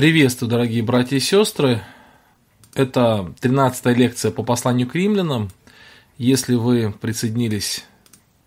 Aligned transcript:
Приветствую, 0.00 0.48
дорогие 0.48 0.82
братья 0.82 1.18
и 1.18 1.20
сестры. 1.20 1.82
Это 2.72 3.34
13 3.38 3.84
лекция 3.98 4.30
по 4.30 4.42
посланию 4.42 4.88
к 4.88 4.94
римлянам. 4.94 5.50
Если 6.16 6.54
вы 6.54 6.90
присоединились 6.90 7.84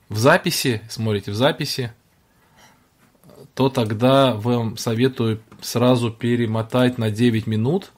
в 0.10 0.18
записи, 0.18 0.81
смотрите 0.89 1.29
в 1.29 1.36
записи, 1.36 1.94
то 3.54 3.70
тогда 3.70 4.34
вам 4.34 4.78
советую 4.78 5.44
сразу 5.62 6.10
перемотать 6.10 6.97
на 6.97 7.12
9 7.12 7.46
минут, 7.46 7.92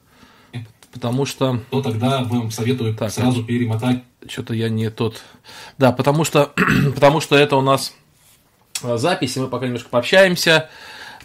потому 0.91 1.25
что... 1.25 1.61
То 1.71 1.81
тогда 1.81 2.25
вам 2.25 2.51
советую 2.51 2.93
Так, 2.93 3.09
сразу 3.09 3.41
перемотать 3.45 4.03
Что-то 4.27 4.53
я 4.53 4.67
не 4.67 4.89
тот... 4.89 5.23
Да, 5.77 5.93
потому 5.93 6.25
что, 6.25 6.51
потому 6.93 7.21
что 7.21 7.37
это 7.37 7.55
у 7.55 7.61
нас 7.61 7.93
э, 8.83 8.97
запись, 8.97 9.37
и 9.37 9.39
мы 9.39 9.47
пока 9.47 9.67
немножко 9.67 9.87
пообщаемся, 9.87 10.69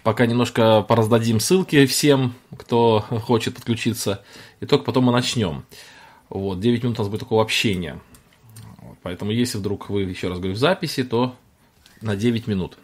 пока 0.02 0.26
немножко 0.26 0.82
пораздадим 0.82 1.40
ссылки 1.40 1.86
всем, 1.86 2.34
кто 2.56 3.00
хочет 3.00 3.54
подключиться, 3.54 4.24
и 4.60 4.66
только 4.66 4.84
потом 4.84 5.04
мы 5.04 5.12
начнем. 5.12 5.64
Вот, 6.28 6.60
9 6.60 6.82
минут 6.84 6.98
у 6.98 7.02
нас 7.02 7.08
будет 7.08 7.20
такого 7.20 7.42
общения. 7.42 8.00
Поэтому, 9.02 9.30
если 9.30 9.58
вдруг 9.58 9.88
вы, 9.90 10.02
еще 10.02 10.28
раз 10.28 10.38
говорю, 10.38 10.54
в 10.54 10.58
записи, 10.58 11.02
то 11.02 11.34
на 12.00 12.16
9 12.16 12.46
минут. 12.46 12.78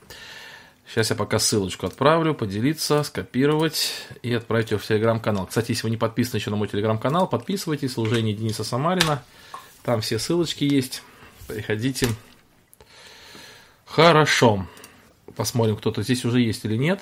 Сейчас 0.89 1.11
я 1.11 1.17
пока 1.17 1.39
ссылочку 1.39 1.87
отправлю, 1.87 2.33
поделиться, 2.33 3.03
скопировать 3.03 3.93
и 4.23 4.33
отправить 4.33 4.71
ее 4.71 4.79
в 4.79 4.87
телеграм-канал. 4.87 5.47
Кстати, 5.47 5.73
если 5.73 5.85
вы 5.85 5.91
не 5.91 5.97
подписаны 5.97 6.39
еще 6.39 6.51
на 6.51 6.57
мой 6.57 6.69
телеграм-канал, 6.69 7.29
подписывайтесь, 7.29 7.93
служение 7.93 8.35
Дениса 8.35 8.63
Самарина. 8.63 9.23
Там 9.83 10.01
все 10.01 10.19
ссылочки 10.19 10.65
есть. 10.65 11.03
Приходите. 11.49 12.09
Хорошо. 13.85 14.67
Посмотрим, 15.37 15.77
кто-то 15.77 16.03
здесь 16.03 16.25
уже 16.25 16.41
есть 16.41 16.65
или 16.65 16.77
нет. 16.77 17.01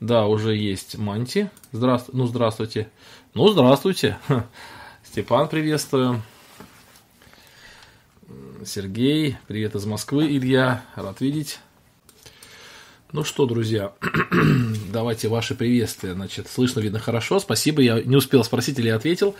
Да, 0.00 0.26
уже 0.26 0.56
есть 0.56 0.96
Манти. 0.96 1.50
Здравствуйте. 1.72 2.18
Ну, 2.18 2.26
здравствуйте. 2.26 2.88
Ну, 3.34 3.48
здравствуйте. 3.48 4.18
Степан, 5.04 5.48
приветствую. 5.48 6.22
Сергей, 8.64 9.36
привет 9.46 9.74
из 9.74 9.84
Москвы. 9.84 10.26
Илья, 10.26 10.84
рад 10.94 11.20
видеть. 11.20 11.58
Ну 13.12 13.24
что, 13.24 13.44
друзья, 13.46 13.92
давайте 14.92 15.28
ваши 15.28 15.54
приветствия. 15.54 16.14
Значит, 16.14 16.48
слышно, 16.48 16.80
видно 16.80 16.98
хорошо. 16.98 17.40
Спасибо. 17.40 17.82
Я 17.82 18.02
не 18.02 18.16
успел 18.16 18.42
спросить 18.42 18.78
или 18.78 18.88
ответил. 18.88 19.36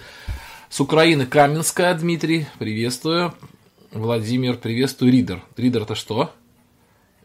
С 0.68 0.80
Украины 0.80 1.24
Каменская, 1.24 1.94
Дмитрий, 1.94 2.46
приветствую. 2.58 3.34
Владимир, 3.92 4.58
приветствую. 4.58 5.10
Ридер. 5.10 5.42
Ридер 5.56 5.82
это 5.82 5.94
что? 5.94 6.32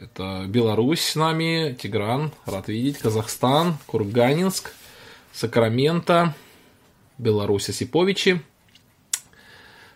Это 0.02 0.46
Беларусь 0.48 1.02
с 1.02 1.16
нами, 1.16 1.78
Тигран, 1.80 2.32
рад 2.48 2.70
видеть, 2.70 2.98
Казахстан, 2.98 3.78
Курганинск, 3.86 4.74
Сакраменто, 5.32 6.34
Беларусь, 7.20 7.70
Осиповичи. 7.70 8.42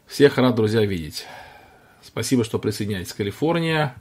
Всех 0.06 0.38
рад, 0.38 0.54
друзья, 0.54 0.86
видеть. 0.86 1.26
Спасибо, 2.04 2.44
что 2.44 2.60
присоединяетесь. 2.60 3.14
Калифорния. 3.14 3.96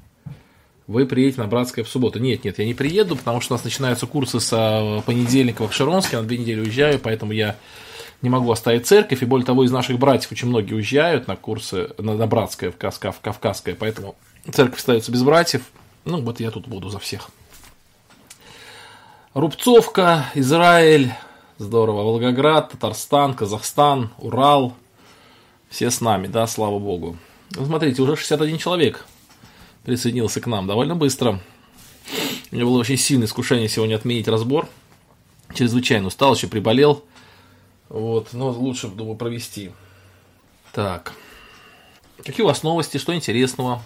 Вы 0.87 1.07
приедете 1.07 1.41
на 1.41 1.47
Братское 1.47 1.87
в 1.87 1.89
субботу. 1.89 2.19
Нет, 2.19 2.45
нет, 2.45 2.59
я 2.59 2.67
не 2.67 2.75
приеду, 2.75 3.17
потому 3.17 3.41
что 3.41 3.55
у 3.55 3.57
нас 3.57 3.65
начинаются 3.65 4.07
курсы 4.07 4.41
с 4.41 5.03
понедельника 5.07 5.63
в 5.63 5.67
Акшеронске. 5.67 6.17
Я 6.17 6.23
на 6.23 6.29
две 6.29 6.37
недели 6.37 6.61
уезжаю, 6.61 6.99
поэтому 6.99 7.33
я 7.33 7.57
не 8.21 8.29
могу 8.29 8.51
оставить 8.51 8.87
церковь. 8.87 9.23
И 9.23 9.25
более 9.25 9.47
того, 9.47 9.65
из 9.65 9.71
наших 9.71 9.99
братьев 9.99 10.31
очень 10.33 10.49
многие 10.49 10.75
уезжают 10.75 11.29
на 11.29 11.37
курсы, 11.37 11.89
на, 11.97 12.15
на 12.15 12.27
Братское, 12.27 12.71
в, 12.71 12.77
Кавка, 12.77 13.11
в 13.11 13.21
Кавказское. 13.21 13.75
Поэтому 13.75 14.17
церковь 14.53 14.81
остается 14.81 15.11
без 15.11 15.23
братьев. 15.23 15.63
Ну, 16.05 16.21
вот 16.21 16.41
я 16.41 16.51
тут 16.51 16.69
буду 16.69 16.91
за 16.91 16.99
всех. 16.99 17.31
Рубцовка, 19.33 20.27
Израиль, 20.35 21.13
здорово, 21.59 22.03
Волгоград, 22.03 22.71
Татарстан, 22.71 23.35
Казахстан, 23.35 24.11
Урал. 24.19 24.75
Все 25.71 25.91
с 25.91 26.01
нами, 26.01 26.27
да, 26.27 26.47
слава 26.47 26.79
богу. 26.79 27.17
Ну, 27.51 27.67
смотрите, 27.67 28.03
уже 28.03 28.17
61 28.17 28.59
человек 28.59 29.07
присоединился 29.83 30.41
к 30.41 30.47
нам 30.47 30.67
довольно 30.67 30.95
быстро. 30.95 31.41
У 32.51 32.55
меня 32.55 32.65
было 32.65 32.79
очень 32.79 32.97
сильное 32.97 33.27
искушение 33.27 33.69
сегодня 33.69 33.97
отменить 33.97 34.29
разбор. 34.29 34.69
Чрезвычайно 35.55 36.09
устал, 36.09 36.35
еще 36.35 36.47
приболел. 36.47 37.03
Вот, 37.89 38.33
но 38.33 38.51
лучше, 38.51 38.89
думаю, 38.89 39.17
провести. 39.17 39.73
Так. 40.73 41.13
Какие 42.25 42.45
у 42.45 42.49
вас 42.49 42.63
новости? 42.63 42.99
Что 42.99 43.15
интересного? 43.15 43.83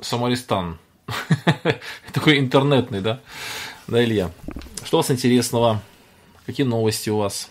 Самаристан. 0.00 0.78
Такой 2.12 2.38
интернетный, 2.38 3.00
да? 3.00 3.20
Да, 3.86 4.02
Илья? 4.02 4.30
Что 4.84 4.98
у 4.98 5.00
вас 5.00 5.10
интересного? 5.10 5.82
Какие 6.46 6.66
новости 6.66 7.10
у 7.10 7.18
вас? 7.18 7.50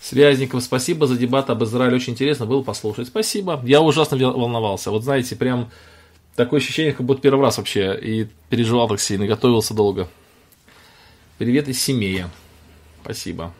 Связников, 0.00 0.62
спасибо 0.62 1.06
за 1.06 1.16
дебат 1.16 1.48
об 1.50 1.64
Израиле. 1.64 1.96
Очень 1.96 2.12
интересно 2.12 2.46
было 2.46 2.62
послушать. 2.62 3.08
Спасибо. 3.08 3.60
Я 3.64 3.80
ужасно 3.80 4.18
волновался. 4.18 4.90
Вот 4.90 5.02
знаете, 5.02 5.34
прям 5.34 5.70
такое 6.36 6.60
ощущение, 6.60 6.92
как 6.92 7.06
будто 7.06 7.22
первый 7.22 7.40
раз 7.40 7.56
вообще. 7.56 7.98
И 7.98 8.28
переживал 8.50 8.88
так 8.88 9.00
сильно, 9.00 9.26
готовился 9.26 9.72
долго. 9.72 10.08
Привет 11.38 11.68
из 11.68 11.82
Семея. 11.82 12.30
Спасибо. 13.02 13.52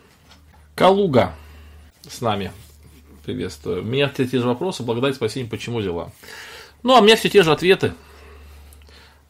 Калуга 0.74 1.34
с 2.08 2.20
нами. 2.20 2.52
Приветствую. 3.24 3.82
У 3.82 3.84
меня 3.84 4.08
все 4.10 4.26
те 4.26 4.38
же 4.38 4.46
вопросы. 4.46 4.82
Благодарить, 4.82 5.16
спасибо, 5.16 5.48
почему 5.48 5.80
дела. 5.80 6.12
Ну, 6.82 6.94
а 6.94 7.00
у 7.00 7.02
меня 7.02 7.16
все 7.16 7.30
те 7.30 7.42
же 7.42 7.52
ответы. 7.52 7.94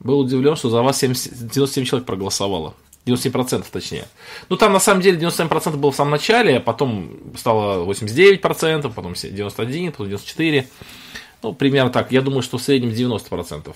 Был 0.05 0.21
удивлен, 0.21 0.55
что 0.55 0.69
за 0.69 0.83
вас 0.83 0.99
70, 0.99 1.49
97 1.49 1.85
человек 1.85 2.07
проголосовало. 2.07 2.75
97% 3.07 3.65
точнее. 3.71 4.07
Ну, 4.49 4.57
там 4.57 4.73
на 4.73 4.81
самом 4.81 5.03
деле 5.03 5.19
97% 5.19 5.77
было 5.77 5.91
в 5.91 5.97
самом 5.97 6.13
начале, 6.13 6.59
а 6.59 6.61
потом 6.61 7.11
стало 7.37 7.85
89%, 7.91 8.39
потом 8.39 9.13
91%, 9.13 9.93
потом 9.93 10.13
94%. 10.13 10.67
Ну, 11.43 11.53
примерно 11.53 11.91
так. 11.91 12.13
Я 12.13 12.23
думаю, 12.23 12.43
что 12.43 12.57
в 12.57 12.63
среднем 12.63 12.91
90%. 12.91 13.75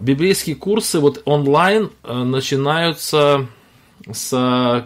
Библейские 0.00 0.56
курсы 0.56 1.00
вот 1.00 1.22
онлайн 1.24 1.90
э, 2.04 2.12
начинаются 2.12 3.46
с 4.12 4.32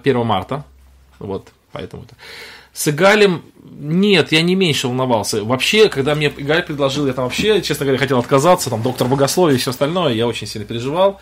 1 0.03 0.27
марта. 0.27 0.65
Вот, 1.19 1.49
поэтому 1.73 2.05
это. 2.05 2.15
С 2.73 2.89
Игалем 2.89 3.43
нет, 3.81 4.31
я 4.31 4.43
не 4.43 4.55
меньше 4.55 4.89
волновался. 4.89 5.43
Вообще, 5.43 5.89
когда 5.89 6.15
мне 6.15 6.33
Игаль 6.37 6.63
предложил, 6.63 7.07
я 7.07 7.15
там 7.15 7.25
вообще, 7.25 7.63
честно 7.63 7.87
говоря, 7.87 7.99
хотел 7.99 8.19
отказаться, 8.19 8.69
там 8.69 8.83
доктор 8.83 9.09
богословия 9.09 9.57
и 9.57 9.59
все 9.59 9.71
остальное, 9.71 10.13
я 10.13 10.27
очень 10.27 10.47
сильно 10.47 10.67
переживал. 10.67 11.19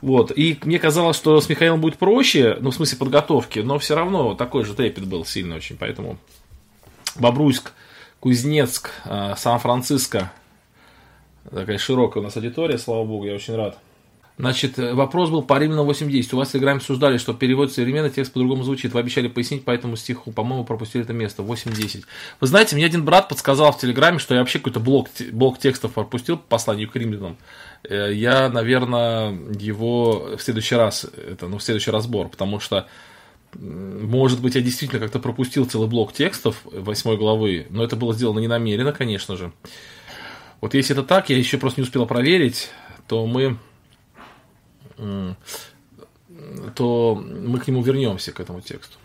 Вот. 0.00 0.32
И 0.34 0.58
мне 0.64 0.78
казалось, 0.78 1.16
что 1.16 1.38
с 1.40 1.48
Михаилом 1.50 1.82
будет 1.82 1.98
проще, 1.98 2.56
ну, 2.60 2.70
в 2.70 2.74
смысле 2.74 2.96
подготовки, 2.96 3.58
но 3.58 3.78
все 3.78 3.94
равно 3.94 4.34
такой 4.34 4.64
же 4.64 4.74
трепет 4.74 5.04
был 5.06 5.26
сильный 5.26 5.56
очень, 5.56 5.76
поэтому 5.76 6.16
Бобруйск, 7.16 7.72
Кузнецк, 8.18 8.90
э, 9.04 9.34
Сан-Франциско, 9.36 10.32
такая 11.50 11.76
широкая 11.76 12.22
у 12.22 12.24
нас 12.24 12.34
аудитория, 12.34 12.78
слава 12.78 13.04
богу, 13.04 13.26
я 13.26 13.34
очень 13.34 13.56
рад. 13.56 13.78
Значит, 14.40 14.78
вопрос 14.78 15.28
был 15.28 15.42
по 15.42 15.58
Римлянам 15.58 15.88
8.10. 15.88 16.28
У 16.32 16.38
вас 16.38 16.48
в 16.48 16.52
Телеграме 16.52 16.78
обсуждали, 16.78 17.18
что 17.18 17.34
перевод 17.34 17.72
современный 17.72 18.08
текст 18.08 18.32
по-другому 18.32 18.62
звучит. 18.62 18.92
Вы 18.94 19.00
обещали 19.00 19.28
пояснить 19.28 19.64
по 19.64 19.70
этому 19.70 19.96
стиху. 19.96 20.32
По-моему, 20.32 20.64
пропустили 20.64 21.04
это 21.04 21.12
место. 21.12 21.42
8.10. 21.42 22.04
Вы 22.40 22.46
знаете, 22.46 22.74
мне 22.74 22.86
один 22.86 23.04
брат 23.04 23.28
подсказал 23.28 23.72
в 23.72 23.78
Телеграме, 23.78 24.18
что 24.18 24.34
я 24.34 24.40
вообще 24.40 24.58
какой-то 24.58 24.80
блок, 24.80 25.08
блок 25.30 25.58
текстов 25.58 25.92
пропустил 25.92 26.38
по 26.38 26.44
посланию 26.48 26.90
к 26.90 26.96
римлянам. 26.96 27.36
Я, 27.88 28.48
наверное, 28.48 29.38
его 29.58 30.36
в 30.36 30.42
следующий 30.42 30.74
раз, 30.74 31.04
это, 31.04 31.46
ну, 31.46 31.58
в 31.58 31.62
следующий 31.62 31.90
разбор, 31.90 32.28
потому 32.28 32.60
что 32.60 32.86
может 33.58 34.40
быть, 34.40 34.54
я 34.54 34.60
действительно 34.60 35.00
как-то 35.00 35.18
пропустил 35.18 35.66
целый 35.66 35.88
блок 35.88 36.12
текстов 36.12 36.60
восьмой 36.64 37.16
главы, 37.16 37.66
но 37.70 37.82
это 37.82 37.96
было 37.96 38.14
сделано 38.14 38.38
не 38.38 38.46
намеренно, 38.46 38.92
конечно 38.92 39.36
же. 39.36 39.52
Вот 40.60 40.74
если 40.74 40.94
это 40.96 41.02
так, 41.02 41.30
я 41.30 41.36
еще 41.36 41.58
просто 41.58 41.80
не 41.80 41.84
успел 41.84 42.06
проверить, 42.06 42.70
то 43.08 43.26
мы 43.26 43.58
то 46.74 47.14
мы 47.14 47.58
к 47.58 47.68
нему 47.68 47.82
вернемся, 47.82 48.32
к 48.32 48.40
этому 48.40 48.60
тексту. 48.60 48.96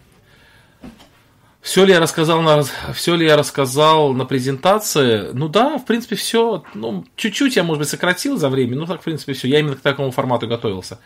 Все 1.61 1.83
ли 1.83 1.93
я 1.93 1.99
рассказал 1.99 2.43
на, 2.43 2.61
все 2.93 3.15
ли 3.15 3.25
я 3.25 3.35
рассказал 3.35 4.13
на 4.13 4.25
презентации? 4.25 5.31
Ну 5.33 5.49
да, 5.49 5.79
в 5.79 5.85
принципе, 5.85 6.15
все. 6.15 6.63
Ну, 6.75 7.05
чуть-чуть 7.15 7.55
я, 7.55 7.63
может 7.63 7.79
быть, 7.79 7.89
сократил 7.89 8.37
за 8.37 8.49
время, 8.49 8.75
но 8.75 8.85
так, 8.85 9.01
в 9.01 9.03
принципе, 9.03 9.33
все. 9.33 9.47
Я 9.47 9.59
именно 9.59 9.75
к 9.75 9.81
такому 9.81 10.11
формату 10.11 10.47
готовился. 10.47 10.99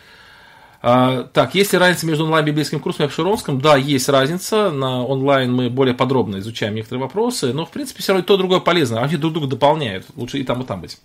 А, 0.82 1.24
так, 1.24 1.56
есть 1.56 1.72
ли 1.72 1.80
разница 1.80 2.06
между 2.06 2.26
онлайн-библейским 2.26 2.82
курсом 2.82 3.04
и 3.04 3.08
обширонским? 3.08 3.62
Да, 3.62 3.78
есть 3.78 4.10
разница. 4.10 4.70
На 4.70 5.02
онлайн 5.02 5.54
мы 5.54 5.70
более 5.70 5.96
подробно 5.96 6.40
изучаем 6.40 6.76
некоторые 6.76 7.04
вопросы, 7.04 7.54
но, 7.54 7.66
в 7.66 7.72
принципе, 7.72 8.04
все 8.04 8.12
равно 8.12 8.26
то, 8.26 8.36
другое 8.36 8.60
полезно. 8.60 9.02
Они 9.02 9.16
друг 9.16 9.32
друга 9.32 9.48
дополняют. 9.48 10.08
Лучше 10.18 10.40
и 10.40 10.44
там, 10.44 10.62
и 10.62 10.66
там 10.66 10.82
быть. 10.82 10.98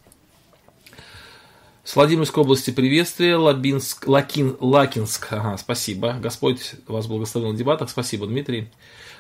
С 1.85 1.97
Владимирской 1.97 2.43
области 2.43 2.71
приветствие, 2.71 3.37
Лабинск, 3.37 4.09
Лакин, 4.09 4.57
Лакинск, 4.59 5.31
ага, 5.31 5.59
спасибо, 5.59 6.15
Господь 6.15 6.77
вас 6.87 7.07
благословил 7.07 7.53
на 7.53 7.59
дебатах, 7.59 7.91
спасибо, 7.91 8.27
Дмитрий. 8.27 8.69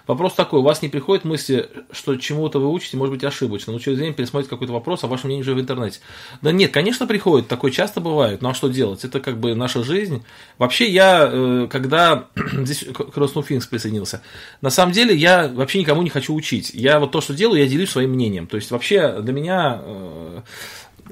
Вопрос 0.06 0.34
такой, 0.34 0.60
у 0.60 0.62
вас 0.62 0.80
не 0.80 0.88
приходит 0.88 1.24
мысли, 1.24 1.68
что 1.90 2.16
чему-то 2.16 2.58
вы 2.58 2.70
учите, 2.70 2.96
может 2.96 3.14
быть, 3.14 3.24
ошибочно, 3.24 3.72
но 3.72 3.78
через 3.78 3.98
время 3.98 4.14
пересмотрите 4.14 4.50
какой-то 4.50 4.72
вопрос, 4.72 5.02
а 5.02 5.08
ваше 5.08 5.26
мнение 5.26 5.42
уже 5.42 5.54
в 5.54 5.60
интернете. 5.60 6.00
Да 6.40 6.52
нет, 6.52 6.72
конечно, 6.72 7.06
приходит, 7.06 7.48
такое 7.48 7.70
часто 7.70 8.00
бывает, 8.00 8.40
но 8.40 8.50
а 8.50 8.54
что 8.54 8.68
делать? 8.68 9.04
Это 9.04 9.20
как 9.20 9.38
бы 9.38 9.54
наша 9.54 9.82
жизнь. 9.82 10.22
Вообще, 10.58 10.90
я, 10.90 11.28
э, 11.30 11.68
когда 11.70 12.28
здесь 12.52 12.86
Кросснуфинкс 12.92 13.66
присоединился, 13.66 14.22
на 14.60 14.70
самом 14.70 14.92
деле 14.92 15.14
я 15.14 15.48
вообще 15.48 15.80
никому 15.80 16.02
не 16.02 16.10
хочу 16.10 16.34
учить. 16.34 16.70
Я 16.74 17.00
вот 17.00 17.10
то, 17.10 17.22
что 17.22 17.32
делаю, 17.32 17.60
я 17.60 17.66
делюсь 17.66 17.90
своим 17.90 18.10
мнением. 18.10 18.46
То 18.46 18.56
есть, 18.56 18.70
вообще, 18.70 19.20
для 19.22 19.32
меня 19.32 19.80
э, 19.82 20.40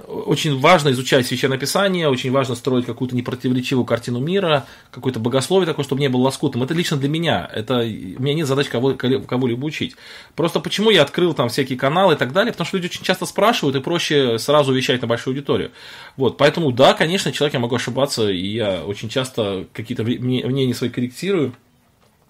очень 0.07 0.59
важно 0.59 0.91
изучать 0.91 1.27
священное 1.27 1.59
писание, 1.59 2.09
очень 2.09 2.31
важно 2.31 2.55
строить 2.55 2.87
какую-то 2.87 3.15
непротиворечивую 3.15 3.85
картину 3.85 4.21
мира, 4.21 4.67
какое-то 4.91 5.21
богословие 5.21 5.67
такое, 5.67 5.85
чтобы 5.85 6.01
не 6.01 6.09
было 6.09 6.23
лоскутом. 6.23 6.63
Это 6.63 6.73
лично 6.75 6.97
для 6.97 7.09
меня. 7.09 7.49
Это, 7.53 7.79
у 7.79 8.23
меня 8.23 8.35
нет 8.35 8.47
задач 8.47 8.69
кого, 8.69 8.95
кого-либо 8.95 9.65
учить. 9.65 9.97
Просто 10.35 10.61
почему 10.61 10.91
я 10.91 11.03
открыл 11.03 11.35
там 11.35 11.49
всякие 11.49 11.79
каналы 11.79 12.15
и 12.15 12.17
так 12.17 12.33
далее, 12.33 12.53
потому 12.53 12.67
что 12.67 12.79
люди 12.79 12.87
очень 12.87 13.05
часто 13.05 13.27
спрашивают, 13.27 13.77
и 13.77 13.81
проще 13.81 14.39
сразу 14.39 14.73
вещать 14.73 15.03
на 15.03 15.09
большую 15.09 15.33
аудиторию. 15.33 15.73
Вот, 16.17 16.39
поэтому, 16.39 16.73
да, 16.73 16.95
конечно, 16.95 17.33
человек, 17.33 17.55
я 17.55 17.61
могу 17.61 17.77
ошибаться, 17.77 18.31
и 18.31 18.47
я 18.47 18.85
очень 18.85 19.09
часто 19.09 19.67
какие-то 19.73 20.05
мнения 20.05 20.75
свои 20.75 20.91
корректирую, 20.91 21.55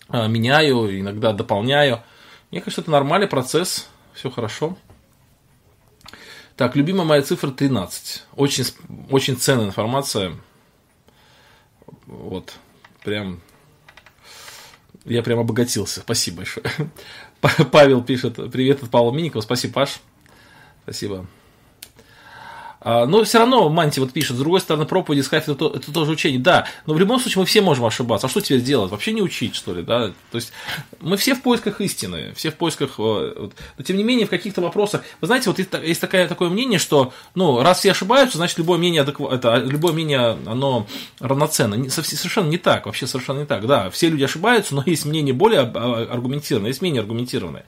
а, 0.09 0.27
меняю, 0.27 1.01
иногда 1.01 1.33
дополняю. 1.33 2.01
Мне 2.51 2.61
кажется, 2.61 2.83
это 2.83 2.91
нормальный 2.91 3.29
процесс, 3.29 3.89
все 4.15 4.31
хорошо. 4.31 4.77
Так, 6.63 6.77
любимая 6.77 7.05
моя 7.05 7.23
цифра 7.23 7.51
13. 7.51 8.23
Очень, 8.37 8.65
очень 9.11 9.37
ценная 9.37 9.67
информация. 9.67 10.37
Вот, 12.07 12.55
прям, 13.03 13.41
я 15.05 15.25
прям 15.25 15.41
обогатился. 15.41 16.03
Спасибо 16.03 16.37
большое. 16.37 16.65
Павел 17.73 18.01
пишет, 18.05 18.37
привет 18.53 18.81
от 18.81 18.91
Павла 18.91 19.11
Миникова. 19.11 19.41
Спасибо, 19.41 19.75
Паш. 19.75 19.99
Спасибо. 20.85 21.27
А, 22.85 23.07
но 23.07 23.23
все 23.25 23.39
равно 23.39 23.69
Манти 23.69 24.01
вот 24.01 24.13
пишет, 24.13 24.37
с 24.37 24.39
другой 24.41 24.61
стороны, 24.61 24.87
проповеди 24.87 25.21
искать 25.21 25.49
это, 25.49 25.67
это 25.67 25.93
тоже 25.93 26.13
учение. 26.13 26.41
Да, 26.41 26.67
но 26.87 26.95
в 26.95 26.99
любом 26.99 27.21
случае 27.21 27.41
мы 27.41 27.47
все 27.47 27.61
можем 27.61 27.85
ошибаться. 27.85 28.27
А 28.27 28.31
что 28.31 28.41
теперь 28.41 28.61
делать? 28.61 28.91
Вообще 28.91 29.13
не 29.13 29.23
учить, 29.23 29.55
что 29.55 29.73
ли, 29.73 29.83
да? 29.83 30.09
То 30.31 30.37
есть 30.37 30.53
мы 31.01 31.17
все 31.17 31.35
в 31.35 31.43
поисках 31.43 31.81
истины, 31.81 32.33
все 32.35 32.51
в 32.51 32.57
поисках... 32.57 32.95
Э, 32.99 33.49
но 33.79 33.85
тем 33.85 33.97
не 33.97 34.05
менее, 34.05 34.27
в 34.27 34.31
каких-то 34.31 34.61
вопросах... 34.61 35.03
Вы 35.21 35.27
знаете, 35.29 35.51
вот 35.51 35.59
есть 35.59 36.01
такое, 36.01 36.27
такое 36.27 36.49
мнение, 36.49 36.79
что, 36.79 37.13
ну, 37.35 37.63
раз 37.63 37.79
все 37.79 37.93
ошибаются, 37.93 38.39
значит, 38.39 38.59
любое 38.59 38.79
мнение, 38.79 39.03
это, 39.03 39.57
любое 39.57 39.93
мнение, 39.93 40.37
оно 40.47 40.87
равноценно. 41.21 41.89
Совершенно 41.91 42.49
не 42.49 42.59
так, 42.59 42.87
вообще 42.87 43.07
совершенно 43.07 43.41
не 43.41 43.47
так. 43.47 43.67
Да, 43.67 43.91
все 43.91 44.09
люди 44.09 44.25
ошибаются, 44.25 44.75
но 44.75 44.83
есть 44.85 45.05
мнение 45.05 45.35
более 45.35 45.61
аргументированное, 45.61 46.71
есть 46.71 46.83
менее 46.83 47.01
аргументированное. 47.01 47.65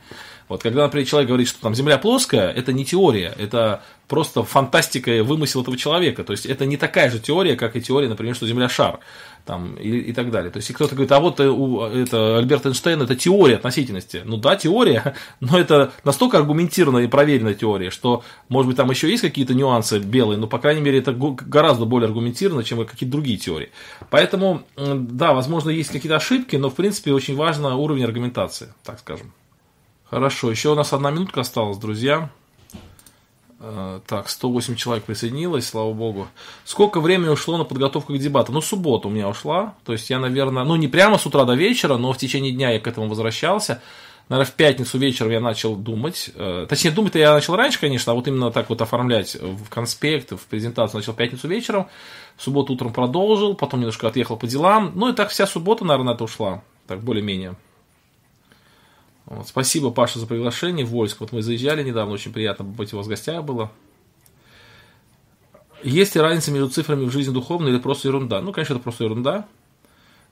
Вот 0.49 0.63
когда, 0.63 0.83
например, 0.83 1.07
человек 1.07 1.29
говорит, 1.29 1.49
что 1.49 1.61
там 1.61 1.75
Земля 1.75 1.99
плоская, 1.99 2.51
это 2.51 2.73
не 2.73 2.85
теория, 2.85 3.35
это 3.39 3.83
просто 4.09 4.43
фантастика 4.43 5.11
и 5.11 5.21
вымысел 5.21 5.63
этого 5.63 5.77
человека. 5.77 6.25
То 6.25 6.33
есть 6.33 6.47
это 6.47 6.67
не 6.67 6.77
такая 6.77 7.11
же 7.11 7.19
теория, 7.19 7.57
как 7.57 7.77
и 7.77 7.81
теория, 7.81 8.09
например, 8.09 8.35
что 8.35 8.47
Земля 8.47 8.69
шар. 8.69 9.01
Там, 9.47 9.75
и, 9.75 9.99
и 9.99 10.13
так 10.15 10.31
далее. 10.31 10.51
То 10.51 10.57
есть, 10.57 10.71
и 10.71 10.73
кто-то 10.73 10.95
говорит, 10.95 11.13
а 11.13 11.21
вот 11.21 11.39
э, 11.39 11.47
у, 11.47 11.83
это, 11.83 12.39
Альберт 12.39 12.65
Эйнштейн 12.65 13.03
это 13.03 13.15
теория 13.15 13.57
относительности. 13.57 14.23
Ну 14.25 14.39
да, 14.39 14.57
теория, 14.57 15.15
но 15.41 15.59
это 15.59 15.93
настолько 16.03 16.39
аргументированная 16.39 17.05
и 17.05 17.09
проверенная 17.09 17.53
теория, 17.53 17.91
что, 17.91 18.25
может 18.49 18.69
быть, 18.69 18.79
там 18.79 18.91
еще 18.91 19.11
есть 19.11 19.21
какие-то 19.21 19.53
нюансы 19.53 19.99
белые, 19.99 20.39
но, 20.39 20.47
по 20.47 20.59
крайней 20.59 20.81
мере, 20.81 20.99
это 20.99 21.13
гораздо 21.13 21.85
более 21.85 22.07
аргументированно, 22.07 22.65
чем 22.65 22.87
какие-то 22.87 23.13
другие 23.13 23.37
теории. 23.37 23.71
Поэтому, 24.09 24.63
да, 24.77 25.35
возможно, 25.35 25.69
есть 25.69 25.91
какие-то 25.91 26.17
ошибки, 26.17 26.57
но, 26.57 26.71
в 26.71 26.75
принципе, 26.75 27.13
очень 27.13 27.37
важен 27.37 27.67
уровень 27.67 28.05
аргументации, 28.05 28.73
так 28.83 28.99
скажем. 28.99 29.35
Хорошо, 30.15 30.49
еще 30.49 30.69
у 30.69 30.75
нас 30.77 30.93
одна 30.93 31.11
минутка 31.11 31.41
осталась, 31.41 31.77
друзья. 31.77 32.31
Э, 33.59 33.99
так, 34.07 34.29
108 34.29 34.77
человек 34.77 35.03
присоединилось, 35.03 35.67
слава 35.67 35.93
богу. 35.93 36.29
Сколько 36.65 37.01
времени 37.01 37.31
ушло 37.31 37.59
на 37.59 37.65
подготовку 37.65 38.15
к 38.15 38.19
дебатам? 38.19 38.55
Ну, 38.55 38.61
суббота 38.61 39.09
у 39.09 39.11
меня 39.11 39.29
ушла. 39.29 39.75
То 39.85 39.93
есть 39.93 40.09
я, 40.11 40.21
наверное, 40.21 40.63
ну, 40.63 40.77
не 40.77 40.87
прямо 40.87 41.19
с 41.19 41.27
утра 41.27 41.45
до 41.45 41.55
вечера, 41.55 41.97
но 41.97 42.13
в 42.13 42.17
течение 42.17 42.53
дня 42.53 42.71
я 42.71 42.79
к 42.79 42.87
этому 42.87 43.09
возвращался. 43.09 43.83
Наверное, 44.29 44.53
в 44.53 44.55
пятницу 44.55 44.99
вечером 44.99 45.33
я 45.33 45.41
начал 45.41 45.75
думать. 45.75 46.31
Э, 46.37 46.67
точнее, 46.69 46.93
думать-то 46.93 47.19
я 47.19 47.33
начал 47.33 47.57
раньше, 47.57 47.81
конечно, 47.81 48.13
а 48.13 48.15
вот 48.15 48.29
именно 48.29 48.53
так 48.53 48.69
вот 48.71 48.83
оформлять 48.83 49.35
в 49.35 49.69
конспект, 49.69 50.31
в 50.31 50.47
презентацию 50.47 51.01
начал 51.01 51.15
в 51.15 51.17
пятницу 51.17 51.49
вечером. 51.49 51.89
В 52.37 52.43
субботу 52.45 52.73
утром 52.73 52.93
продолжил, 52.93 53.57
потом 53.57 53.81
немножко 53.81 54.07
отъехал 54.07 54.37
по 54.37 54.47
делам. 54.47 54.93
Ну, 54.95 55.09
и 55.09 55.13
так 55.13 55.31
вся 55.31 55.45
суббота, 55.49 55.85
наверное, 55.85 56.15
это 56.15 56.23
ушла. 56.23 56.63
Так, 56.87 57.01
более-менее. 57.01 57.57
Вот, 59.27 59.49
спасибо, 59.49 59.91
Паша, 59.91 60.19
за 60.19 60.27
приглашение 60.27 60.85
в 60.85 60.91
Вольск. 60.91 61.21
Вот 61.21 61.33
мы 61.33 61.43
заезжали 61.43 61.83
недавно, 61.83 62.13
очень 62.13 62.33
приятно 62.33 62.65
быть 62.65 62.93
у 62.93 62.99
вас 62.99 63.07
в 63.07 63.09
гостях 63.09 63.43
было. 63.43 63.71
Есть 65.83 66.15
ли 66.15 66.21
разница 66.21 66.51
между 66.51 66.69
цифрами 66.69 67.05
в 67.05 67.11
жизни 67.11 67.33
духовной 67.33 67.71
или 67.71 67.79
просто 67.79 68.09
ерунда? 68.09 68.41
Ну, 68.41 68.53
конечно, 68.53 68.75
это 68.75 68.83
просто 68.83 69.05
ерунда. 69.05 69.47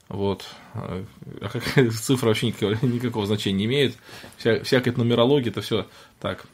Вот. 0.09 0.45
А 0.73 1.03
какая 1.41 1.89
цифра 1.91 2.27
вообще 2.27 2.47
никакого, 2.47 2.77
никакого 2.85 3.25
значения 3.25 3.59
не 3.59 3.65
имеет. 3.65 3.95
Вся, 4.37 4.63
всякая 4.63 4.93
нумерология, 4.93 5.51
это 5.51 5.61
все 5.61 5.87
так, 6.19 6.45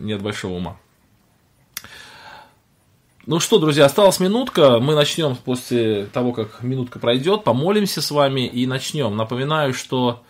нет 0.00 0.22
большого 0.22 0.54
ума. 0.54 0.78
Ну 3.26 3.40
что, 3.40 3.58
друзья, 3.58 3.86
осталась 3.86 4.20
минутка. 4.20 4.78
Мы 4.78 4.94
начнем 4.94 5.34
после 5.34 6.06
того, 6.06 6.32
как 6.32 6.62
минутка 6.62 6.98
пройдет. 6.98 7.42
Помолимся 7.42 8.00
с 8.00 8.10
вами 8.10 8.46
и 8.46 8.66
начнем. 8.66 9.16
Напоминаю, 9.16 9.74
что 9.74 10.22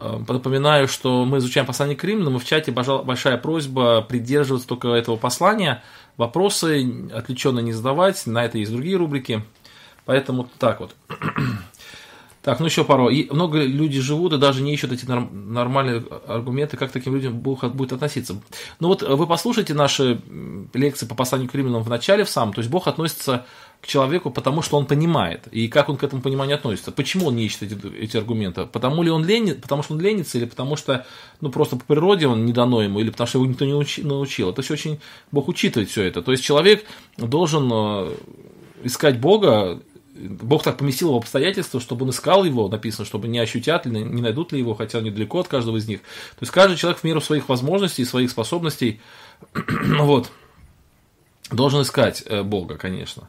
напоминаю, 0.00 0.88
что 0.88 1.24
мы 1.24 1.38
изучаем 1.38 1.66
послание 1.66 1.96
к 1.96 2.04
Римлянам, 2.04 2.36
и 2.36 2.38
в 2.38 2.44
чате 2.44 2.72
большая 2.72 3.36
просьба 3.38 4.02
придерживаться 4.02 4.66
только 4.66 4.88
этого 4.88 5.16
послания, 5.16 5.82
вопросы 6.16 7.08
отвлеченно 7.12 7.60
не 7.60 7.72
задавать, 7.72 8.26
на 8.26 8.44
это 8.44 8.58
есть 8.58 8.72
другие 8.72 8.96
рубрики. 8.96 9.42
Поэтому 10.04 10.48
так 10.58 10.80
вот. 10.80 10.94
Так, 12.42 12.58
ну 12.58 12.66
еще 12.66 12.84
пару. 12.84 13.10
И 13.10 13.30
много 13.30 13.62
людей 13.62 14.00
живут 14.00 14.32
и 14.32 14.38
даже 14.38 14.62
не 14.62 14.72
ищут 14.72 14.92
эти 14.92 15.04
нормальные 15.04 16.02
аргументы, 16.26 16.78
как 16.78 16.88
к 16.88 16.92
таким 16.92 17.14
людям 17.14 17.38
Бог 17.38 17.62
будет 17.74 17.92
относиться. 17.92 18.40
Ну 18.80 18.88
вот 18.88 19.02
вы 19.02 19.26
послушайте 19.26 19.74
наши 19.74 20.22
лекции 20.72 21.04
по 21.04 21.14
посланию 21.14 21.50
к 21.50 21.54
римлянам 21.54 21.82
в 21.82 21.90
начале 21.90 22.24
в 22.24 22.30
самом. 22.30 22.54
То 22.54 22.60
есть 22.60 22.70
Бог 22.70 22.88
относится 22.88 23.44
к 23.80 23.86
человеку, 23.86 24.30
потому 24.30 24.60
что 24.60 24.76
он 24.76 24.84
понимает, 24.86 25.48
и 25.50 25.68
как 25.68 25.88
он 25.88 25.96
к 25.96 26.04
этому 26.04 26.20
пониманию 26.20 26.56
относится. 26.56 26.92
Почему 26.92 27.28
он 27.28 27.36
не 27.36 27.46
ищет 27.46 27.62
эти, 27.62 27.96
эти 27.96 28.16
аргументы? 28.16 28.66
Потому 28.66 29.02
ли 29.02 29.10
он 29.10 29.24
лени, 29.24 29.52
потому 29.52 29.82
что 29.82 29.94
он 29.94 30.00
ленится, 30.00 30.36
или 30.36 30.44
потому 30.44 30.76
что, 30.76 31.06
ну, 31.40 31.50
просто 31.50 31.76
по 31.76 31.84
природе 31.84 32.26
он 32.26 32.44
не 32.44 32.52
дано 32.52 32.82
ему, 32.82 33.00
или 33.00 33.10
потому 33.10 33.26
что 33.26 33.38
его 33.38 33.46
никто 33.46 33.64
не 33.64 33.74
учи, 33.74 34.02
научил. 34.02 34.50
Это 34.50 34.60
все 34.60 34.74
очень, 34.74 35.00
Бог 35.32 35.48
учитывает 35.48 35.88
все 35.88 36.02
это. 36.02 36.20
То 36.20 36.32
есть 36.32 36.44
человек 36.44 36.84
должен 37.16 37.70
э, 37.72 38.14
искать 38.84 39.18
Бога, 39.18 39.80
Бог 40.14 40.62
так 40.62 40.76
поместил 40.76 41.08
его 41.08 41.18
обстоятельства, 41.18 41.80
чтобы 41.80 42.04
он 42.04 42.10
искал 42.10 42.44
его, 42.44 42.68
написано, 42.68 43.06
чтобы 43.06 43.28
не 43.28 43.38
ощутят 43.38 43.86
ли, 43.86 44.02
не 44.02 44.20
найдут 44.20 44.52
ли 44.52 44.58
его, 44.58 44.74
хотя 44.74 44.98
он 44.98 45.04
недалеко 45.04 45.40
от 45.40 45.48
каждого 45.48 45.78
из 45.78 45.88
них. 45.88 46.00
То 46.00 46.42
есть 46.42 46.52
каждый 46.52 46.76
человек 46.76 47.00
в 47.00 47.04
меру 47.04 47.22
своих 47.22 47.48
возможностей, 47.48 48.04
своих 48.04 48.30
способностей, 48.30 49.00
вот, 50.00 50.30
должен 51.50 51.82
искать 51.82 52.22
э, 52.26 52.42
Бога, 52.42 52.76
конечно. 52.76 53.28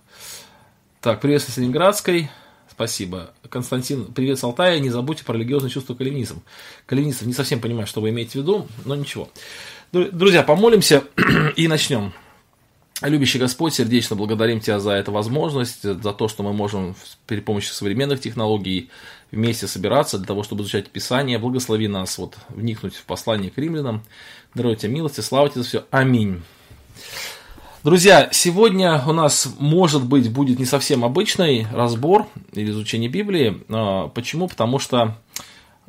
Так, 1.01 1.19
привет 1.19 1.41
с 1.41 1.57
Ленинградской. 1.57 2.29
Спасибо. 2.69 3.31
Константин, 3.49 4.05
привет 4.05 4.37
с 4.37 4.43
Алтая. 4.43 4.77
Не 4.79 4.91
забудьте 4.91 5.25
про 5.25 5.33
религиозное 5.33 5.71
чувство 5.71 5.95
калинизм. 5.95 6.43
Калинистов 6.85 7.25
не 7.25 7.33
совсем 7.33 7.59
понимаю, 7.59 7.87
что 7.87 8.01
вы 8.01 8.11
имеете 8.11 8.33
в 8.33 8.43
виду, 8.43 8.67
но 8.85 8.95
ничего. 8.95 9.27
Друзья, 9.91 10.43
помолимся 10.43 11.03
и 11.55 11.67
начнем. 11.67 12.13
Любящий 13.01 13.39
Господь, 13.39 13.73
сердечно 13.73 14.15
благодарим 14.15 14.59
Тебя 14.59 14.79
за 14.79 14.91
эту 14.91 15.11
возможность, 15.11 15.81
за 15.81 16.13
то, 16.13 16.27
что 16.27 16.43
мы 16.43 16.53
можем 16.53 16.95
при 17.25 17.39
помощи 17.39 17.71
современных 17.71 18.21
технологий 18.21 18.91
вместе 19.31 19.65
собираться 19.65 20.19
для 20.19 20.27
того, 20.27 20.43
чтобы 20.43 20.61
изучать 20.61 20.91
Писание. 20.91 21.39
Благослови 21.39 21.87
нас 21.87 22.15
вот 22.19 22.37
вникнуть 22.49 22.93
в 22.93 23.05
послание 23.05 23.49
к 23.49 23.57
римлянам. 23.57 24.03
Даруй 24.53 24.75
Тебе 24.75 24.93
милости, 24.93 25.21
слава 25.21 25.49
Тебе 25.49 25.63
за 25.63 25.67
все. 25.67 25.85
Аминь. 25.89 26.43
Друзья, 27.83 28.29
сегодня 28.31 29.03
у 29.07 29.11
нас, 29.11 29.55
может 29.57 30.05
быть, 30.05 30.31
будет 30.31 30.59
не 30.59 30.65
совсем 30.65 31.03
обычный 31.03 31.65
разбор 31.73 32.27
или 32.53 32.69
изучение 32.69 33.09
Библии. 33.09 33.63
А, 33.69 34.07
почему? 34.09 34.47
Потому 34.47 34.77
что, 34.77 35.17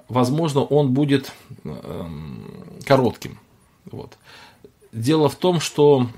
возможно, 0.09 0.63
он 0.63 0.95
будет 0.95 1.33
эм, 1.65 2.51
коротким. 2.87 3.39
Вот. 3.91 4.17
Дело 4.91 5.29
в 5.29 5.35
том, 5.35 5.61
что 5.61 6.09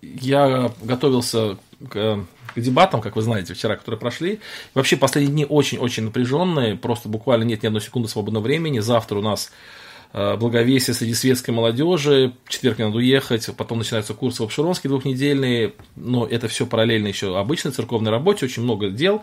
я 0.00 0.72
готовился 0.80 1.58
к, 1.86 2.24
к 2.54 2.58
дебатам, 2.58 3.02
как 3.02 3.14
вы 3.16 3.20
знаете, 3.20 3.52
вчера, 3.52 3.76
которые 3.76 4.00
прошли. 4.00 4.40
Вообще, 4.72 4.96
последние 4.96 5.34
дни 5.34 5.44
очень-очень 5.44 6.04
напряженные, 6.04 6.76
просто 6.76 7.10
буквально 7.10 7.44
нет 7.44 7.62
ни 7.62 7.66
одной 7.66 7.82
секунды 7.82 8.08
свободного 8.08 8.44
времени. 8.44 8.78
Завтра 8.78 9.18
у 9.18 9.22
нас 9.22 9.50
благовесие 10.12 10.94
среди 10.94 11.14
светской 11.14 11.50
молодежи. 11.50 12.32
В 12.44 12.50
четверг 12.50 12.78
мне 12.78 12.86
надо 12.86 12.98
уехать, 12.98 13.48
потом 13.56 13.78
начинаются 13.78 14.14
курсы 14.14 14.42
в 14.42 14.46
Обширонске 14.46 14.88
двухнедельные, 14.88 15.74
но 15.96 16.26
это 16.26 16.48
все 16.48 16.66
параллельно 16.66 17.08
еще 17.08 17.38
обычной 17.38 17.72
церковной 17.72 18.10
работе, 18.10 18.46
очень 18.46 18.62
много 18.62 18.90
дел. 18.90 19.22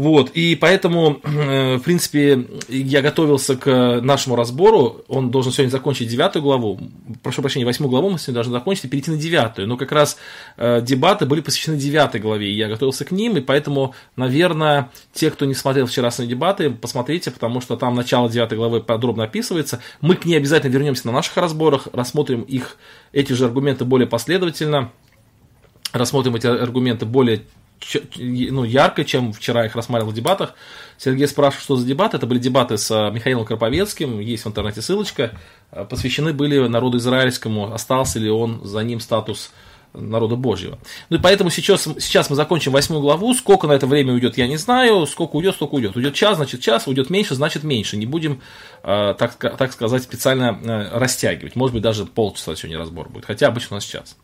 Вот, 0.00 0.30
и 0.30 0.56
поэтому, 0.56 1.20
э, 1.24 1.76
в 1.76 1.82
принципе, 1.82 2.46
я 2.68 3.02
готовился 3.02 3.54
к 3.54 4.00
нашему 4.00 4.34
разбору, 4.34 5.04
он 5.08 5.30
должен 5.30 5.52
сегодня 5.52 5.70
закончить 5.70 6.08
девятую 6.08 6.42
главу, 6.42 6.80
прошу 7.22 7.42
прощения, 7.42 7.66
восьмую 7.66 7.90
главу 7.90 8.08
мы 8.08 8.18
сегодня 8.18 8.36
должны 8.36 8.54
закончить 8.54 8.86
и 8.86 8.88
перейти 8.88 9.10
на 9.10 9.18
девятую, 9.18 9.68
но 9.68 9.76
как 9.76 9.92
раз 9.92 10.16
э, 10.56 10.80
дебаты 10.80 11.26
были 11.26 11.42
посвящены 11.42 11.76
девятой 11.76 12.18
главе, 12.18 12.50
и 12.50 12.56
я 12.56 12.68
готовился 12.68 13.04
к 13.04 13.10
ним, 13.10 13.36
и 13.36 13.42
поэтому, 13.42 13.94
наверное, 14.16 14.90
те, 15.12 15.30
кто 15.30 15.44
не 15.44 15.52
смотрел 15.52 15.84
вчерашние 15.84 16.30
дебаты, 16.30 16.70
посмотрите, 16.70 17.30
потому 17.30 17.60
что 17.60 17.76
там 17.76 17.94
начало 17.94 18.30
девятой 18.30 18.56
главы 18.56 18.80
подробно 18.80 19.24
описывается, 19.24 19.80
мы 20.00 20.16
к 20.16 20.24
ней 20.24 20.38
обязательно 20.38 20.72
вернемся 20.72 21.08
на 21.08 21.12
наших 21.12 21.36
разборах, 21.36 21.88
рассмотрим 21.92 22.40
их, 22.40 22.78
эти 23.12 23.34
же 23.34 23.44
аргументы 23.44 23.84
более 23.84 24.08
последовательно, 24.08 24.92
рассмотрим 25.92 26.36
эти 26.36 26.46
аргументы 26.46 27.04
более 27.04 27.42
ну, 28.16 28.64
ярко, 28.64 29.04
чем 29.04 29.32
вчера 29.32 29.66
их 29.66 29.74
рассматривал 29.74 30.12
в 30.12 30.14
дебатах. 30.14 30.54
Сергей 30.98 31.26
спрашивал, 31.26 31.62
что 31.62 31.76
за 31.76 31.86
дебаты. 31.86 32.16
Это 32.16 32.26
были 32.26 32.38
дебаты 32.38 32.76
с 32.76 32.90
э, 32.90 33.10
Михаилом 33.10 33.44
Карповецким, 33.44 34.20
есть 34.20 34.44
в 34.44 34.48
интернете 34.48 34.82
ссылочка. 34.82 35.32
Э, 35.72 35.84
посвящены 35.84 36.32
были 36.32 36.58
народу 36.68 36.98
израильскому, 36.98 37.72
остался 37.72 38.18
ли 38.18 38.30
он 38.30 38.60
за 38.64 38.80
ним 38.80 39.00
статус 39.00 39.50
народа 39.92 40.36
Божьего. 40.36 40.78
Ну 41.08 41.16
и 41.16 41.20
поэтому 41.20 41.50
сейчас, 41.50 41.82
сейчас 41.98 42.30
мы 42.30 42.36
закончим 42.36 42.72
восьмую 42.72 43.02
главу. 43.02 43.34
Сколько 43.34 43.66
на 43.66 43.72
это 43.72 43.86
время 43.86 44.12
уйдет, 44.12 44.38
я 44.38 44.46
не 44.46 44.56
знаю. 44.56 45.06
Сколько 45.06 45.36
уйдет, 45.36 45.54
столько 45.56 45.74
уйдет. 45.74 45.96
Уйдет 45.96 46.14
час, 46.14 46.36
значит 46.36 46.60
час, 46.60 46.86
уйдет 46.86 47.10
меньше, 47.10 47.34
значит 47.34 47.64
меньше. 47.64 47.96
Не 47.96 48.06
будем, 48.06 48.40
э, 48.82 49.14
так, 49.18 49.34
так 49.36 49.72
сказать, 49.72 50.02
специально 50.02 50.58
э, 50.62 50.98
растягивать. 50.98 51.56
Может 51.56 51.74
быть, 51.74 51.82
даже 51.82 52.06
полчаса 52.06 52.54
сегодня 52.54 52.78
разбор 52.78 53.08
будет. 53.08 53.24
Хотя 53.24 53.48
обычно 53.48 53.74
у 53.74 53.76
нас 53.76 53.84
час. 53.84 54.16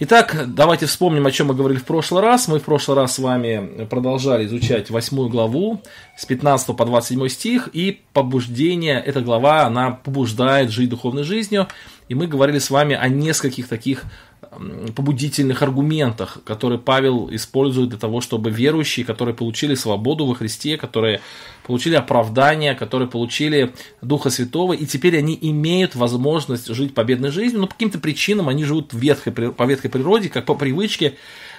Итак, 0.00 0.44
давайте 0.46 0.86
вспомним, 0.86 1.26
о 1.26 1.32
чем 1.32 1.48
мы 1.48 1.54
говорили 1.54 1.80
в 1.80 1.84
прошлый 1.84 2.22
раз. 2.22 2.46
Мы 2.46 2.60
в 2.60 2.62
прошлый 2.62 2.96
раз 2.96 3.16
с 3.16 3.18
вами 3.18 3.84
продолжали 3.86 4.46
изучать 4.46 4.90
восьмую 4.90 5.28
главу 5.28 5.82
с 6.16 6.24
15 6.24 6.76
по 6.76 6.84
27 6.84 7.26
стих, 7.26 7.68
и 7.72 8.00
побуждение, 8.12 9.02
эта 9.04 9.20
глава, 9.22 9.62
она 9.62 9.90
побуждает 9.90 10.70
жить 10.70 10.90
духовной 10.90 11.24
жизнью, 11.24 11.66
и 12.08 12.14
мы 12.14 12.28
говорили 12.28 12.60
с 12.60 12.70
вами 12.70 12.94
о 12.94 13.08
нескольких 13.08 13.66
таких 13.66 14.04
побудительных 14.94 15.62
аргументах, 15.62 16.38
которые 16.44 16.78
Павел 16.78 17.28
использует 17.32 17.90
для 17.90 17.98
того, 17.98 18.20
чтобы 18.20 18.50
верующие, 18.50 19.04
которые 19.04 19.34
получили 19.34 19.74
свободу 19.74 20.26
во 20.26 20.34
Христе, 20.34 20.76
которые 20.76 21.20
получили 21.64 21.94
оправдание, 21.94 22.74
которые 22.74 23.08
получили 23.08 23.74
Духа 24.00 24.30
Святого, 24.30 24.72
и 24.72 24.86
теперь 24.86 25.18
они 25.18 25.38
имеют 25.40 25.94
возможность 25.94 26.66
жить 26.68 26.94
победной 26.94 27.30
жизнью, 27.30 27.60
но 27.60 27.66
по 27.66 27.74
каким-то 27.74 27.98
причинам 27.98 28.48
они 28.48 28.64
живут 28.64 28.92
ветхой, 28.92 29.32
по 29.32 29.62
ветхой 29.64 29.90
природе, 29.90 30.28
как 30.28 30.46
по 30.46 30.54
привычке, 30.54 31.16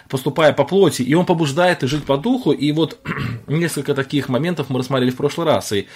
поступая 0.10 0.54
по 0.54 0.66
плоти, 0.66 1.04
и 1.04 1.14
он 1.14 1.26
побуждает 1.26 1.84
их 1.84 1.90
жить 1.90 2.04
по 2.04 2.18
духу, 2.18 2.52
и 2.52 2.72
вот 2.72 3.00
несколько 3.48 3.94
таких 3.94 4.30
моментов 4.30 4.70
мы 4.70 4.80
рассмотрели 4.80 5.12
в 5.12 5.18
прошлый 5.18 5.46
раз, 5.46 5.72
и 5.72 5.88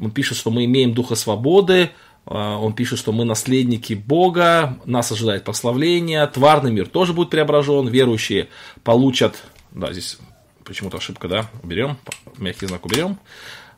он 0.00 0.10
пишет, 0.10 0.38
что 0.38 0.50
мы 0.50 0.64
имеем 0.64 0.94
Духа 0.94 1.14
Свободы, 1.14 1.90
он 2.28 2.74
пишет, 2.74 2.98
что 2.98 3.12
мы 3.12 3.24
наследники 3.24 3.94
Бога, 3.94 4.78
нас 4.84 5.10
ожидает 5.10 5.44
прославление, 5.44 6.26
тварный 6.26 6.70
мир 6.70 6.86
тоже 6.86 7.14
будет 7.14 7.30
преображен, 7.30 7.88
верующие 7.88 8.48
получат, 8.84 9.42
да, 9.70 9.92
здесь 9.92 10.18
почему-то 10.62 10.98
ошибка, 10.98 11.26
да, 11.28 11.46
уберем, 11.62 11.96
мягкий 12.36 12.66
знак 12.66 12.84
уберем, 12.84 13.18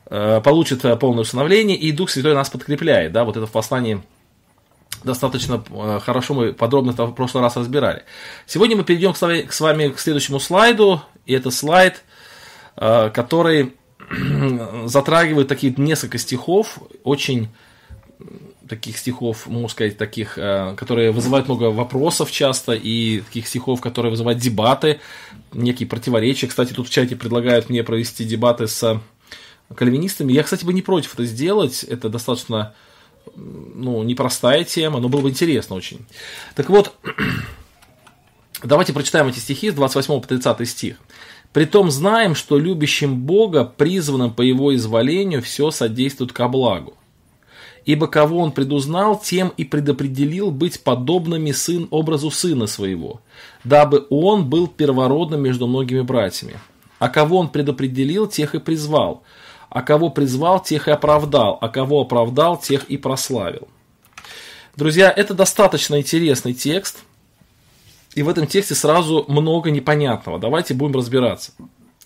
а, 0.06 0.40
получат 0.40 0.82
полное 0.98 1.22
усыновление, 1.22 1.76
и 1.76 1.92
Дух 1.92 2.10
Святой 2.10 2.34
нас 2.34 2.50
подкрепляет, 2.50 3.12
да, 3.12 3.22
вот 3.24 3.36
это 3.36 3.46
в 3.46 3.52
послании 3.52 4.02
достаточно 5.04 5.62
а, 5.70 6.00
хорошо 6.00 6.34
мы 6.34 6.52
подробно 6.52 6.90
это 6.90 7.06
в 7.06 7.12
прошлый 7.12 7.44
раз 7.44 7.56
разбирали. 7.56 8.02
Сегодня 8.46 8.76
мы 8.76 8.82
перейдем 8.82 9.14
с 9.14 9.60
вами 9.60 9.88
к 9.90 10.00
следующему 10.00 10.40
слайду, 10.40 11.02
и 11.24 11.34
это 11.34 11.52
слайд, 11.52 12.02
который 12.74 13.74
затрагивает 14.86 15.46
такие 15.46 15.72
несколько 15.76 16.18
стихов, 16.18 16.80
очень 17.04 17.48
таких 18.68 18.98
стихов, 18.98 19.46
можно 19.46 19.68
сказать, 19.68 19.98
таких, 19.98 20.38
э, 20.38 20.74
которые 20.76 21.10
вызывают 21.10 21.48
много 21.48 21.64
вопросов 21.64 22.30
часто, 22.30 22.72
и 22.72 23.20
таких 23.20 23.48
стихов, 23.48 23.80
которые 23.80 24.10
вызывают 24.10 24.38
дебаты, 24.38 25.00
некие 25.52 25.88
противоречия. 25.88 26.46
Кстати, 26.46 26.72
тут 26.72 26.88
в 26.88 26.90
чате 26.90 27.16
предлагают 27.16 27.68
мне 27.68 27.82
провести 27.82 28.24
дебаты 28.24 28.68
с 28.68 29.00
кальвинистами. 29.74 30.32
Я, 30.32 30.42
кстати, 30.42 30.64
бы 30.64 30.72
не 30.72 30.82
против 30.82 31.14
это 31.14 31.24
сделать. 31.24 31.84
Это 31.84 32.08
достаточно 32.08 32.74
ну, 33.34 34.02
непростая 34.02 34.64
тема, 34.64 35.00
но 35.00 35.08
было 35.08 35.20
бы 35.20 35.30
интересно 35.30 35.76
очень. 35.76 36.06
Так 36.54 36.70
вот, 36.70 36.94
давайте 38.62 38.92
прочитаем 38.92 39.28
эти 39.28 39.38
стихи 39.38 39.70
с 39.70 39.74
28 39.74 40.20
по 40.20 40.26
30 40.26 40.68
стих. 40.68 40.96
«Притом 41.52 41.90
знаем, 41.90 42.36
что 42.36 42.58
любящим 42.58 43.22
Бога, 43.22 43.64
призванным 43.64 44.32
по 44.32 44.42
Его 44.42 44.74
изволению, 44.76 45.42
все 45.42 45.72
содействует 45.72 46.32
ко 46.32 46.46
благу, 46.46 46.94
Ибо 47.84 48.06
кого 48.06 48.38
он 48.38 48.52
предузнал, 48.52 49.18
тем 49.18 49.52
и 49.56 49.64
предопределил 49.64 50.50
быть 50.50 50.82
подобными 50.82 51.52
сын 51.52 51.88
образу 51.90 52.30
сына 52.30 52.66
своего, 52.66 53.20
дабы 53.64 54.06
он 54.10 54.48
был 54.48 54.66
первородным 54.68 55.42
между 55.42 55.66
многими 55.66 56.02
братьями. 56.02 56.58
А 56.98 57.08
кого 57.08 57.38
он 57.38 57.48
предопределил, 57.48 58.26
тех 58.26 58.54
и 58.54 58.58
призвал. 58.58 59.22
А 59.70 59.82
кого 59.82 60.10
призвал, 60.10 60.62
тех 60.62 60.88
и 60.88 60.90
оправдал. 60.90 61.56
А 61.60 61.68
кого 61.68 62.02
оправдал, 62.02 62.58
тех 62.58 62.84
и 62.84 62.96
прославил. 62.98 63.68
Друзья, 64.76 65.10
это 65.14 65.32
достаточно 65.32 65.98
интересный 65.98 66.52
текст. 66.52 67.04
И 68.14 68.22
в 68.22 68.28
этом 68.28 68.46
тексте 68.46 68.74
сразу 68.74 69.24
много 69.28 69.70
непонятного. 69.70 70.38
Давайте 70.38 70.74
будем 70.74 70.96
разбираться. 70.96 71.52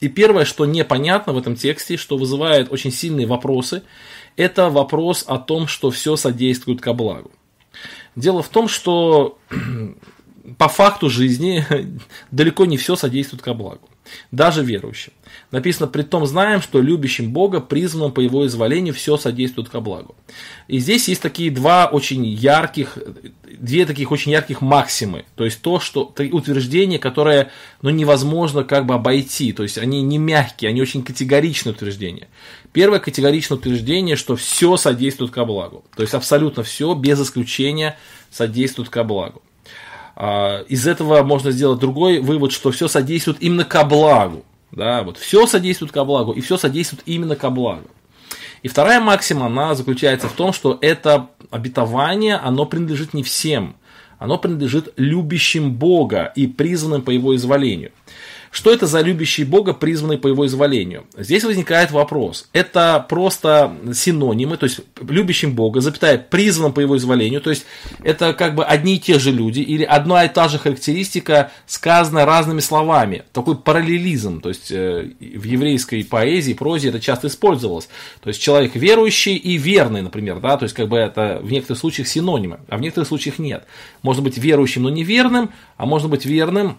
И 0.00 0.08
первое, 0.08 0.44
что 0.44 0.66
непонятно 0.66 1.32
в 1.32 1.38
этом 1.38 1.56
тексте, 1.56 1.96
что 1.96 2.18
вызывает 2.18 2.70
очень 2.70 2.92
сильные 2.92 3.26
вопросы, 3.26 3.82
это 4.36 4.70
вопрос 4.70 5.24
о 5.26 5.38
том, 5.38 5.66
что 5.66 5.90
все 5.90 6.16
содействует 6.16 6.80
ко 6.80 6.92
благу. 6.92 7.30
Дело 8.16 8.42
в 8.42 8.48
том, 8.48 8.68
что 8.68 9.38
по 10.58 10.68
факту 10.68 11.10
жизни 11.10 11.64
далеко 12.30 12.64
не 12.64 12.76
все 12.76 12.96
содействует 12.96 13.42
ко 13.42 13.54
благу 13.54 13.88
даже 14.30 14.62
верующим. 14.62 15.12
Написано, 15.54 15.86
при 15.86 16.02
том 16.02 16.26
знаем, 16.26 16.60
что 16.60 16.80
любящим 16.80 17.30
Бога, 17.30 17.60
призванным 17.60 18.10
по 18.10 18.18
его 18.18 18.44
изволению, 18.44 18.92
все 18.92 19.16
содействует 19.16 19.68
ко 19.68 19.78
благу. 19.78 20.16
И 20.66 20.80
здесь 20.80 21.06
есть 21.06 21.22
такие 21.22 21.48
два 21.52 21.86
очень 21.86 22.26
ярких, 22.26 22.98
две 23.60 23.86
таких 23.86 24.10
очень 24.10 24.32
ярких 24.32 24.60
максимы. 24.62 25.24
То 25.36 25.44
есть 25.44 25.62
то, 25.62 25.78
что 25.78 26.12
утверждение, 26.32 26.98
которое 26.98 27.52
ну, 27.82 27.90
невозможно 27.90 28.64
как 28.64 28.84
бы 28.84 28.94
обойти. 28.94 29.52
То 29.52 29.62
есть 29.62 29.78
они 29.78 30.02
не 30.02 30.18
мягкие, 30.18 30.70
они 30.70 30.82
очень 30.82 31.04
категоричные 31.04 31.72
утверждения. 31.72 32.26
Первое 32.72 32.98
категоричное 32.98 33.56
утверждение, 33.56 34.16
что 34.16 34.34
все 34.34 34.76
содействует 34.76 35.30
ко 35.30 35.44
благу. 35.44 35.84
То 35.94 36.02
есть 36.02 36.14
абсолютно 36.14 36.64
все, 36.64 36.92
без 36.94 37.22
исключения, 37.22 37.96
содействует 38.28 38.88
ко 38.88 39.04
благу. 39.04 39.40
А, 40.16 40.62
из 40.62 40.84
этого 40.88 41.22
можно 41.22 41.52
сделать 41.52 41.78
другой 41.78 42.18
вывод, 42.18 42.50
что 42.50 42.72
все 42.72 42.88
содействует 42.88 43.40
именно 43.40 43.64
ко 43.64 43.84
благу. 43.84 44.44
Да, 44.74 45.04
вот 45.04 45.18
все 45.18 45.46
содействует 45.46 45.92
ко 45.92 46.04
благу, 46.04 46.32
и 46.32 46.40
все 46.40 46.56
содействует 46.56 47.02
именно 47.06 47.36
ко 47.36 47.50
благу. 47.50 47.88
И 48.62 48.68
вторая 48.68 49.00
максима, 49.00 49.46
она 49.46 49.74
заключается 49.74 50.28
в 50.28 50.32
том, 50.32 50.52
что 50.52 50.78
это 50.80 51.28
обетование, 51.50 52.36
оно 52.36 52.66
принадлежит 52.66 53.14
не 53.14 53.22
всем, 53.22 53.76
оно 54.18 54.36
принадлежит 54.36 54.92
любящим 54.96 55.74
Бога 55.74 56.32
и 56.34 56.46
призванным 56.46 57.02
по 57.02 57.10
его 57.10 57.36
изволению. 57.36 57.92
Что 58.54 58.72
это 58.72 58.86
за 58.86 59.00
любящий 59.00 59.42
Бога, 59.42 59.72
призванный 59.72 60.16
по 60.16 60.28
его 60.28 60.46
изволению? 60.46 61.06
Здесь 61.18 61.42
возникает 61.42 61.90
вопрос. 61.90 62.48
Это 62.52 63.04
просто 63.08 63.76
синонимы, 63.92 64.56
то 64.56 64.66
есть 64.66 64.78
любящим 65.00 65.56
Бога, 65.56 65.80
запятая, 65.80 66.18
призванным 66.18 66.72
по 66.72 66.78
его 66.78 66.96
изволению, 66.96 67.40
то 67.40 67.50
есть 67.50 67.66
это 68.04 68.32
как 68.32 68.54
бы 68.54 68.64
одни 68.64 68.94
и 68.94 69.00
те 69.00 69.18
же 69.18 69.32
люди, 69.32 69.58
или 69.58 69.82
одна 69.82 70.24
и 70.24 70.32
та 70.32 70.46
же 70.46 70.60
характеристика, 70.60 71.50
сказанная 71.66 72.26
разными 72.26 72.60
словами. 72.60 73.24
Такой 73.32 73.56
параллелизм, 73.56 74.40
то 74.40 74.50
есть 74.50 74.70
э, 74.70 75.10
в 75.18 75.42
еврейской 75.42 76.04
поэзии, 76.04 76.52
прозе 76.52 76.90
это 76.90 77.00
часто 77.00 77.26
использовалось. 77.26 77.88
То 78.22 78.28
есть 78.28 78.40
человек 78.40 78.76
верующий 78.76 79.34
и 79.34 79.56
верный, 79.56 80.02
например, 80.02 80.38
да, 80.38 80.56
то 80.56 80.62
есть 80.62 80.76
как 80.76 80.88
бы 80.88 80.96
это 80.96 81.40
в 81.42 81.50
некоторых 81.50 81.80
случаях 81.80 82.06
синонимы, 82.06 82.60
а 82.68 82.76
в 82.76 82.80
некоторых 82.80 83.08
случаях 83.08 83.40
нет. 83.40 83.64
Можно 84.02 84.22
быть 84.22 84.38
верующим, 84.38 84.84
но 84.84 84.90
неверным, 84.90 85.50
а 85.76 85.86
можно 85.86 86.08
быть 86.08 86.24
верным, 86.24 86.78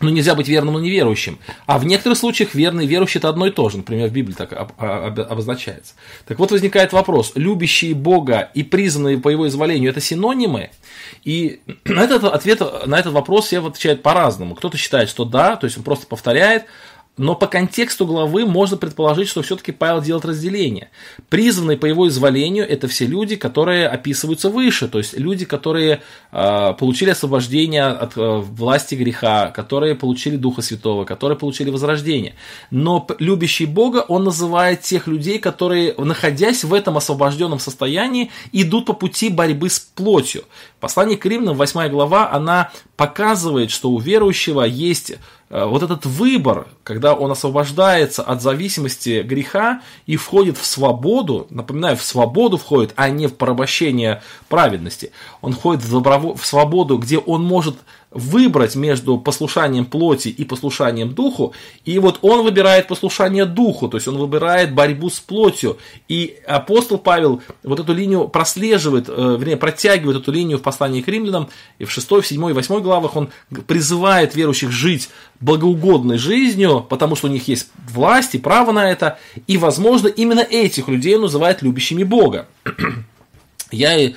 ну, 0.00 0.08
нельзя 0.10 0.34
быть 0.34 0.48
верным, 0.48 0.74
но 0.74 0.80
неверующим. 0.80 1.38
А 1.66 1.78
в 1.78 1.84
некоторых 1.84 2.18
случаях 2.18 2.54
верный 2.54 2.84
и 2.84 2.86
верующий 2.86 3.18
это 3.18 3.28
одно 3.28 3.46
и 3.46 3.50
то 3.50 3.68
же. 3.68 3.78
Например, 3.78 4.08
в 4.08 4.12
Библии 4.12 4.34
так 4.34 4.52
обозначается. 4.78 5.94
Так 6.26 6.38
вот 6.38 6.50
возникает 6.50 6.92
вопрос. 6.92 7.32
Любящие 7.34 7.94
Бога 7.94 8.50
и 8.54 8.62
признанные 8.62 9.18
по 9.18 9.28
его 9.28 9.46
изволению 9.46 9.90
это 9.90 10.00
синонимы? 10.00 10.70
И 11.24 11.60
на 11.84 12.00
этот, 12.00 12.24
ответ, 12.24 12.60
на 12.86 12.98
этот 12.98 13.12
вопрос 13.12 13.46
все 13.46 13.64
отвечают 13.64 14.02
по-разному. 14.02 14.54
Кто-то 14.54 14.78
считает, 14.78 15.08
что 15.08 15.24
да, 15.24 15.56
то 15.56 15.66
есть 15.66 15.76
он 15.76 15.84
просто 15.84 16.06
повторяет, 16.06 16.64
но 17.16 17.34
по 17.34 17.46
контексту 17.46 18.06
главы 18.06 18.46
можно 18.46 18.76
предположить, 18.76 19.28
что 19.28 19.42
все-таки 19.42 19.72
Павел 19.72 20.00
делает 20.00 20.24
разделение. 20.24 20.88
Призванные 21.28 21.76
по 21.76 21.84
его 21.84 22.08
изволению 22.08 22.66
это 22.66 22.88
все 22.88 23.04
люди, 23.04 23.36
которые 23.36 23.88
описываются 23.88 24.48
выше, 24.48 24.88
то 24.88 24.98
есть 24.98 25.18
люди, 25.18 25.44
которые 25.44 26.00
э, 26.32 26.74
получили 26.78 27.10
освобождение 27.10 27.84
от 27.84 28.16
э, 28.16 28.36
власти 28.38 28.94
греха, 28.94 29.48
которые 29.48 29.94
получили 29.96 30.36
Духа 30.36 30.62
Святого, 30.62 31.04
которые 31.04 31.36
получили 31.36 31.68
возрождение. 31.68 32.36
Но 32.70 33.06
любящий 33.18 33.66
Бога 33.66 33.98
он 34.08 34.24
называет 34.24 34.80
тех 34.80 35.06
людей, 35.06 35.38
которые, 35.38 35.94
находясь 35.98 36.64
в 36.64 36.72
этом 36.72 36.96
освобожденном 36.96 37.58
состоянии, 37.58 38.30
идут 38.52 38.86
по 38.86 38.94
пути 38.94 39.28
борьбы 39.28 39.68
с 39.68 39.78
плотью. 39.78 40.44
Послание 40.80 41.18
к 41.18 41.26
Римлянам, 41.26 41.56
8 41.56 41.88
глава, 41.90 42.32
она 42.32 42.70
показывает, 42.96 43.70
что 43.70 43.90
у 43.90 43.98
верующего 43.98 44.62
есть 44.62 45.12
вот 45.50 45.82
этот 45.82 46.06
выбор, 46.06 46.68
когда 46.84 47.14
он 47.14 47.32
освобождается 47.32 48.22
от 48.22 48.40
зависимости 48.40 49.22
греха 49.22 49.82
и 50.06 50.16
входит 50.16 50.56
в 50.56 50.64
свободу, 50.64 51.48
напоминаю, 51.50 51.96
в 51.96 52.02
свободу 52.02 52.56
входит, 52.56 52.92
а 52.94 53.10
не 53.10 53.26
в 53.26 53.34
порабощение 53.34 54.22
праведности, 54.48 55.10
он 55.40 55.52
входит 55.52 55.82
в 55.82 56.44
свободу, 56.44 56.98
где 56.98 57.18
он 57.18 57.42
может 57.42 57.76
выбрать 58.10 58.74
между 58.74 59.18
послушанием 59.18 59.86
плоти 59.86 60.28
и 60.28 60.44
послушанием 60.44 61.14
духу, 61.14 61.54
и 61.84 61.98
вот 61.98 62.18
он 62.22 62.42
выбирает 62.42 62.88
послушание 62.88 63.44
духу, 63.44 63.88
то 63.88 63.96
есть 63.96 64.08
он 64.08 64.18
выбирает 64.18 64.74
борьбу 64.74 65.10
с 65.10 65.20
плотью, 65.20 65.78
и 66.08 66.38
апостол 66.46 66.98
Павел 66.98 67.40
вот 67.62 67.78
эту 67.78 67.92
линию 67.92 68.26
прослеживает, 68.28 69.08
э, 69.08 69.36
вернее, 69.38 69.56
протягивает 69.56 70.18
эту 70.18 70.32
линию 70.32 70.58
в 70.58 70.62
послании 70.62 71.02
к 71.02 71.08
римлянам, 71.08 71.48
и 71.78 71.84
в 71.84 71.90
6, 71.90 72.24
7 72.24 72.50
и 72.50 72.52
8 72.52 72.80
главах 72.80 73.14
он 73.14 73.30
призывает 73.66 74.34
верующих 74.34 74.72
жить 74.72 75.08
благоугодной 75.40 76.18
жизнью, 76.18 76.86
потому 76.88 77.16
что 77.16 77.28
у 77.28 77.30
них 77.30 77.48
есть 77.48 77.68
власть 77.92 78.34
и 78.34 78.38
право 78.38 78.72
на 78.72 78.90
это, 78.90 79.18
и, 79.46 79.56
возможно, 79.56 80.08
именно 80.08 80.40
этих 80.40 80.88
людей 80.88 81.16
он 81.16 81.22
называет 81.22 81.62
любящими 81.62 82.02
Бога. 82.04 82.46
Я 83.70 84.12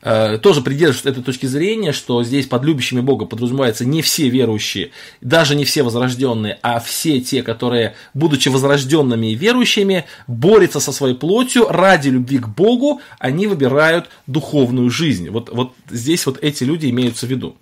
Э, 0.00 0.38
тоже 0.38 0.60
придерживаюсь 0.60 1.04
этой 1.06 1.24
точки 1.24 1.46
зрения, 1.46 1.92
что 1.92 2.22
здесь 2.22 2.46
под 2.46 2.64
любящими 2.64 3.00
Бога 3.00 3.26
подразумеваются 3.26 3.84
не 3.84 4.00
все 4.00 4.28
верующие, 4.28 4.92
даже 5.20 5.56
не 5.56 5.64
все 5.64 5.82
возрожденные, 5.82 6.58
а 6.62 6.78
все 6.78 7.20
те, 7.20 7.42
которые, 7.42 7.94
будучи 8.14 8.48
возрожденными 8.48 9.32
и 9.32 9.34
верующими, 9.34 10.04
борются 10.28 10.78
со 10.78 10.92
своей 10.92 11.14
плотью 11.14 11.68
ради 11.68 12.10
любви 12.10 12.38
к 12.38 12.48
Богу, 12.48 13.00
они 13.18 13.48
выбирают 13.48 14.08
духовную 14.26 14.88
жизнь. 14.88 15.30
Вот, 15.30 15.50
вот 15.50 15.74
здесь 15.90 16.24
вот 16.26 16.38
эти 16.42 16.62
люди 16.62 16.88
имеются 16.88 17.26
в 17.26 17.30
виду. 17.30 17.56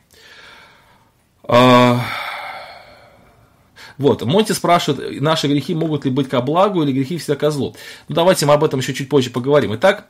Вот, 3.99 4.23
Монти 4.23 4.53
спрашивает, 4.53 5.21
наши 5.21 5.49
грехи 5.49 5.75
могут 5.75 6.05
ли 6.05 6.11
быть 6.11 6.29
ко 6.29 6.41
благу 6.41 6.83
или 6.83 6.93
грехи 6.93 7.19
всегда 7.19 7.37
ко 7.37 7.50
злу. 7.50 7.75
Ну, 8.09 8.15
давайте 8.15 8.47
мы 8.47 8.55
об 8.55 8.65
этом 8.65 8.81
еще 8.81 8.95
чуть 8.95 9.09
позже 9.09 9.31
поговорим. 9.31 9.75
Итак, 9.76 10.07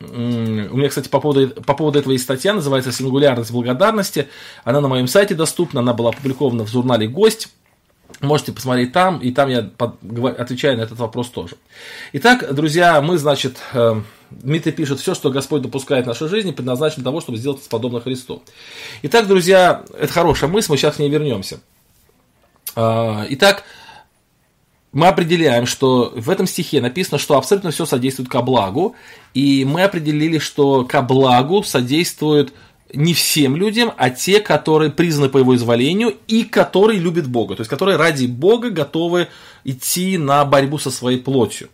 у 0.00 0.04
меня, 0.04 0.88
кстати, 0.88 1.08
по 1.08 1.20
поводу, 1.20 1.48
по 1.62 1.74
поводу 1.74 1.98
этого 1.98 2.12
есть 2.12 2.24
статья, 2.24 2.54
называется 2.54 2.90
«Сингулярность 2.90 3.52
благодарности». 3.52 4.28
Она 4.64 4.80
на 4.80 4.88
моем 4.88 5.06
сайте 5.06 5.34
доступна, 5.34 5.80
она 5.80 5.92
была 5.92 6.10
опубликована 6.10 6.64
в 6.64 6.70
журнале 6.70 7.06
«Гость». 7.06 7.48
Можете 8.20 8.52
посмотреть 8.52 8.92
там, 8.92 9.18
и 9.18 9.32
там 9.32 9.48
я 9.48 9.70
отвечаю 9.78 10.76
на 10.76 10.82
этот 10.82 10.98
вопрос 10.98 11.28
тоже. 11.30 11.56
Итак, 12.12 12.54
друзья, 12.54 13.00
мы, 13.00 13.16
значит, 13.16 13.56
э, 13.72 14.00
Дмитрий 14.30 14.72
пишет, 14.72 15.00
все, 15.00 15.14
что 15.14 15.30
Господь 15.30 15.62
допускает 15.62 16.04
в 16.04 16.08
нашей 16.08 16.28
жизни, 16.28 16.52
предназначено 16.52 16.98
для 16.98 17.04
того, 17.04 17.20
чтобы 17.20 17.38
сделать 17.38 17.60
это 17.60 17.70
подобно 17.70 18.00
Христу. 18.00 18.42
Итак, 19.02 19.26
друзья, 19.26 19.84
это 19.98 20.12
хорошая 20.12 20.50
мысль, 20.50 20.70
мы 20.70 20.76
сейчас 20.76 20.96
к 20.96 20.98
ней 20.98 21.08
вернемся. 21.08 21.60
А, 22.74 23.26
итак, 23.28 23.64
мы 24.92 25.08
определяем, 25.08 25.66
что 25.66 26.12
в 26.14 26.28
этом 26.28 26.46
стихе 26.46 26.80
написано, 26.80 27.18
что 27.18 27.36
абсолютно 27.36 27.70
все 27.70 27.86
содействует 27.86 28.28
ко 28.28 28.42
благу, 28.42 28.94
и 29.34 29.64
мы 29.64 29.82
определили, 29.82 30.38
что 30.38 30.84
ко 30.84 31.02
благу 31.02 31.62
содействует 31.62 32.52
не 32.92 33.14
всем 33.14 33.56
людям, 33.56 33.92
а 33.96 34.10
те, 34.10 34.40
которые 34.40 34.90
признаны 34.90 35.30
по 35.30 35.38
его 35.38 35.56
изволению 35.56 36.14
и 36.28 36.44
которые 36.44 36.98
любят 36.98 37.26
Бога, 37.26 37.56
то 37.56 37.62
есть 37.62 37.70
которые 37.70 37.96
ради 37.96 38.26
Бога 38.26 38.68
готовы 38.70 39.28
идти 39.64 40.18
на 40.18 40.44
борьбу 40.44 40.78
со 40.78 40.90
своей 40.90 41.18
плотью. 41.18 41.70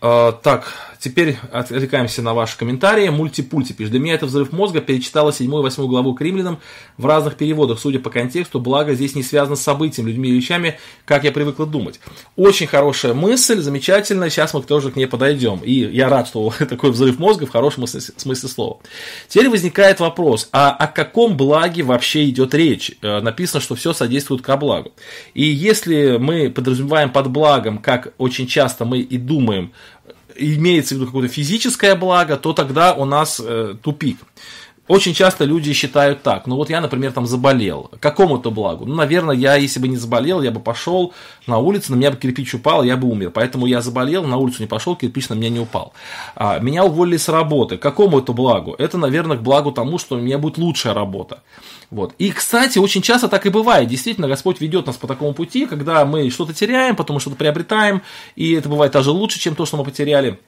А, 0.00 0.32
так, 0.32 0.91
теперь 1.02 1.36
отвлекаемся 1.50 2.22
на 2.22 2.32
ваши 2.32 2.56
комментарии. 2.56 3.08
Мультипульти 3.08 3.72
пишет. 3.72 3.90
Для 3.90 4.00
меня 4.00 4.14
это 4.14 4.26
взрыв 4.26 4.52
мозга. 4.52 4.80
Перечитала 4.80 5.32
7 5.32 5.46
и 5.46 5.48
8 5.48 5.86
главу 5.88 6.14
к 6.14 6.20
римлянам 6.20 6.60
в 6.96 7.06
разных 7.06 7.34
переводах. 7.36 7.80
Судя 7.80 7.98
по 7.98 8.08
контексту, 8.08 8.60
благо 8.60 8.94
здесь 8.94 9.16
не 9.16 9.24
связано 9.24 9.56
с 9.56 9.62
событием, 9.62 10.06
людьми 10.06 10.28
и 10.30 10.32
вещами, 10.32 10.78
как 11.04 11.24
я 11.24 11.32
привыкла 11.32 11.66
думать. 11.66 11.98
Очень 12.36 12.68
хорошая 12.68 13.14
мысль, 13.14 13.60
замечательная. 13.60 14.30
Сейчас 14.30 14.54
мы 14.54 14.62
тоже 14.62 14.92
к 14.92 14.96
ней 14.96 15.06
подойдем. 15.06 15.58
И 15.58 15.72
я 15.72 16.08
рад, 16.08 16.28
что 16.28 16.52
такой 16.58 16.92
взрыв 16.92 17.18
мозга 17.18 17.46
в 17.46 17.50
хорошем 17.50 17.86
смысле 17.86 18.48
слова. 18.48 18.78
Теперь 19.26 19.48
возникает 19.48 19.98
вопрос, 19.98 20.48
а 20.52 20.70
о 20.70 20.86
каком 20.86 21.36
благе 21.36 21.82
вообще 21.82 22.28
идет 22.28 22.54
речь? 22.54 22.92
Э, 23.02 23.20
написано, 23.20 23.60
что 23.60 23.74
все 23.74 23.92
содействует 23.92 24.42
ко 24.42 24.56
благу. 24.56 24.92
И 25.34 25.42
если 25.42 26.18
мы 26.18 26.48
подразумеваем 26.48 27.10
под 27.10 27.28
благом, 27.28 27.78
как 27.78 28.14
очень 28.18 28.46
часто 28.46 28.84
мы 28.84 29.00
и 29.00 29.18
думаем, 29.18 29.72
имеется 30.36 30.94
в 30.94 30.98
виду 30.98 31.06
какое-то 31.06 31.32
физическое 31.32 31.94
благо, 31.94 32.36
то 32.36 32.52
тогда 32.52 32.94
у 32.94 33.04
нас 33.04 33.40
э, 33.44 33.74
тупик. 33.82 34.18
Очень 34.88 35.14
часто 35.14 35.44
люди 35.44 35.72
считают 35.72 36.22
так, 36.22 36.48
ну 36.48 36.56
вот 36.56 36.68
я, 36.68 36.80
например, 36.80 37.12
там 37.12 37.24
заболел, 37.24 37.90
какому-то 38.00 38.50
благу. 38.50 38.84
Ну, 38.84 38.96
наверное, 38.96 39.34
я, 39.34 39.54
если 39.54 39.78
бы 39.78 39.86
не 39.86 39.96
заболел, 39.96 40.42
я 40.42 40.50
бы 40.50 40.58
пошел 40.58 41.14
на 41.46 41.58
улицу, 41.58 41.92
на 41.92 41.96
меня 41.96 42.10
бы 42.10 42.16
кирпич 42.16 42.52
упал, 42.54 42.82
я 42.82 42.96
бы 42.96 43.08
умер. 43.08 43.30
Поэтому 43.30 43.66
я 43.66 43.80
заболел, 43.80 44.24
на 44.24 44.36
улицу 44.38 44.60
не 44.60 44.66
пошел, 44.66 44.96
кирпич 44.96 45.28
на 45.28 45.34
меня 45.34 45.50
не 45.50 45.60
упал. 45.60 45.92
А, 46.34 46.58
меня 46.58 46.84
уволили 46.84 47.16
с 47.16 47.28
работы. 47.28 47.78
Какому 47.78 48.18
это 48.18 48.32
благу? 48.32 48.74
Это, 48.76 48.98
наверное, 48.98 49.36
к 49.36 49.42
благу 49.42 49.70
тому, 49.70 49.98
что 49.98 50.16
у 50.16 50.20
меня 50.20 50.38
будет 50.38 50.58
лучшая 50.58 50.94
работа. 50.94 51.42
Вот. 51.92 52.14
И, 52.16 52.32
кстати, 52.32 52.78
очень 52.78 53.02
часто 53.02 53.28
так 53.28 53.44
и 53.44 53.50
бывает. 53.50 53.86
Действительно, 53.86 54.26
Господь 54.26 54.62
ведет 54.62 54.86
нас 54.86 54.96
по 54.96 55.06
такому 55.06 55.34
пути, 55.34 55.66
когда 55.66 56.06
мы 56.06 56.30
что-то 56.30 56.54
теряем, 56.54 56.96
потом 56.96 57.20
что-то 57.20 57.36
приобретаем, 57.36 58.00
и 58.34 58.54
это 58.54 58.70
бывает 58.70 58.92
даже 58.92 59.10
лучше, 59.10 59.38
чем 59.38 59.54
то, 59.54 59.66
что 59.66 59.76
мы 59.76 59.84
потеряли. 59.84 60.40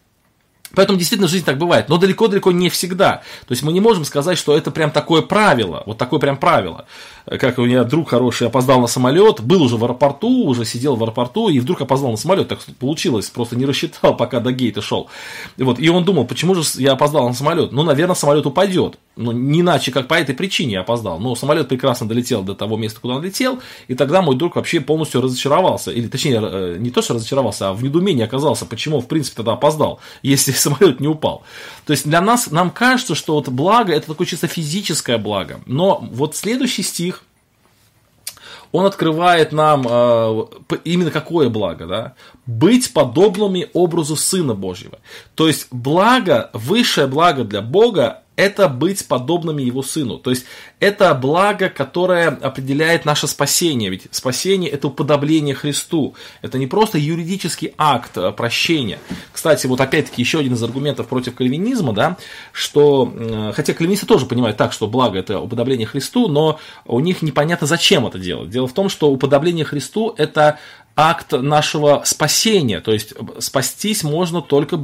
Поэтому 0.75 0.99
действительно 0.99 1.29
жизнь 1.29 1.45
так 1.45 1.59
бывает, 1.59 1.91
но 1.91 1.99
далеко-далеко 1.99 2.51
не 2.51 2.71
всегда. 2.71 3.23
То 3.47 3.53
есть 3.53 3.63
мы 3.63 3.75
не 3.75 3.81
можем 3.81 4.07
сказать, 4.07 4.39
что 4.39 4.57
это 4.57 4.71
прям 4.71 4.91
такое 4.91 5.21
правило, 5.21 5.83
вот 5.85 5.99
такое 5.99 6.19
прям 6.19 6.39
правило. 6.39 6.87
Как 7.27 7.59
у 7.59 7.65
меня 7.65 7.85
друг 7.85 8.11
хороший 8.11 8.49
опоздал 8.49 8.81
на 8.81 8.87
самолет, 8.87 9.41
был 9.41 9.63
уже 9.63 9.77
в 9.77 9.85
аэропорту, 9.85 10.47
уже 10.47 10.65
сидел 10.67 10.97
в 10.97 11.03
аэропорту 11.03 11.49
и 11.49 11.59
вдруг 11.59 11.81
опоздал 11.81 12.11
на 12.11 12.17
самолет, 12.19 12.49
так 12.49 12.61
получилось, 12.79 13.31
просто 13.31 13.57
не 13.57 13.65
рассчитал, 13.65 14.17
пока 14.17 14.41
до 14.41 14.53
гейта 14.53 14.83
шел. 14.83 15.09
И, 15.57 15.63
вот, 15.63 15.79
и 15.79 15.89
он 15.89 16.05
думал, 16.05 16.27
почему 16.27 16.55
же 16.55 16.63
я 16.77 16.93
опоздал 16.93 17.27
на 17.27 17.35
самолет? 17.35 17.73
Ну, 17.73 17.83
наверное, 17.83 18.15
самолет 18.15 18.45
упадет. 18.45 18.99
Ну, 19.17 19.31
не 19.31 19.61
иначе, 19.61 19.93
как 19.93 20.09
по 20.09 20.15
этой 20.15 20.35
причине 20.35 20.75
я 20.75 20.81
опоздал. 20.81 21.21
Но 21.21 21.35
самолет 21.37 21.69
прекрасно 21.69 22.09
долетел 22.09 22.43
до 22.43 22.55
того 22.55 22.77
места, 22.77 23.01
куда 23.01 23.15
он 23.15 23.23
летел, 23.23 23.61
и 23.87 23.95
тогда 23.95 24.23
мой 24.23 24.37
друг 24.37 24.57
вообще 24.57 24.81
полностью 24.81 25.21
разочаровался. 25.21 25.93
Или, 25.93 26.09
точнее, 26.09 26.41
э, 26.43 26.77
не 26.79 26.91
то, 26.91 27.01
что 27.01 27.15
разочаровался, 27.15 27.71
а 27.71 27.73
в 27.73 27.83
недоумении 27.83 28.25
оказался, 28.25 28.67
почему, 28.67 29.01
в 29.01 29.07
принципе, 29.07 29.37
тогда 29.37 29.53
опоздал, 29.53 30.01
если 30.23 30.53
самолет 30.53 31.01
не 31.01 31.09
упал. 31.09 31.45
То 31.87 31.93
есть 31.93 32.07
для 32.07 32.21
нас, 32.21 32.51
нам 32.51 32.71
кажется, 32.71 33.15
что 33.15 33.35
вот 33.35 33.49
благо 33.49 33.93
это 33.93 34.09
такое 34.09 34.27
чисто 34.27 34.49
физическое 34.49 35.19
благо. 35.19 35.61
Но 35.67 36.07
вот 36.11 36.35
следующий 36.35 36.83
стих, 36.83 37.14
он 38.75 38.87
открывает 38.87 39.53
нам 39.53 39.87
э, 39.89 40.45
именно 40.83 41.13
какое 41.13 41.49
благо, 41.49 41.87
да? 41.87 42.15
Быть 42.45 42.93
подобными 42.93 43.69
образу 43.73 44.17
Сына 44.17 44.55
Божьего. 44.55 44.99
То 45.37 45.47
есть 45.47 45.69
благо, 45.71 46.51
высшее 46.53 47.07
благо 47.07 47.45
для 47.45 47.63
Бога 47.63 48.24
это 48.37 48.69
быть 48.69 49.07
подобными 49.07 49.63
его 49.63 49.83
сыну. 49.83 50.19
То 50.19 50.31
есть 50.31 50.45
это 50.81 51.15
благо, 51.15 51.69
которое 51.69 52.29
определяет 52.29 53.05
наше 53.05 53.27
спасение. 53.27 53.91
Ведь 53.91 54.09
спасение 54.11 54.71
это 54.71 54.89
уподобление 54.89 55.55
Христу. 55.55 56.15
Это 56.43 56.59
не 56.59 56.67
просто 56.67 56.99
юридический 56.99 57.73
акт 57.79 58.17
э, 58.17 58.33
прощения. 58.33 58.99
Кстати, 59.33 59.67
вот 59.67 59.81
опять-таки 59.81 60.21
еще 60.21 60.41
один 60.41 60.55
из 60.55 60.63
аргументов 60.63 61.07
против 61.07 61.35
кальвинизма, 61.35 61.93
да, 61.93 62.17
что, 62.53 63.13
э, 63.15 63.53
хотя 63.55 63.73
кальвинисты 63.73 64.07
тоже 64.07 64.27
понимают 64.27 64.57
так, 64.57 64.73
что 64.73 64.89
благо 64.89 65.19
это 65.19 65.41
уподобление 65.41 65.87
Христу, 65.87 66.29
но 66.29 66.59
у 66.85 67.01
них 67.01 67.23
непонятно, 67.23 67.67
зачем 67.67 68.07
это 68.07 68.19
делать. 68.19 68.51
Дело 68.51 68.67
в 68.67 68.73
том, 68.73 68.89
что 68.89 69.11
уподобление 69.11 69.65
Христу 69.65 70.15
это 70.19 70.59
акт 70.97 71.33
нашего 71.33 72.03
спасения, 72.05 72.81
то 72.81 72.93
есть 72.93 73.13
э, 73.13 73.41
спастись 73.41 74.05
можно 74.05 74.41
только, 74.41 74.77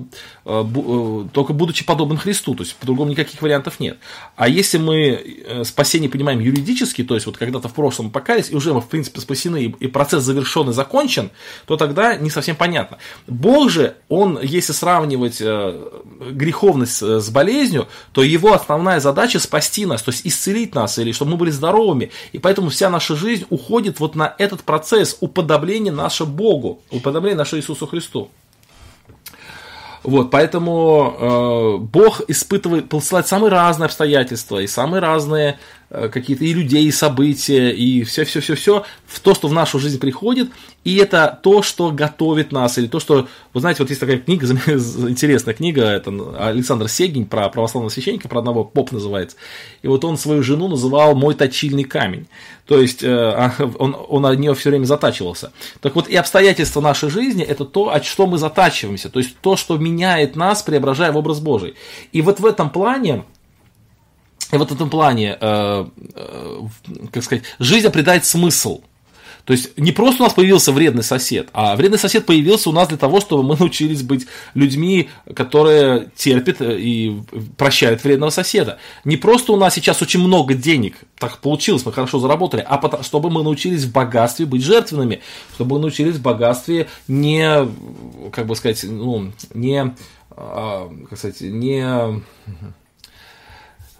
э, 0.44 0.64
э, 0.64 1.24
только 1.32 1.52
будучи 1.52 1.84
подобным 1.84 2.18
Христу, 2.18 2.54
то 2.54 2.64
есть 2.64 2.74
по-другому 2.76 3.12
никаких 3.12 3.40
вариантов 3.42 3.78
нет. 3.78 3.98
А 4.34 4.48
если 4.48 4.78
мы 4.78 5.62
спасение 5.64 6.10
понимаем 6.10 6.40
юридически, 6.40 7.04
то 7.04 7.14
есть 7.14 7.26
вот 7.26 7.36
когда-то 7.36 7.68
в 7.68 7.74
прошлом 7.74 8.10
покаялись, 8.10 8.50
и 8.50 8.56
уже 8.56 8.74
мы 8.74 8.80
в 8.80 8.88
принципе 8.88 9.20
спасены, 9.20 9.74
и 9.78 9.86
процесс 9.86 10.24
завершен 10.24 10.70
и 10.70 10.72
закончен, 10.72 11.30
то 11.66 11.76
тогда 11.76 12.16
не 12.16 12.30
совсем 12.30 12.56
понятно. 12.56 12.98
Бог 13.28 13.70
же, 13.70 13.94
он, 14.08 14.40
если 14.42 14.72
сравнивать 14.72 15.40
греховность 15.40 17.02
с 17.02 17.30
болезнью, 17.30 17.86
то 18.12 18.22
его 18.22 18.52
основная 18.52 18.98
задача 18.98 19.38
спасти 19.38 19.86
нас, 19.86 20.02
то 20.02 20.10
есть 20.10 20.26
исцелить 20.26 20.74
нас, 20.74 20.98
или 20.98 21.12
чтобы 21.12 21.32
мы 21.32 21.36
были 21.36 21.50
здоровыми, 21.50 22.10
и 22.32 22.38
поэтому 22.38 22.70
вся 22.70 22.90
наша 22.90 23.14
жизнь 23.14 23.46
уходит 23.50 24.00
вот 24.00 24.16
на 24.16 24.34
этот 24.38 24.62
процесс 24.62 25.16
уподобления 25.20 25.92
наше 26.02 26.24
Богу, 26.24 26.80
уподобление 26.90 27.38
наше 27.38 27.56
Иисусу 27.56 27.86
Христу. 27.86 28.30
Вот, 30.02 30.30
поэтому 30.30 31.14
э, 31.18 31.76
Бог 31.78 32.22
испытывает, 32.28 32.88
посылает 32.88 33.26
самые 33.26 33.50
разные 33.50 33.86
обстоятельства 33.86 34.58
и 34.58 34.66
самые 34.66 35.00
разные 35.00 35.58
какие-то 35.90 36.44
и 36.44 36.52
людей, 36.52 36.84
и 36.84 36.92
события, 36.92 37.70
и 37.70 38.04
все-все-все-все, 38.04 38.84
в 39.06 39.20
то, 39.20 39.34
что 39.34 39.48
в 39.48 39.52
нашу 39.52 39.80
жизнь 39.80 39.98
приходит, 39.98 40.50
и 40.84 40.96
это 40.96 41.38
то, 41.42 41.62
что 41.62 41.90
готовит 41.90 42.52
нас, 42.52 42.78
или 42.78 42.86
то, 42.86 43.00
что, 43.00 43.28
вы 43.52 43.60
знаете, 43.60 43.82
вот 43.82 43.90
есть 43.90 44.00
такая 44.00 44.18
книга, 44.18 44.46
интересная 44.46 45.52
книга, 45.52 45.82
это 45.82 46.12
Александр 46.38 46.88
Сегин 46.88 47.26
про 47.26 47.48
православного 47.48 47.90
священника, 47.90 48.28
про 48.28 48.38
одного, 48.38 48.64
поп 48.64 48.92
называется, 48.92 49.36
и 49.82 49.88
вот 49.88 50.04
он 50.04 50.16
свою 50.16 50.42
жену 50.44 50.68
называл 50.68 51.16
«мой 51.16 51.34
точильный 51.34 51.84
камень», 51.84 52.28
то 52.66 52.80
есть 52.80 53.02
э, 53.02 53.08
а, 53.10 53.52
он, 53.78 53.96
он 54.08 54.24
от 54.26 54.38
нее 54.38 54.54
все 54.54 54.70
время 54.70 54.84
затачивался. 54.84 55.52
Так 55.80 55.96
вот, 55.96 56.08
и 56.08 56.14
обстоятельства 56.14 56.80
нашей 56.80 57.10
жизни– 57.10 57.42
это 57.48 57.64
то, 57.64 57.90
от 57.90 58.04
что 58.04 58.28
мы 58.28 58.38
затачиваемся, 58.38 59.08
то 59.08 59.18
есть 59.18 59.36
то, 59.40 59.56
что 59.56 59.76
меняет 59.76 60.36
нас, 60.36 60.62
преображая 60.62 61.10
в 61.10 61.16
образ 61.16 61.40
Божий. 61.40 61.74
И 62.12 62.22
вот 62.22 62.38
в 62.38 62.46
этом 62.46 62.70
плане 62.70 63.24
и 64.52 64.56
вот 64.56 64.70
в 64.70 64.74
этом 64.74 64.90
плане, 64.90 65.36
э, 65.40 65.86
э, 66.14 66.60
как 67.12 67.22
сказать, 67.22 67.44
жизнь 67.58 67.86
обретает 67.86 68.24
смысл. 68.24 68.80
То 69.44 69.54
есть 69.54 69.76
не 69.78 69.92
просто 69.92 70.22
у 70.22 70.26
нас 70.26 70.34
появился 70.34 70.70
вредный 70.70 71.02
сосед, 71.02 71.48
а 71.52 71.74
вредный 71.74 71.98
сосед 71.98 72.26
появился 72.26 72.68
у 72.68 72.72
нас 72.72 72.88
для 72.88 72.96
того, 72.96 73.20
чтобы 73.20 73.42
мы 73.42 73.56
научились 73.58 74.02
быть 74.02 74.26
людьми, 74.54 75.08
которые 75.34 76.10
терпят 76.14 76.60
э, 76.60 76.78
и 76.78 77.20
прощают 77.56 78.04
вредного 78.04 78.30
соседа. 78.30 78.78
Не 79.04 79.16
просто 79.16 79.52
у 79.52 79.56
нас 79.56 79.74
сейчас 79.74 80.02
очень 80.02 80.20
много 80.20 80.54
денег, 80.54 80.96
так 81.18 81.38
получилось, 81.38 81.84
мы 81.84 81.92
хорошо 81.92 82.18
заработали, 82.18 82.64
а 82.66 83.02
чтобы 83.02 83.30
мы 83.30 83.42
научились 83.42 83.84
в 83.84 83.92
богатстве 83.92 84.46
быть 84.46 84.62
жертвенными, 84.62 85.20
чтобы 85.54 85.76
мы 85.76 85.80
научились 85.80 86.16
в 86.16 86.22
богатстве 86.22 86.88
не, 87.08 87.68
как 88.32 88.46
бы 88.46 88.56
сказать, 88.56 88.84
ну, 88.84 89.32
не, 89.54 89.94
а, 90.30 90.90
как 91.08 91.18
сказать, 91.18 91.40
не 91.40 92.22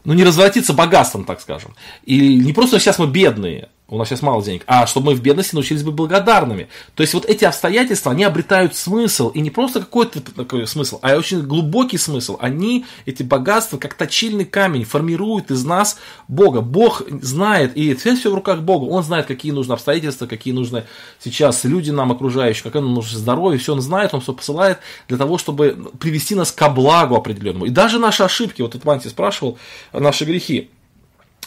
ну, 0.05 0.15
не 0.15 0.25
развратиться 0.25 0.73
богатством, 0.73 1.25
так 1.25 1.41
скажем. 1.41 1.75
И 2.05 2.37
не 2.37 2.53
просто 2.53 2.79
сейчас 2.79 2.99
мы 2.99 3.07
бедные, 3.07 3.69
у 3.91 3.99
нас 3.99 4.09
сейчас 4.09 4.23
мало 4.23 4.43
денег, 4.43 4.63
а 4.67 4.87
чтобы 4.87 5.07
мы 5.07 5.15
в 5.17 5.21
бедности 5.21 5.55
научились 5.55 5.83
быть 5.83 5.95
благодарными. 5.95 6.69
То 6.95 7.03
есть 7.03 7.13
вот 7.13 7.27
эти 7.27 7.45
обстоятельства, 7.45 8.13
они 8.13 8.23
обретают 8.23 8.77
смысл, 8.77 9.31
и 9.31 9.41
не 9.41 9.51
просто 9.51 9.81
какой-то 9.81 10.21
такой 10.21 10.67
смысл, 10.67 11.01
а 11.03 11.17
очень 11.17 11.43
глубокий 11.43 11.99
смысл. 11.99 12.37
Они, 12.41 12.87
эти 13.05 13.25
богатства, 13.25 13.79
как 13.79 13.95
точильный 13.95 14.45
камень, 14.45 14.85
формируют 14.85 15.51
из 15.51 15.65
нас 15.65 15.99
Бога. 16.29 16.61
Бог 16.61 17.03
знает, 17.21 17.77
и 17.77 17.95
все, 17.95 18.15
все 18.15 18.31
в 18.31 18.35
руках 18.35 18.61
Бога. 18.61 18.85
Он 18.85 19.03
знает, 19.03 19.27
какие 19.27 19.51
нужны 19.51 19.73
обстоятельства, 19.73 20.27
какие 20.27 20.55
нужны 20.55 20.85
сейчас 21.19 21.65
люди 21.65 21.91
нам 21.91 22.13
окружающие, 22.13 22.63
какое 22.63 22.83
нам 22.83 22.95
нужно 22.95 23.19
здоровье, 23.19 23.59
все 23.59 23.73
он 23.73 23.81
знает, 23.81 24.15
он 24.15 24.21
все 24.21 24.33
посылает 24.33 24.79
для 25.09 25.19
того, 25.19 25.37
чтобы 25.37 25.91
привести 25.99 26.37
нас 26.37 26.53
к 26.53 26.69
благу 26.69 27.17
определенному. 27.17 27.67
И 27.67 27.71
даже 27.71 27.99
наши 27.99 28.23
ошибки, 28.23 28.63
вот 28.63 28.71
этот 28.71 28.85
Манти 28.85 29.09
спрашивал, 29.09 29.59
наши 29.93 30.25
грехи, 30.25 30.71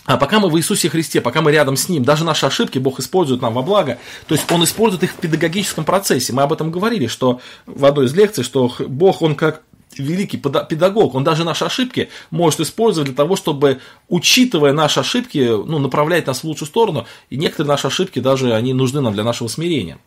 а 0.06 0.18
пока 0.18 0.40
мы 0.40 0.50
в 0.50 0.58
Иисусе 0.58 0.90
Христе, 0.90 1.22
пока 1.22 1.42
мы 1.42 1.52
рядом 1.52 1.78
с 1.78 1.88
Ним, 1.88 2.04
даже 2.04 2.26
наши 2.26 2.46
ошибки 2.46 2.78
Бог 2.78 3.00
использует 3.00 3.42
нам 3.42 3.54
во 3.54 3.62
благо, 3.62 4.00
то 4.28 4.36
есть 4.36 4.52
Он 4.52 4.64
использует 4.64 5.04
их 5.04 5.12
в 5.12 5.16
педагогическом 5.16 5.86
процессе. 5.86 6.34
Мы 6.34 6.42
об 6.42 6.52
этом 6.52 6.72
говорили, 6.72 7.08
что 7.08 7.40
в 7.66 7.86
одной 7.86 8.06
из 8.06 8.14
лекций, 8.14 8.44
что 8.44 8.74
Бог, 8.80 9.22
Он 9.22 9.36
как 9.36 9.62
великий 9.98 10.38
педагог, 10.38 11.14
он 11.16 11.24
даже 11.24 11.44
наши 11.44 11.66
ошибки 11.66 12.10
может 12.32 12.60
использовать 12.60 13.10
для 13.10 13.16
того, 13.16 13.36
чтобы, 13.36 13.80
учитывая 14.10 14.74
наши 14.74 15.00
ошибки, 15.00 15.38
ну, 15.38 15.80
направлять 15.80 16.28
нас 16.28 16.40
в 16.40 16.46
лучшую 16.46 16.68
сторону, 16.68 17.06
и 17.30 17.38
некоторые 17.38 17.70
наши 17.70 17.88
ошибки 17.88 18.20
даже, 18.20 18.54
они 18.54 18.74
нужны 18.74 19.02
нам 19.02 19.14
для 19.14 19.24
нашего 19.24 19.48
смирения. 19.48 20.00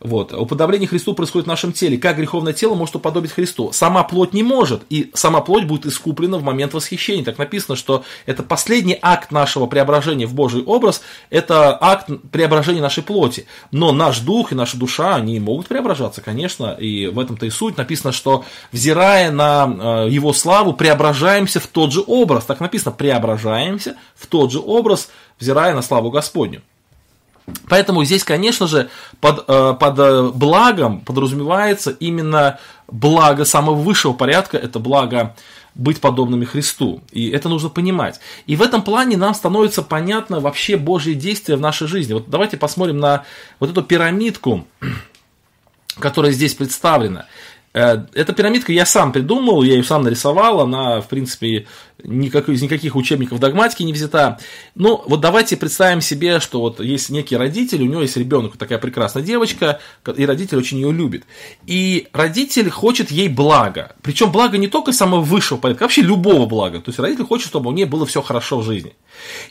Вот. 0.00 0.32
Уподобление 0.32 0.88
Христу 0.88 1.12
происходит 1.12 1.46
в 1.46 1.48
нашем 1.48 1.72
теле. 1.72 1.98
Как 1.98 2.16
греховное 2.16 2.54
тело 2.54 2.74
может 2.74 2.96
уподобить 2.96 3.32
Христу? 3.32 3.70
Сама 3.72 4.02
плоть 4.02 4.32
не 4.32 4.42
может, 4.42 4.82
и 4.88 5.10
сама 5.12 5.42
плоть 5.42 5.64
будет 5.64 5.84
искуплена 5.84 6.38
в 6.38 6.42
момент 6.42 6.72
восхищения. 6.72 7.22
Так 7.22 7.36
написано, 7.36 7.76
что 7.76 8.02
это 8.24 8.42
последний 8.42 8.98
акт 9.00 9.30
нашего 9.30 9.66
преображения 9.66 10.26
в 10.26 10.32
Божий 10.32 10.62
образ, 10.62 11.02
это 11.28 11.76
акт 11.78 12.08
преображения 12.32 12.80
нашей 12.80 13.02
плоти. 13.02 13.44
Но 13.72 13.92
наш 13.92 14.20
дух 14.20 14.52
и 14.52 14.54
наша 14.54 14.78
душа, 14.78 15.16
они 15.16 15.38
могут 15.38 15.68
преображаться, 15.68 16.22
конечно, 16.22 16.72
и 16.72 17.06
в 17.08 17.18
этом-то 17.18 17.44
и 17.44 17.50
суть. 17.50 17.76
Написано, 17.76 18.12
что 18.12 18.44
взирая 18.72 19.30
на 19.30 20.06
э, 20.06 20.10
Его 20.10 20.32
славу, 20.32 20.72
преображаемся 20.72 21.60
в 21.60 21.66
тот 21.66 21.92
же 21.92 22.02
образ. 22.06 22.44
Так 22.44 22.60
написано, 22.60 22.92
преображаемся 22.92 23.96
в 24.16 24.26
тот 24.26 24.50
же 24.50 24.60
образ, 24.60 25.10
взирая 25.38 25.74
на 25.74 25.82
славу 25.82 26.10
Господню. 26.10 26.62
Поэтому 27.68 28.04
здесь, 28.04 28.24
конечно 28.24 28.66
же, 28.66 28.90
под, 29.20 29.44
э, 29.48 29.74
под 29.78 29.98
э, 29.98 30.30
благом 30.34 31.00
подразумевается 31.00 31.90
именно 31.90 32.58
благо 32.88 33.44
самого 33.44 33.76
высшего 33.76 34.12
порядка, 34.12 34.56
это 34.56 34.78
благо 34.78 35.34
быть 35.74 36.00
подобными 36.00 36.44
Христу. 36.44 37.02
И 37.12 37.30
это 37.30 37.48
нужно 37.48 37.68
понимать. 37.68 38.20
И 38.46 38.56
в 38.56 38.62
этом 38.62 38.82
плане 38.82 39.16
нам 39.16 39.34
становится 39.34 39.82
понятно 39.82 40.40
вообще 40.40 40.76
Божье 40.76 41.14
действие 41.14 41.56
в 41.56 41.60
нашей 41.60 41.86
жизни. 41.86 42.14
Вот 42.14 42.28
давайте 42.28 42.56
посмотрим 42.56 42.98
на 42.98 43.24
вот 43.60 43.70
эту 43.70 43.82
пирамидку, 43.82 44.66
которая 45.98 46.32
здесь 46.32 46.54
представлена. 46.54 47.26
Э, 47.72 48.04
эта 48.14 48.32
пирамидка 48.32 48.72
я 48.72 48.84
сам 48.84 49.12
придумал, 49.12 49.62
я 49.62 49.74
ее 49.74 49.84
сам 49.84 50.02
нарисовал, 50.02 50.60
она, 50.60 51.00
в 51.00 51.08
принципе, 51.08 51.66
никак, 52.02 52.48
из 52.48 52.62
никаких 52.62 52.96
учебников 52.96 53.38
догматики 53.38 53.84
не 53.84 53.92
взята. 53.92 54.38
Ну, 54.74 55.02
вот 55.06 55.20
давайте 55.20 55.56
представим 55.56 56.00
себе, 56.00 56.40
что 56.40 56.60
вот 56.60 56.80
есть 56.80 57.10
некий 57.10 57.36
родитель, 57.36 57.82
у 57.82 57.86
него 57.86 58.02
есть 58.02 58.16
ребенок, 58.16 58.56
такая 58.56 58.78
прекрасная 58.78 59.22
девочка, 59.22 59.80
и 60.16 60.26
родитель 60.26 60.58
очень 60.58 60.78
ее 60.78 60.92
любит. 60.92 61.24
И 61.66 62.08
родитель 62.12 62.70
хочет 62.70 63.10
ей 63.10 63.28
блага. 63.28 63.94
Причем 64.02 64.32
благо 64.32 64.58
не 64.58 64.68
только 64.68 64.92
самого 64.92 65.20
высшего 65.20 65.58
порядка, 65.58 65.84
а 65.84 65.86
вообще 65.86 66.02
любого 66.02 66.46
блага. 66.46 66.80
То 66.80 66.88
есть 66.88 66.98
родитель 66.98 67.24
хочет, 67.24 67.48
чтобы 67.48 67.70
у 67.70 67.72
нее 67.72 67.86
было 67.86 68.04
все 68.04 68.20
хорошо 68.20 68.58
в 68.58 68.64
жизни. 68.64 68.94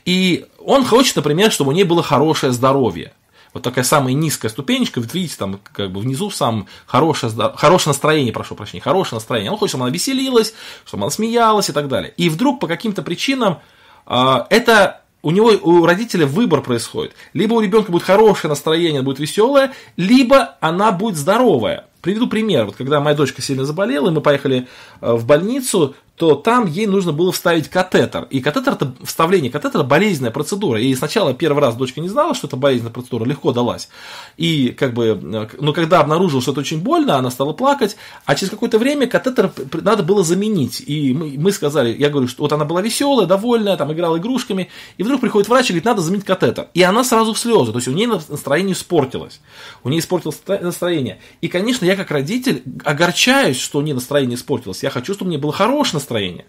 И 0.03 0.45
он 0.59 0.83
хочет, 0.83 1.15
например, 1.15 1.51
чтобы 1.51 1.71
у 1.71 1.73
нее 1.73 1.85
было 1.85 2.03
хорошее 2.03 2.51
здоровье 2.51 3.13
вот 3.53 3.63
такая 3.63 3.83
самая 3.83 4.13
низкая 4.13 4.51
ступенечка, 4.51 4.99
вот 4.99 5.13
видите, 5.13 5.35
там 5.37 5.59
как 5.73 5.91
бы 5.91 6.01
внизу 6.01 6.29
сам 6.29 6.67
хорошее, 6.85 7.31
хорошее 7.55 7.91
настроение, 7.91 8.31
прошу 8.31 8.55
прощения, 8.55 8.81
хорошее 8.81 9.17
настроение. 9.17 9.51
Он 9.51 9.57
хочет, 9.57 9.71
чтобы 9.71 9.85
она 9.85 9.93
веселилась, 9.93 10.53
чтобы 10.85 11.03
она 11.03 11.11
смеялась 11.11 11.69
и 11.69 11.73
так 11.73 11.87
далее. 11.87 12.13
И 12.17 12.29
вдруг 12.29 12.59
по 12.59 12.67
каким-то 12.67 13.01
причинам 13.01 13.59
э, 14.05 14.35
это 14.49 15.01
у 15.21 15.31
него, 15.31 15.49
у 15.49 15.85
родителя 15.85 16.25
выбор 16.25 16.61
происходит. 16.61 17.13
Либо 17.33 17.55
у 17.55 17.61
ребенка 17.61 17.91
будет 17.91 18.03
хорошее 18.03 18.49
настроение, 18.49 19.01
будет 19.01 19.19
веселое, 19.19 19.73
либо 19.97 20.57
она 20.61 20.91
будет 20.91 21.17
здоровая. 21.17 21.85
Приведу 22.01 22.27
пример. 22.27 22.65
Вот 22.65 22.77
когда 22.77 23.01
моя 23.01 23.15
дочка 23.15 23.41
сильно 23.41 23.65
заболела, 23.65 24.07
и 24.07 24.11
мы 24.11 24.21
поехали 24.21 24.67
э, 25.01 25.13
в 25.13 25.25
больницу, 25.25 25.95
то 26.19 26.35
там 26.35 26.67
ей 26.67 26.85
нужно 26.85 27.13
было 27.13 27.31
вставить 27.31 27.69
катетер. 27.69 28.27
И 28.29 28.41
катетер, 28.41 28.73
это 28.73 28.93
вставление 29.05 29.49
катетера 29.49 29.83
болезненная 29.83 30.31
процедура. 30.31 30.77
И 30.77 30.93
сначала 30.93 31.33
первый 31.33 31.61
раз 31.61 31.77
дочка 31.77 32.01
не 32.01 32.09
знала, 32.09 32.35
что 32.35 32.47
это 32.47 32.57
болезненная 32.57 32.91
процедура, 32.91 33.23
легко 33.23 33.53
далась. 33.53 33.87
И 34.35 34.75
как 34.77 34.93
бы, 34.93 35.17
но 35.57 35.71
когда 35.71 36.01
обнаружила, 36.01 36.41
что 36.41 36.51
это 36.51 36.59
очень 36.59 36.81
больно, 36.81 37.15
она 37.15 37.31
стала 37.31 37.53
плакать, 37.53 37.95
а 38.25 38.35
через 38.35 38.49
какое-то 38.49 38.77
время 38.77 39.07
катетер 39.07 39.49
надо 39.81 40.03
было 40.03 40.21
заменить. 40.25 40.83
И 40.85 41.13
мы, 41.13 41.35
мы 41.37 41.53
сказали, 41.53 41.95
я 41.97 42.09
говорю, 42.09 42.27
что 42.27 42.43
вот 42.43 42.51
она 42.51 42.65
была 42.65 42.81
веселая, 42.81 43.25
довольная, 43.25 43.77
там 43.77 43.93
играла 43.93 44.17
игрушками, 44.17 44.67
и 44.97 45.03
вдруг 45.03 45.21
приходит 45.21 45.47
врач 45.47 45.67
и 45.67 45.69
говорит, 45.69 45.85
надо 45.85 46.01
заменить 46.01 46.25
катетер. 46.25 46.67
И 46.73 46.83
она 46.83 47.05
сразу 47.05 47.33
в 47.33 47.39
слезы, 47.39 47.71
то 47.71 47.77
есть 47.77 47.87
у 47.87 47.93
нее 47.93 48.09
настроение 48.09 48.73
испортилось. 48.73 49.39
У 49.85 49.89
нее 49.89 50.01
испортилось 50.01 50.41
настроение. 50.47 51.21
И, 51.39 51.47
конечно, 51.47 51.85
я 51.85 51.95
как 51.95 52.11
родитель 52.11 52.61
огорчаюсь, 52.83 53.57
что 53.57 53.79
у 53.79 53.81
нее 53.81 53.95
настроение 53.95 54.35
испортилось. 54.35 54.83
Я 54.83 54.89
хочу, 54.89 55.13
чтобы 55.13 55.29
у 55.29 55.31
нее 55.31 55.39
было 55.39 55.53
хорошее 55.53 55.93
настроение 55.93 56.08
настроение. 56.09 56.45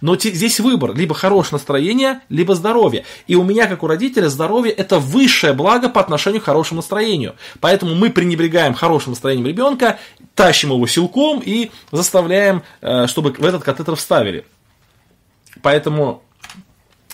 Но 0.00 0.16
здесь 0.16 0.60
выбор, 0.60 0.94
либо 0.94 1.14
хорошее 1.14 1.54
настроение, 1.54 2.20
либо 2.28 2.54
здоровье. 2.54 3.04
И 3.26 3.36
у 3.36 3.44
меня, 3.44 3.66
как 3.66 3.82
у 3.82 3.86
родителя, 3.86 4.28
здоровье– 4.28 4.72
это 4.76 4.98
высшее 4.98 5.52
благо 5.52 5.88
по 5.88 6.00
отношению 6.00 6.40
к 6.40 6.44
хорошему 6.44 6.78
настроению. 6.78 7.36
Поэтому 7.60 7.94
мы 7.94 8.10
пренебрегаем 8.10 8.74
хорошим 8.74 9.12
настроением 9.12 9.46
ребенка, 9.46 9.98
тащим 10.34 10.70
его 10.70 10.86
силком 10.86 11.40
и 11.44 11.70
заставляем, 11.92 12.62
э, 12.80 13.06
чтобы 13.06 13.32
в 13.32 13.44
этот 13.44 13.62
катетер 13.62 13.94
вставили. 13.94 14.44
Поэтому 15.62 16.22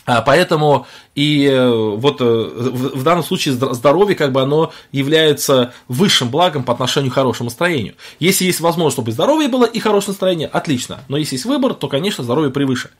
а, 0.06 0.22
Поэтому 0.22 0.86
и 1.16 1.46
э, 1.46 1.68
вот 1.96 2.20
э, 2.20 2.24
в 2.24 3.02
данном 3.02 3.24
случае 3.24 3.54
здоровье 3.54 4.14
как 4.14 4.32
бы 4.32 4.42
оно 4.42 4.72
является 4.92 5.72
высшим 5.88 6.28
благом 6.28 6.62
по 6.62 6.74
отношению 6.74 7.10
к 7.10 7.14
хорошему 7.14 7.48
настроению. 7.48 7.94
Если 8.20 8.44
есть 8.44 8.60
возможность, 8.60 8.96
чтобы 8.96 9.12
здоровье 9.12 9.48
было 9.48 9.64
и 9.64 9.78
хорошее 9.78 10.10
настроение, 10.10 10.46
отлично. 10.46 11.00
Но 11.08 11.16
если 11.16 11.36
есть 11.36 11.46
выбор, 11.46 11.72
то, 11.72 11.88
конечно, 11.88 12.22
здоровье 12.22 12.50
превыше. 12.50 12.90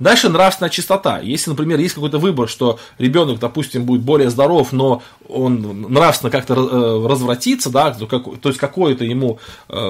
Дальше 0.00 0.28
нравственная 0.28 0.68
чистота. 0.68 1.20
Если, 1.20 1.48
например, 1.48 1.78
есть 1.78 1.94
какой-то 1.94 2.18
выбор, 2.18 2.48
что 2.48 2.80
ребенок, 2.98 3.38
допустим, 3.38 3.84
будет 3.84 4.02
более 4.02 4.30
здоров, 4.30 4.72
но 4.72 5.02
он 5.28 5.82
нравственно 5.88 6.30
как-то 6.30 6.54
э, 6.54 7.06
развратится, 7.08 7.70
да, 7.70 7.92
то 7.92 8.48
есть 8.48 8.58
какой-то 8.58 9.04
ему 9.04 9.38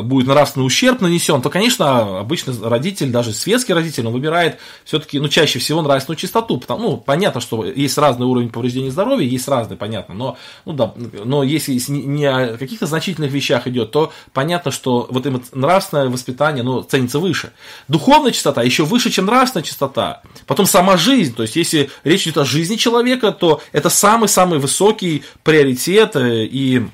будет 0.03 0.27
нравственный 0.27 0.67
ущерб 0.67 1.01
нанесен, 1.01 1.41
то, 1.41 1.49
конечно, 1.49 2.21
обычно 2.21 2.53
родитель, 2.69 3.11
даже 3.11 3.33
светский 3.33 3.73
родитель, 3.73 4.07
он 4.07 4.13
выбирает 4.13 4.59
все-таки, 4.85 5.19
ну, 5.19 5.29
чаще 5.29 5.59
всего 5.59 5.81
нравственную 5.81 6.19
чистоту, 6.19 6.59
потому, 6.59 6.91
ну, 6.91 6.97
понятно, 6.99 7.41
что 7.41 7.70
есть 7.75 7.99
разный 7.99 8.27
уровень 8.27 8.51
повреждения 8.51 8.91
здоровья, 8.91 9.27
есть 9.27 9.49
разный, 9.49 9.77
понятно, 9.77 10.15
но, 10.15 10.37
ну, 10.65 10.73
да, 10.73 10.95
но 11.25 11.43
если 11.43 11.79
не 11.91 12.25
о 12.25 12.57
каких-то 12.57 12.87
значительных 12.87 13.31
вещах 13.33 13.67
идет, 13.67 13.91
то 13.91 14.13
понятно, 14.33 14.71
что 14.71 15.07
вот 15.11 15.27
им 15.27 15.43
нравственное 15.53 16.09
воспитание, 16.09 16.63
ну, 16.63 16.83
ценится 16.83 17.19
выше. 17.19 17.53
Духовная 17.89 18.33
чистота 18.33 18.63
еще 18.63 18.85
выше, 18.85 19.11
чем 19.11 19.27
нравственная 19.27 19.65
чистота. 19.65 20.23
Потом 20.47 20.67
сама 20.67 20.97
жизнь, 20.97 21.35
то 21.35 21.43
есть 21.43 21.57
если 21.57 21.91
речь 22.05 22.23
идет 22.23 22.39
о 22.39 22.45
жизни 22.45 22.77
человека, 22.77 23.33
то 23.33 23.61
это 23.73 23.91
самый-самый 23.91 24.59
высокий 24.59 25.25
приоритет 25.43 26.17
э, 26.17 26.45
и 26.45 26.87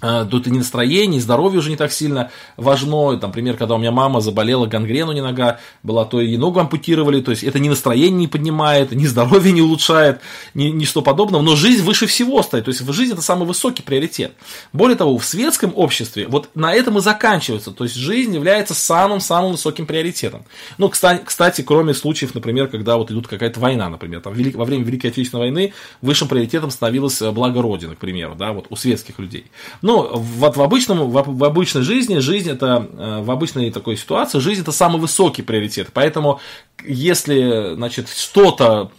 тут 0.00 0.46
и 0.46 0.50
настроение, 0.50 1.18
и 1.18 1.20
здоровье 1.20 1.58
уже 1.58 1.70
не 1.70 1.76
так 1.76 1.92
сильно 1.92 2.30
важно. 2.56 3.18
Там, 3.18 3.30
например, 3.30 3.56
когда 3.56 3.74
у 3.74 3.78
меня 3.78 3.92
мама 3.92 4.20
заболела, 4.20 4.66
гангрену 4.66 5.12
не 5.12 5.20
нога 5.20 5.60
была, 5.82 6.04
то 6.04 6.20
и 6.20 6.36
ногу 6.36 6.60
ампутировали. 6.60 7.20
То 7.20 7.30
есть 7.30 7.44
это 7.44 7.58
ни 7.58 7.68
настроение 7.68 8.10
не 8.10 8.28
поднимает, 8.28 8.92
ни 8.92 9.06
здоровье 9.06 9.52
не 9.52 9.62
улучшает, 9.62 10.20
ни 10.54 10.84
что 10.84 11.02
подобного. 11.02 11.42
Но 11.42 11.56
жизнь 11.56 11.82
выше 11.82 12.06
всего 12.06 12.42
стоит. 12.42 12.64
То 12.64 12.70
есть 12.70 12.80
в 12.80 12.92
жизни 12.92 13.14
это 13.14 13.22
самый 13.22 13.46
высокий 13.46 13.82
приоритет. 13.82 14.32
Более 14.72 14.96
того, 14.96 15.16
в 15.18 15.24
светском 15.24 15.72
обществе 15.74 16.26
вот 16.28 16.50
на 16.54 16.74
этом 16.74 16.98
и 16.98 17.00
заканчивается. 17.00 17.70
То 17.70 17.84
есть 17.84 17.96
жизнь 17.96 18.34
является 18.34 18.74
самым-самым 18.74 19.52
высоким 19.52 19.86
приоритетом. 19.86 20.44
Ну, 20.78 20.88
кстати, 20.88 21.22
кстати, 21.24 21.62
кроме 21.62 21.94
случаев, 21.94 22.34
например, 22.34 22.68
когда 22.68 22.96
вот 22.96 23.10
идут 23.10 23.28
какая-то 23.28 23.60
война, 23.60 23.88
например, 23.88 24.20
там, 24.20 24.32
во 24.32 24.64
время 24.64 24.84
Великой 24.84 25.08
Отечественной 25.08 25.44
войны 25.44 25.72
высшим 26.02 26.28
приоритетом 26.28 26.70
становилось 26.70 27.20
благо 27.20 27.62
Родины, 27.62 27.94
к 27.94 27.98
примеру, 27.98 28.34
да, 28.34 28.52
вот 28.52 28.66
у 28.70 28.76
светских 28.76 29.18
людей. 29.18 29.46
Ну, 29.88 30.06
вот 30.12 30.54
в, 30.54 30.60
обычном, 30.60 31.08
в, 31.08 31.38
в 31.38 31.44
обычной 31.44 31.80
жизни, 31.80 32.18
жизнь 32.18 32.50
это, 32.50 32.86
э, 32.92 33.22
в 33.22 33.30
обычной 33.30 33.70
такой 33.70 33.96
ситуации, 33.96 34.38
жизнь 34.38 34.60
это 34.60 34.70
самый 34.70 35.00
высокий 35.00 35.40
приоритет. 35.40 35.88
Поэтому, 35.94 36.40
если, 36.84 37.74
значит, 37.74 38.08
что-то, 38.08 38.90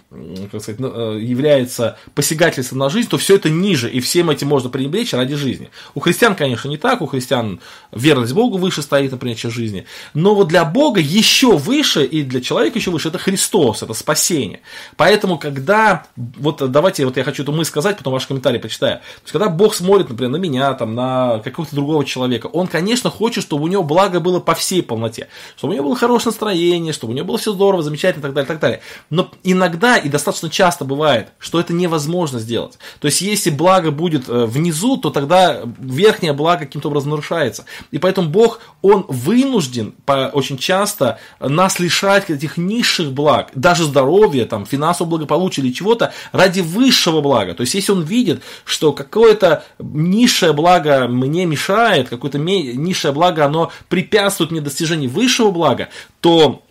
как 0.51 0.61
сказать, 0.61 0.81
э, 0.81 1.19
является 1.21 1.97
посягательством 2.13 2.79
на 2.79 2.89
жизнь, 2.89 3.09
то 3.09 3.17
все 3.17 3.35
это 3.35 3.49
ниже, 3.49 3.89
и 3.89 3.99
всем 3.99 4.29
этим 4.29 4.47
можно 4.47 4.69
пренебречь 4.69 5.13
ради 5.13 5.35
жизни. 5.35 5.69
У 5.95 5.99
христиан, 5.99 6.35
конечно, 6.35 6.67
не 6.67 6.77
так, 6.77 7.01
у 7.01 7.05
христиан 7.05 7.61
верность 7.91 8.33
Богу 8.33 8.57
выше 8.57 8.81
стоит, 8.81 9.11
например, 9.11 9.37
чем 9.37 9.51
жизни. 9.51 9.85
Но 10.13 10.35
вот 10.35 10.49
для 10.49 10.65
Бога 10.65 10.99
еще 10.99 11.57
выше, 11.57 12.05
и 12.05 12.23
для 12.23 12.41
человека 12.41 12.79
еще 12.79 12.91
выше, 12.91 13.09
это 13.09 13.17
Христос, 13.17 13.81
это 13.81 13.93
спасение. 13.93 14.59
Поэтому, 14.97 15.37
когда, 15.37 16.05
вот 16.15 16.69
давайте, 16.69 17.05
вот 17.05 17.17
я 17.17 17.23
хочу 17.23 17.43
эту 17.43 17.53
мысль 17.53 17.69
сказать, 17.69 17.97
потом 17.97 18.13
ваш 18.13 18.27
комментарий 18.27 18.59
почитаю. 18.59 18.97
То 18.97 19.21
есть, 19.23 19.31
когда 19.31 19.47
Бог 19.47 19.73
смотрит, 19.73 20.09
например, 20.09 20.31
на 20.31 20.37
меня, 20.37 20.73
там, 20.73 20.95
на 20.95 21.39
какого-то 21.39 21.75
другого 21.75 22.03
человека, 22.03 22.47
он, 22.47 22.67
конечно, 22.67 23.09
хочет, 23.09 23.43
чтобы 23.43 23.63
у 23.63 23.67
него 23.67 23.83
благо 23.83 24.19
было 24.19 24.39
по 24.39 24.53
всей 24.53 24.83
полноте, 24.83 25.27
чтобы 25.55 25.73
у 25.73 25.75
него 25.75 25.87
было 25.87 25.95
хорошее 25.95 26.31
настроение, 26.31 26.93
чтобы 26.93 27.13
у 27.13 27.15
него 27.15 27.27
было 27.27 27.37
все 27.37 27.53
здорово, 27.53 27.68
замечательно 27.81 28.21
и 28.21 28.23
так 28.23 28.33
далее, 28.33 28.47
так 28.47 28.59
далее. 28.59 28.81
Но 29.09 29.31
иногда 29.43 29.97
и 29.97 30.09
достаточно 30.09 30.49
часто 30.49 30.85
бывает, 30.85 31.29
что 31.37 31.59
это 31.59 31.73
невозможно 31.73 32.39
сделать. 32.39 32.77
То 32.99 33.07
есть, 33.07 33.21
если 33.21 33.49
благо 33.49 33.91
будет 33.91 34.27
э, 34.27 34.45
внизу, 34.45 34.97
то 34.97 35.09
тогда 35.09 35.61
верхнее 35.77 36.33
благо 36.33 36.65
каким-то 36.65 36.89
образом 36.89 37.11
нарушается. 37.11 37.65
И 37.91 37.97
поэтому 37.97 38.29
Бог, 38.29 38.59
Он 38.81 39.05
вынужден 39.07 39.93
по, 40.05 40.29
очень 40.33 40.57
часто 40.57 41.19
нас 41.39 41.79
лишать 41.79 42.29
этих 42.29 42.57
низших 42.57 43.11
благ, 43.11 43.51
даже 43.55 43.83
здоровья, 43.83 44.45
там, 44.45 44.65
финансового 44.65 45.11
благополучия 45.11 45.61
или 45.61 45.71
чего-то, 45.71 46.13
ради 46.31 46.61
высшего 46.61 47.21
блага. 47.21 47.53
То 47.53 47.61
есть, 47.61 47.73
если 47.73 47.91
Он 47.91 48.03
видит, 48.03 48.41
что 48.65 48.91
какое-то 48.93 49.63
низшее 49.79 50.53
благо 50.53 51.07
мне 51.07 51.45
мешает, 51.45 52.09
какое-то 52.09 52.39
низшее 52.39 53.13
благо, 53.13 53.45
оно 53.45 53.71
препятствует 53.87 54.51
мне 54.51 54.61
достижению 54.61 55.09
высшего 55.09 55.51
блага, 55.51 55.89
то 56.21 56.63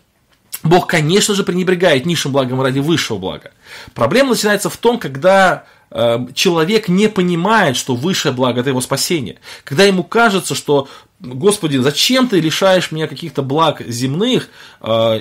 Бог, 0.63 0.87
конечно 0.87 1.35
же, 1.35 1.43
пренебрегает 1.43 2.05
низшим 2.05 2.31
благом 2.31 2.61
ради 2.61 2.79
высшего 2.79 3.17
блага. 3.17 3.51
Проблема 3.93 4.31
начинается 4.31 4.69
в 4.69 4.77
том, 4.77 4.99
когда 4.99 5.63
э, 5.91 6.27
человек 6.33 6.89
не 6.89 7.07
понимает, 7.07 7.77
что 7.77 7.95
высшее 7.95 8.33
благо 8.33 8.59
это 8.59 8.69
его 8.69 8.81
спасение. 8.81 9.39
Когда 9.63 9.83
ему 9.83 10.03
кажется, 10.03 10.55
что 10.55 10.89
Господи, 11.21 11.75
зачем 11.75 12.29
ты 12.29 12.39
лишаешь 12.39 12.93
меня 12.93 13.05
каких-то 13.05 13.41
благ 13.41 13.81
земных, 13.85 14.47
э, 14.79 15.19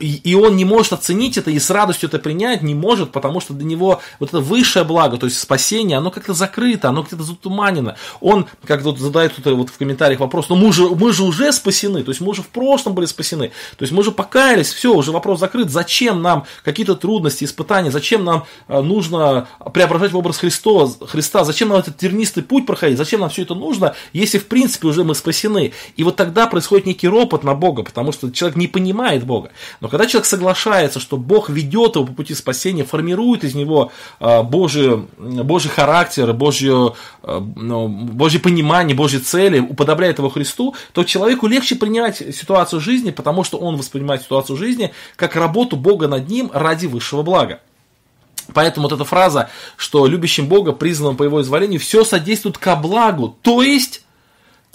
и 0.00 0.34
он 0.34 0.56
не 0.56 0.64
может 0.64 0.92
оценить 0.92 1.38
это 1.38 1.52
и 1.52 1.60
с 1.60 1.70
радостью 1.70 2.08
это 2.08 2.18
принять 2.18 2.62
не 2.62 2.74
может, 2.74 3.12
потому 3.12 3.38
что 3.38 3.54
для 3.54 3.64
него 3.64 4.00
вот 4.18 4.30
это 4.30 4.40
высшее 4.40 4.84
благо, 4.84 5.18
то 5.18 5.26
есть 5.26 5.38
спасение, 5.38 5.98
оно 5.98 6.10
как-то 6.10 6.34
закрыто, 6.34 6.88
оно 6.88 7.04
как-то 7.04 7.22
затуманено. 7.22 7.96
Он, 8.20 8.46
как 8.64 8.82
тут 8.82 8.98
задает 8.98 9.34
кто-то 9.34 9.54
вот 9.54 9.70
в 9.70 9.78
комментариях 9.78 10.18
вопрос, 10.18 10.48
ну 10.48 10.56
мы 10.56 10.72
же, 10.72 10.88
мы 10.88 11.12
же 11.12 11.22
уже 11.22 11.52
спасены, 11.52 12.02
то 12.02 12.10
есть 12.10 12.20
мы 12.20 12.30
уже 12.30 12.42
в 12.42 12.48
прошлом 12.48 12.94
были 12.94 13.06
спасены, 13.06 13.52
то 13.76 13.84
есть 13.84 13.92
мы 13.92 14.02
же 14.02 14.10
покаялись, 14.10 14.72
все, 14.72 14.92
уже 14.92 15.12
вопрос 15.12 15.38
закрыт, 15.38 15.70
зачем 15.70 16.22
нам 16.22 16.44
какие-то 16.64 16.96
трудности, 16.96 17.44
испытания, 17.44 17.92
зачем 17.92 18.24
нам 18.24 18.46
э, 18.66 18.80
нужно 18.80 19.46
преображать 19.72 20.10
в 20.10 20.16
образ 20.16 20.38
Христа, 20.38 20.88
Христа, 21.06 21.44
зачем 21.44 21.68
нам 21.68 21.78
этот 21.78 21.96
тернистый 21.98 22.42
путь 22.42 22.66
проходить, 22.66 22.98
зачем 22.98 23.20
нам 23.20 23.30
все 23.30 23.42
это 23.42 23.54
нужно, 23.54 23.94
если 24.12 24.38
в 24.38 24.46
принципе 24.46 24.88
уже 24.88 25.04
мы 25.04 25.14
спасены 25.14 25.35
спасены. 25.36 25.72
И 25.96 26.04
вот 26.04 26.16
тогда 26.16 26.46
происходит 26.46 26.86
некий 26.86 27.08
ропот 27.08 27.44
на 27.44 27.54
Бога, 27.54 27.82
потому 27.82 28.12
что 28.12 28.30
человек 28.30 28.56
не 28.56 28.66
понимает 28.66 29.24
Бога. 29.24 29.50
Но 29.80 29.88
когда 29.88 30.06
человек 30.06 30.26
соглашается, 30.26 31.00
что 31.00 31.16
Бог 31.16 31.50
ведет 31.50 31.96
его 31.96 32.06
по 32.06 32.12
пути 32.12 32.34
спасения, 32.34 32.84
формирует 32.84 33.44
из 33.44 33.54
него 33.54 33.92
а, 34.18 34.42
Божий, 34.42 35.06
Божий 35.18 35.70
характер, 35.70 36.32
Божье, 36.32 36.94
а, 37.22 37.40
ну, 37.56 37.88
Божье 37.88 38.40
понимание, 38.40 38.96
Божьи 38.96 39.18
цели, 39.18 39.58
уподобляет 39.58 40.18
его 40.18 40.30
Христу, 40.30 40.74
то 40.92 41.04
человеку 41.04 41.46
легче 41.46 41.76
принять 41.76 42.16
ситуацию 42.34 42.80
жизни, 42.80 43.10
потому 43.10 43.44
что 43.44 43.58
он 43.58 43.76
воспринимает 43.76 44.22
ситуацию 44.22 44.56
жизни 44.56 44.92
как 45.16 45.36
работу 45.36 45.76
Бога 45.76 46.08
над 46.08 46.28
ним 46.28 46.50
ради 46.52 46.86
высшего 46.86 47.22
блага. 47.22 47.60
Поэтому 48.54 48.88
вот 48.88 48.94
эта 48.94 49.04
фраза, 49.04 49.50
что 49.76 50.06
любящим 50.06 50.46
Бога, 50.46 50.72
призванным 50.72 51.16
по 51.16 51.24
его 51.24 51.42
изволению, 51.42 51.80
все 51.80 52.04
содействует 52.04 52.58
ко 52.58 52.76
благу, 52.76 53.36
то 53.42 53.60
есть 53.60 54.05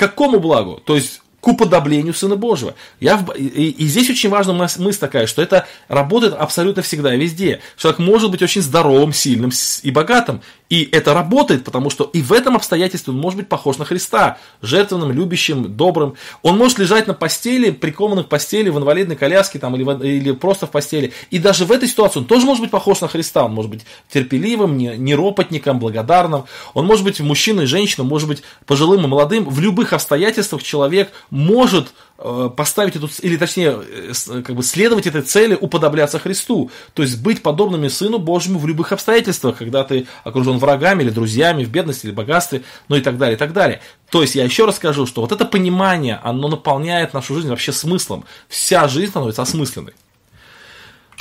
какому 0.02 0.40
благу? 0.40 0.82
То 0.84 0.96
есть 0.96 1.21
к 1.42 1.48
уподоблению 1.48 2.14
Сына 2.14 2.36
Божьего. 2.36 2.76
Я 3.00 3.26
и, 3.36 3.70
и 3.70 3.86
здесь 3.88 4.10
очень 4.10 4.30
важна 4.30 4.54
мысль 4.54 5.00
такая, 5.00 5.26
что 5.28 5.42
это 5.42 5.68
работает 5.88 6.34
абсолютно 6.34 6.84
всегда 6.84 7.14
и 7.14 7.20
везде. 7.20 7.62
Человек 7.78 8.00
может 8.00 8.32
быть 8.32 8.42
очень 8.42 8.62
здоровым, 8.62 9.12
сильным 9.12 9.52
и 9.84 9.92
богатым, 9.92 10.42
и 10.72 10.88
это 10.90 11.14
работает, 11.14 11.66
потому 11.66 11.90
что 11.90 12.06
и 12.14 12.22
в 12.22 12.32
этом 12.32 12.56
обстоятельстве 12.56 13.12
он 13.12 13.20
может 13.20 13.38
быть 13.38 13.50
похож 13.50 13.78
на 13.78 13.84
Христа, 13.84 14.38
жертвенным, 14.62 15.12
любящим, 15.12 15.76
добрым. 15.76 16.16
Он 16.44 16.58
может 16.58 16.80
лежать 16.80 17.08
на 17.08 17.14
постели, 17.14 17.72
прикованным 17.72 18.24
к 18.24 18.30
постели, 18.30 18.70
в 18.70 18.78
инвалидной 18.78 19.18
коляске 19.18 19.60
там, 19.60 19.76
или, 19.76 19.84
в, 19.84 20.02
или 20.02 20.32
просто 20.32 20.68
в 20.68 20.72
постели. 20.72 21.12
И 21.30 21.40
даже 21.40 21.66
в 21.66 21.74
этой 21.74 21.90
ситуации 21.90 22.20
он 22.20 22.26
тоже 22.26 22.46
может 22.46 22.62
быть 22.62 22.72
похож 22.72 23.02
на 23.02 23.10
Христа. 23.10 23.44
Он 23.44 23.54
может 23.54 23.70
быть 23.70 23.82
терпеливым, 24.14 24.78
не, 24.78 24.96
неропотником, 24.96 25.78
благодарным. 25.78 26.46
Он 26.74 26.86
может 26.86 27.04
быть 27.04 27.20
мужчиной, 27.20 27.66
женщиной, 27.66 28.06
может 28.06 28.30
быть 28.30 28.42
пожилым 28.66 29.04
и 29.04 29.08
молодым. 29.08 29.50
В 29.50 29.60
любых 29.60 29.92
обстоятельствах 29.92 30.64
человек 30.64 31.12
может 31.32 31.94
Э, 32.24 32.52
поставить 32.56 32.96
эту, 32.96 33.10
или 33.22 33.36
точнее, 33.36 33.82
э, 33.84 34.42
как 34.44 34.56
бы 34.56 34.62
следовать 34.62 35.08
этой 35.08 35.24
цели, 35.24 35.58
уподобляться 35.60 36.20
Христу. 36.20 36.70
То 36.94 37.02
есть 37.02 37.20
быть 37.20 37.42
подобными 37.42 37.88
Сыну 37.88 38.20
Божьему 38.20 38.60
в 38.60 38.68
любых 38.68 38.92
обстоятельствах, 38.92 39.58
когда 39.58 39.84
ты 39.84 40.06
окружен 40.24 40.60
врагами 40.60 41.02
или 41.02 41.10
друзьями, 41.10 41.64
в 41.64 41.72
бедности 41.72 42.06
или 42.06 42.14
богатстве, 42.14 42.62
ну 42.90 42.96
и 42.96 43.02
так 43.02 43.18
далее, 43.18 43.38
и 43.38 43.40
так 43.40 43.54
далее. 43.54 43.82
То 44.12 44.22
есть 44.22 44.36
я 44.36 44.44
еще 44.44 44.66
раз 44.66 44.76
скажу, 44.76 45.08
что 45.08 45.22
вот 45.22 45.32
это 45.32 45.46
понимание, 45.46 46.20
оно 46.22 46.48
наполняет 46.48 47.16
нашу 47.16 47.34
жизнь 47.34 47.50
вообще 47.50 47.72
смыслом. 47.72 48.24
Вся 48.48 48.88
жизнь 48.88 49.10
становится 49.10 49.42
осмысленной. 49.42 49.94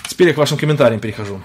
Теперь 0.07 0.29
я 0.29 0.35
к 0.35 0.37
вашим 0.37 0.59
комментариям 0.59 1.01
перехожу. 1.01 1.40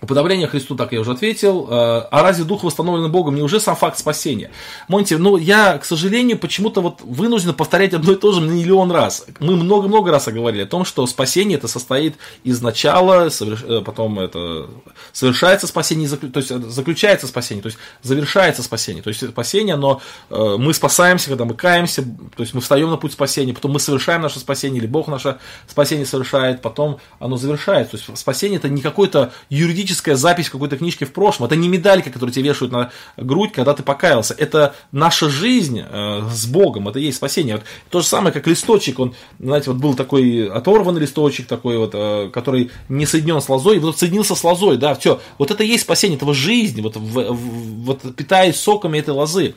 Уподобление 0.00 0.46
Христу, 0.46 0.76
так 0.76 0.92
я 0.92 1.00
уже 1.00 1.12
ответил. 1.12 1.66
Э, 1.68 2.06
а 2.10 2.22
разве 2.22 2.44
дух 2.44 2.62
восстановлен 2.62 3.10
Богом 3.10 3.34
не 3.34 3.42
уже 3.42 3.58
сам 3.58 3.74
факт 3.74 3.98
спасения? 3.98 4.50
Монти, 4.86 5.14
ну 5.14 5.36
я, 5.36 5.76
к 5.78 5.84
сожалению, 5.84 6.38
почему-то 6.38 6.80
вот 6.80 7.00
вынужден 7.02 7.52
повторять 7.52 7.94
одно 7.94 8.12
и 8.12 8.16
то 8.16 8.30
же 8.32 8.40
миллион 8.40 8.92
раз. 8.92 9.26
Мы 9.40 9.56
много-много 9.56 10.12
раз 10.12 10.28
говорили 10.28 10.62
о 10.62 10.66
том, 10.66 10.84
что 10.84 11.04
спасение 11.06 11.58
это 11.58 11.66
состоит 11.66 12.16
из 12.44 12.62
начала, 12.62 13.28
э, 13.28 13.82
потом 13.84 14.20
это 14.20 14.68
совершается 15.12 15.66
спасение, 15.66 16.08
то 16.08 16.38
есть 16.38 16.48
заключается 16.48 17.26
спасение, 17.26 17.62
то 17.62 17.68
есть 17.68 17.78
завершается 18.02 18.62
спасение. 18.62 19.02
То 19.02 19.08
есть 19.08 19.28
спасение, 19.28 19.74
но 19.74 20.00
э, 20.30 20.56
мы 20.58 20.74
спасаемся, 20.74 21.28
когда 21.28 21.44
мы 21.44 21.54
каемся, 21.54 22.02
то 22.02 22.42
есть 22.42 22.54
мы 22.54 22.60
встаем 22.60 22.88
на 22.88 22.98
путь 22.98 23.14
спасения, 23.14 23.52
потом 23.52 23.72
мы 23.72 23.80
совершаем 23.80 24.22
наше 24.22 24.38
спасение, 24.38 24.78
или 24.78 24.86
Бог 24.86 25.08
наше 25.08 25.38
спасение 25.66 26.06
совершает, 26.06 26.62
потом 26.62 26.98
оно 27.18 27.36
завершается. 27.36 27.92
То 27.92 27.96
есть 27.96 28.18
спасение 28.20 28.58
это 28.58 28.68
не 28.68 28.80
какой-то 28.80 29.32
юридический 29.50 29.87
юридическая 29.88 30.16
запись 30.16 30.50
какой-то 30.50 30.76
книжке 30.76 31.06
в 31.06 31.12
прошлом. 31.12 31.46
Это 31.46 31.56
не 31.56 31.68
медалька, 31.68 32.10
которую 32.10 32.32
тебе 32.32 32.50
вешают 32.50 32.72
на 32.72 32.90
грудь, 33.16 33.52
когда 33.52 33.74
ты 33.74 33.82
покаялся. 33.82 34.34
Это 34.34 34.74
наша 34.92 35.28
жизнь 35.30 35.80
э, 35.80 36.28
с 36.30 36.46
Богом, 36.46 36.88
это 36.88 36.98
есть 36.98 37.16
спасение. 37.16 37.56
Вот 37.56 37.64
то 37.90 38.00
же 38.00 38.06
самое, 38.06 38.32
как 38.32 38.46
листочек, 38.46 38.98
он, 38.98 39.14
знаете, 39.38 39.70
вот 39.70 39.80
был 39.80 39.94
такой 39.94 40.48
оторванный 40.48 41.00
листочек 41.00 41.46
такой 41.46 41.78
вот, 41.78 41.92
э, 41.94 42.30
который 42.32 42.70
не 42.88 43.06
соединен 43.06 43.40
с 43.40 43.48
лозой, 43.48 43.76
и 43.76 43.78
вот 43.78 43.98
соединился 43.98 44.34
с 44.34 44.44
лозой, 44.44 44.76
да, 44.76 44.94
все. 44.94 45.20
Вот 45.38 45.50
это 45.50 45.64
есть 45.64 45.84
спасение, 45.84 46.16
этого 46.16 46.34
жизни, 46.34 46.82
вот, 46.82 46.96
в, 46.96 47.00
в, 47.00 47.84
вот 47.84 48.14
питаясь 48.14 48.60
соками 48.60 48.98
этой 48.98 49.10
лозы. 49.10 49.54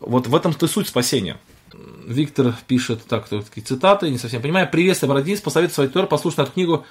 Вот 0.00 0.26
в 0.26 0.34
этом-то 0.34 0.66
суть 0.68 0.88
спасения. 0.88 1.36
Виктор 2.06 2.54
пишет, 2.66 3.00
так, 3.08 3.28
такие 3.28 3.64
цитаты, 3.66 4.08
не 4.10 4.18
совсем 4.18 4.40
понимаю. 4.40 4.68
Приветствую, 4.70 5.08
Бородинец, 5.08 5.40
посоветую 5.40 5.74
свой 5.74 5.88
тур, 5.88 6.06
послушать 6.06 6.40
эту 6.40 6.52
книгу 6.52 6.86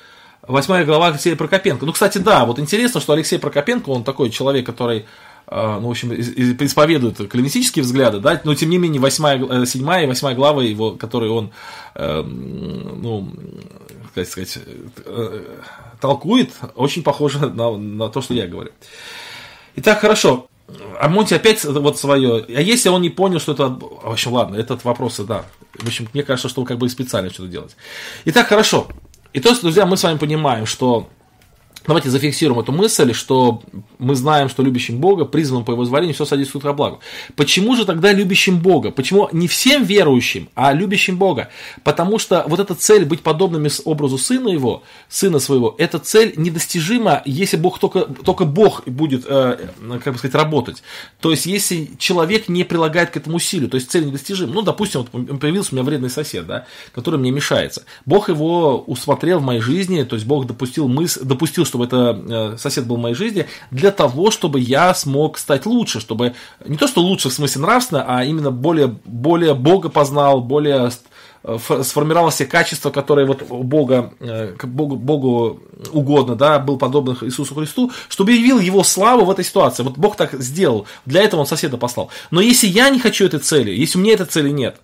восьмая 0.47 0.85
глава 0.85 1.07
Алексея 1.07 1.35
Прокопенко. 1.35 1.85
Ну, 1.85 1.93
кстати, 1.93 2.17
да, 2.17 2.45
вот 2.45 2.59
интересно, 2.59 3.01
что 3.01 3.13
Алексей 3.13 3.39
Прокопенко, 3.39 3.89
он 3.89 4.03
такой 4.03 4.29
человек, 4.29 4.65
который 4.65 5.05
э, 5.47 5.79
ну, 5.81 5.87
в 5.87 5.91
общем, 5.91 6.13
исповедует 6.13 7.17
калинистические 7.29 7.83
взгляды, 7.83 8.19
да, 8.19 8.39
но 8.43 8.55
тем 8.55 8.69
не 8.69 8.77
менее 8.77 9.01
восьмая, 9.01 9.43
э, 9.43 9.65
седьмая 9.65 10.03
и 10.03 10.07
восьмая 10.07 10.35
глава 10.35 10.63
его, 10.63 10.91
которые 10.91 11.31
он, 11.31 11.51
э, 11.95 12.21
ну, 12.21 13.31
как 14.13 14.27
сказать, 14.27 14.59
толкует, 15.99 16.51
очень 16.75 17.03
похоже 17.03 17.39
на, 17.39 17.77
на 17.77 18.09
то, 18.09 18.21
что 18.21 18.33
я 18.33 18.47
говорю. 18.47 18.71
Итак, 19.75 19.99
хорошо. 19.99 20.47
А 20.99 21.09
Монти 21.09 21.35
опять 21.35 21.63
вот 21.63 21.99
свое. 21.99 22.43
А 22.47 22.61
если 22.61 22.89
он 22.89 23.01
не 23.01 23.09
понял, 23.09 23.39
что 23.39 23.51
это... 23.51 23.67
В 23.67 24.11
общем, 24.11 24.33
ладно, 24.33 24.55
этот 24.55 24.83
вопрос, 24.83 25.19
да. 25.19 25.45
В 25.77 25.85
общем, 25.85 26.07
мне 26.13 26.23
кажется, 26.23 26.49
что 26.49 26.61
он 26.61 26.67
как 26.67 26.77
бы 26.77 26.89
специально 26.89 27.29
что-то 27.29 27.49
делает. 27.49 27.75
Итак, 28.25 28.47
хорошо. 28.47 28.87
И 29.35 29.41
то, 29.41 29.53
друзья, 29.59 29.85
мы 29.85 29.97
с 29.97 30.03
вами 30.03 30.17
понимаем, 30.17 30.65
что 30.65 31.09
Давайте 31.87 32.09
зафиксируем 32.09 32.59
эту 32.59 32.71
мысль, 32.71 33.13
что 33.13 33.61
мы 33.99 34.15
знаем, 34.15 34.49
что 34.49 34.63
любящим 34.63 34.99
Бога, 34.99 35.25
призванным 35.25 35.65
по 35.65 35.71
его 35.71 35.85
зволению, 35.85 36.15
все 36.15 36.25
содействует 36.25 36.63
ко 36.63 36.73
благу. 36.73 36.99
Почему 37.35 37.75
же 37.75 37.85
тогда 37.85 38.11
любящим 38.11 38.59
Бога? 38.59 38.91
Почему 38.91 39.29
не 39.31 39.47
всем 39.47 39.83
верующим, 39.83 40.49
а 40.55 40.73
любящим 40.73 41.17
Бога? 41.17 41.49
Потому 41.83 42.17
что 42.17 42.43
вот 42.47 42.59
эта 42.59 42.73
цель 42.75 43.05
быть 43.05 43.21
подобными 43.21 43.69
образу 43.85 44.17
сына 44.17 44.49
его, 44.49 44.83
сына 45.09 45.39
своего, 45.39 45.75
эта 45.77 45.99
цель 45.99 46.33
недостижима, 46.37 47.21
если 47.25 47.57
Бог 47.57 47.79
только, 47.79 48.01
только 48.01 48.45
Бог 48.45 48.87
будет, 48.87 49.25
э, 49.27 49.67
как 50.03 50.13
бы 50.13 50.19
сказать, 50.19 50.35
работать. 50.35 50.83
То 51.19 51.31
есть, 51.31 51.45
если 51.45 51.91
человек 51.97 52.49
не 52.49 52.63
прилагает 52.63 53.11
к 53.11 53.17
этому 53.17 53.37
усилию, 53.37 53.69
то 53.69 53.75
есть 53.75 53.91
цель 53.91 54.05
недостижима. 54.05 54.53
Ну, 54.53 54.61
допустим, 54.61 55.05
вот 55.11 55.39
появился 55.39 55.69
у 55.71 55.75
меня 55.75 55.83
вредный 55.83 56.09
сосед, 56.09 56.47
да, 56.47 56.65
который 56.93 57.19
мне 57.19 57.31
мешается. 57.31 57.83
Бог 58.05 58.29
его 58.29 58.79
усмотрел 58.79 59.39
в 59.39 59.43
моей 59.43 59.61
жизни, 59.61 60.03
то 60.03 60.15
есть 60.15 60.25
Бог 60.27 60.47
допустил 60.47 60.87
мысль, 60.87 61.21
допустил, 61.23 61.65
чтобы 61.75 61.85
это 61.85 62.53
э, 62.53 62.57
сосед 62.57 62.87
был 62.87 62.95
в 62.95 62.99
моей 62.99 63.15
жизни, 63.15 63.47
для 63.69 63.91
того, 63.91 64.31
чтобы 64.31 64.59
я 64.59 64.93
смог 64.93 65.37
стать 65.37 65.65
лучше, 65.65 65.99
чтобы 65.99 66.33
не 66.65 66.77
то, 66.77 66.87
что 66.87 67.01
лучше 67.01 67.29
в 67.29 67.33
смысле 67.33 67.61
нравственно, 67.61 68.05
а 68.07 68.23
именно 68.23 68.49
более, 68.49 68.95
более 69.03 69.53
Бога 69.53 69.89
познал, 69.89 70.39
более 70.39 70.89
э, 71.43 71.57
сформировалось 71.83 72.35
все 72.35 72.45
качества, 72.45 72.91
которые 72.91 73.27
вот 73.27 73.43
Бога, 73.43 74.13
э, 74.21 74.55
Богу, 74.63 74.95
Богу 74.95 75.59
угодно, 75.91 76.35
да, 76.35 76.59
был 76.59 76.77
подобен 76.77 77.17
Иисусу 77.21 77.53
Христу, 77.55 77.91
чтобы 78.07 78.31
явил 78.31 78.59
его 78.59 78.83
славу 78.83 79.25
в 79.25 79.31
этой 79.31 79.43
ситуации. 79.43 79.83
Вот 79.83 79.97
Бог 79.97 80.15
так 80.15 80.33
сделал, 80.33 80.87
для 81.05 81.23
этого 81.23 81.41
он 81.41 81.47
соседа 81.47 81.75
послал. 81.77 82.09
Но 82.31 82.39
если 82.39 82.67
я 82.67 82.89
не 82.89 82.99
хочу 82.99 83.25
этой 83.25 83.39
цели, 83.39 83.71
если 83.71 83.99
у 83.99 84.01
меня 84.01 84.13
этой 84.13 84.27
цели 84.27 84.49
нет, 84.49 84.77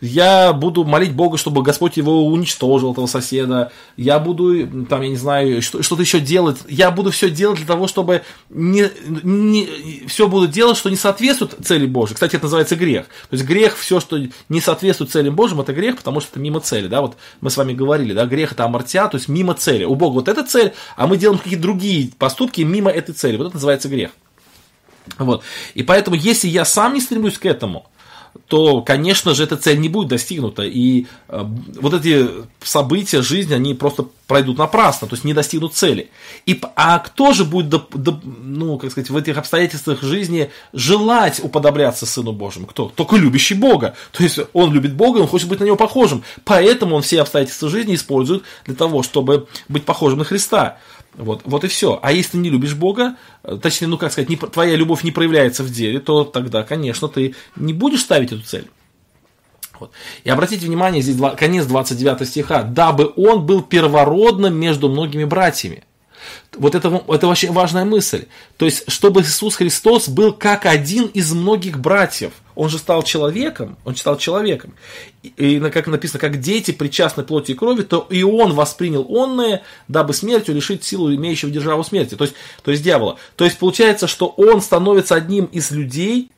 я 0.00 0.52
буду 0.52 0.84
молить 0.84 1.14
Бога, 1.14 1.38
чтобы 1.38 1.62
Господь 1.62 1.96
его 1.96 2.26
уничтожил, 2.26 2.92
этого 2.92 3.06
соседа, 3.06 3.72
я 3.96 4.18
буду, 4.18 4.86
там, 4.86 5.02
я 5.02 5.08
не 5.08 5.16
знаю, 5.16 5.62
что-то 5.62 6.02
еще 6.02 6.20
делать, 6.20 6.58
я 6.68 6.90
буду 6.90 7.10
все 7.10 7.30
делать 7.30 7.58
для 7.58 7.66
того, 7.66 7.86
чтобы 7.86 8.22
не, 8.50 8.90
не, 9.22 10.06
все 10.06 10.28
буду 10.28 10.48
делать, 10.48 10.76
что 10.76 10.90
не 10.90 10.96
соответствует 10.96 11.56
цели 11.64 11.86
Божьей. 11.86 12.14
Кстати, 12.14 12.36
это 12.36 12.44
называется 12.44 12.76
грех. 12.76 13.06
То 13.06 13.34
есть 13.34 13.44
грех, 13.44 13.76
все, 13.76 14.00
что 14.00 14.18
не 14.48 14.60
соответствует 14.60 15.10
целям 15.10 15.34
Божьим, 15.34 15.60
это 15.60 15.72
грех, 15.72 15.96
потому 15.96 16.20
что 16.20 16.30
это 16.32 16.40
мимо 16.40 16.60
цели, 16.60 16.88
да, 16.88 17.00
вот 17.00 17.16
мы 17.40 17.50
с 17.50 17.56
вами 17.56 17.72
говорили, 17.72 18.12
да, 18.12 18.26
грех 18.26 18.52
это 18.52 18.64
амортия, 18.64 19.06
то 19.08 19.16
есть 19.16 19.28
мимо 19.28 19.54
цели. 19.54 19.84
У 19.84 19.94
Бога 19.94 20.14
вот 20.14 20.28
эта 20.28 20.44
цель, 20.44 20.72
а 20.96 21.06
мы 21.06 21.16
делаем 21.16 21.38
какие-то 21.38 21.62
другие 21.62 22.10
поступки 22.18 22.60
мимо 22.60 22.90
этой 22.90 23.14
цели. 23.14 23.36
Вот 23.36 23.46
это 23.46 23.56
называется 23.56 23.88
грех. 23.88 24.10
Вот. 25.18 25.42
И 25.74 25.82
поэтому, 25.82 26.16
если 26.16 26.48
я 26.48 26.64
сам 26.64 26.94
не 26.94 27.00
стремлюсь 27.00 27.38
к 27.38 27.46
этому, 27.46 27.86
то, 28.48 28.82
конечно 28.82 29.34
же, 29.34 29.44
эта 29.44 29.56
цель 29.56 29.78
не 29.80 29.88
будет 29.88 30.08
достигнута. 30.08 30.62
И 30.62 31.06
э, 31.28 31.44
вот 31.80 31.94
эти 31.94 32.28
события 32.62 33.22
жизни, 33.22 33.54
они 33.54 33.74
просто 33.74 34.06
пройдут 34.26 34.58
напрасно, 34.58 35.06
то 35.06 35.14
есть 35.14 35.24
не 35.24 35.34
достигнут 35.34 35.74
цели. 35.74 36.10
И, 36.46 36.60
а 36.74 36.98
кто 36.98 37.32
же 37.32 37.44
будет, 37.44 37.68
до, 37.68 37.86
до, 37.94 38.20
ну, 38.24 38.78
как 38.78 38.90
сказать, 38.90 39.10
в 39.10 39.16
этих 39.16 39.38
обстоятельствах 39.38 40.02
жизни 40.02 40.50
желать 40.72 41.40
уподобляться 41.42 42.06
Сыну 42.06 42.32
Божьему? 42.32 42.66
Кто? 42.66 42.88
Только 42.94 43.16
любящий 43.16 43.54
Бога. 43.54 43.94
То 44.12 44.22
есть 44.22 44.40
он 44.52 44.72
любит 44.72 44.94
Бога, 44.94 45.18
он 45.18 45.28
хочет 45.28 45.48
быть 45.48 45.60
на 45.60 45.64
него 45.64 45.76
похожим. 45.76 46.24
Поэтому 46.44 46.96
он 46.96 47.02
все 47.02 47.22
обстоятельства 47.22 47.68
жизни 47.70 47.94
использует 47.94 48.42
для 48.64 48.74
того, 48.74 49.02
чтобы 49.02 49.46
быть 49.68 49.84
похожим 49.84 50.18
на 50.18 50.24
Христа. 50.24 50.78
Вот, 51.16 51.42
вот 51.44 51.64
и 51.64 51.68
все. 51.68 51.98
А 52.02 52.12
если 52.12 52.32
ты 52.32 52.38
не 52.38 52.50
любишь 52.50 52.74
Бога, 52.74 53.16
э, 53.42 53.58
точнее, 53.60 53.88
ну 53.88 53.96
как 53.96 54.12
сказать, 54.12 54.28
не, 54.28 54.36
твоя 54.36 54.76
любовь 54.76 55.02
не 55.02 55.10
проявляется 55.10 55.62
в 55.62 55.70
деле, 55.70 55.98
то 55.98 56.24
тогда, 56.24 56.62
конечно, 56.62 57.08
ты 57.08 57.34
не 57.56 57.72
будешь 57.72 58.00
ставить 58.00 58.32
эту 58.32 58.42
цель. 58.42 58.68
Вот. 59.80 59.92
И 60.24 60.30
обратите 60.30 60.66
внимание, 60.66 61.02
здесь 61.02 61.16
конец 61.36 61.66
29 61.66 62.28
стиха. 62.28 62.62
«Дабы 62.62 63.12
он 63.16 63.44
был 63.46 63.62
первородным 63.62 64.54
между 64.54 64.88
многими 64.88 65.24
братьями». 65.24 65.84
Вот 66.56 66.74
это, 66.74 67.02
это 67.08 67.28
очень 67.28 67.52
важная 67.52 67.84
мысль. 67.84 68.26
То 68.56 68.64
есть, 68.64 68.90
чтобы 68.90 69.22
Иисус 69.22 69.56
Христос 69.56 70.08
был 70.08 70.32
как 70.32 70.66
один 70.66 71.06
из 71.06 71.32
многих 71.32 71.78
братьев. 71.78 72.32
Он 72.54 72.70
же 72.70 72.78
стал 72.78 73.02
человеком, 73.02 73.76
он 73.84 73.96
стал 73.96 74.16
человеком. 74.16 74.72
И, 75.22 75.60
как 75.60 75.86
написано, 75.88 76.18
как 76.18 76.40
дети 76.40 76.70
причастны 76.70 77.22
плоти 77.22 77.52
и 77.52 77.54
крови, 77.54 77.82
то 77.82 78.06
и 78.08 78.22
он 78.22 78.54
воспринял 78.54 79.06
онное, 79.08 79.62
дабы 79.88 80.14
смертью 80.14 80.54
лишить 80.54 80.82
силу 80.82 81.14
имеющего 81.14 81.50
державу 81.50 81.84
смерти, 81.84 82.14
то 82.14 82.24
есть, 82.24 82.34
то 82.62 82.70
есть 82.70 82.82
дьявола. 82.82 83.18
То 83.36 83.44
есть 83.44 83.58
получается, 83.58 84.06
что 84.06 84.28
он 84.28 84.62
становится 84.62 85.14
одним 85.14 85.44
из 85.46 85.70
людей, 85.70 86.30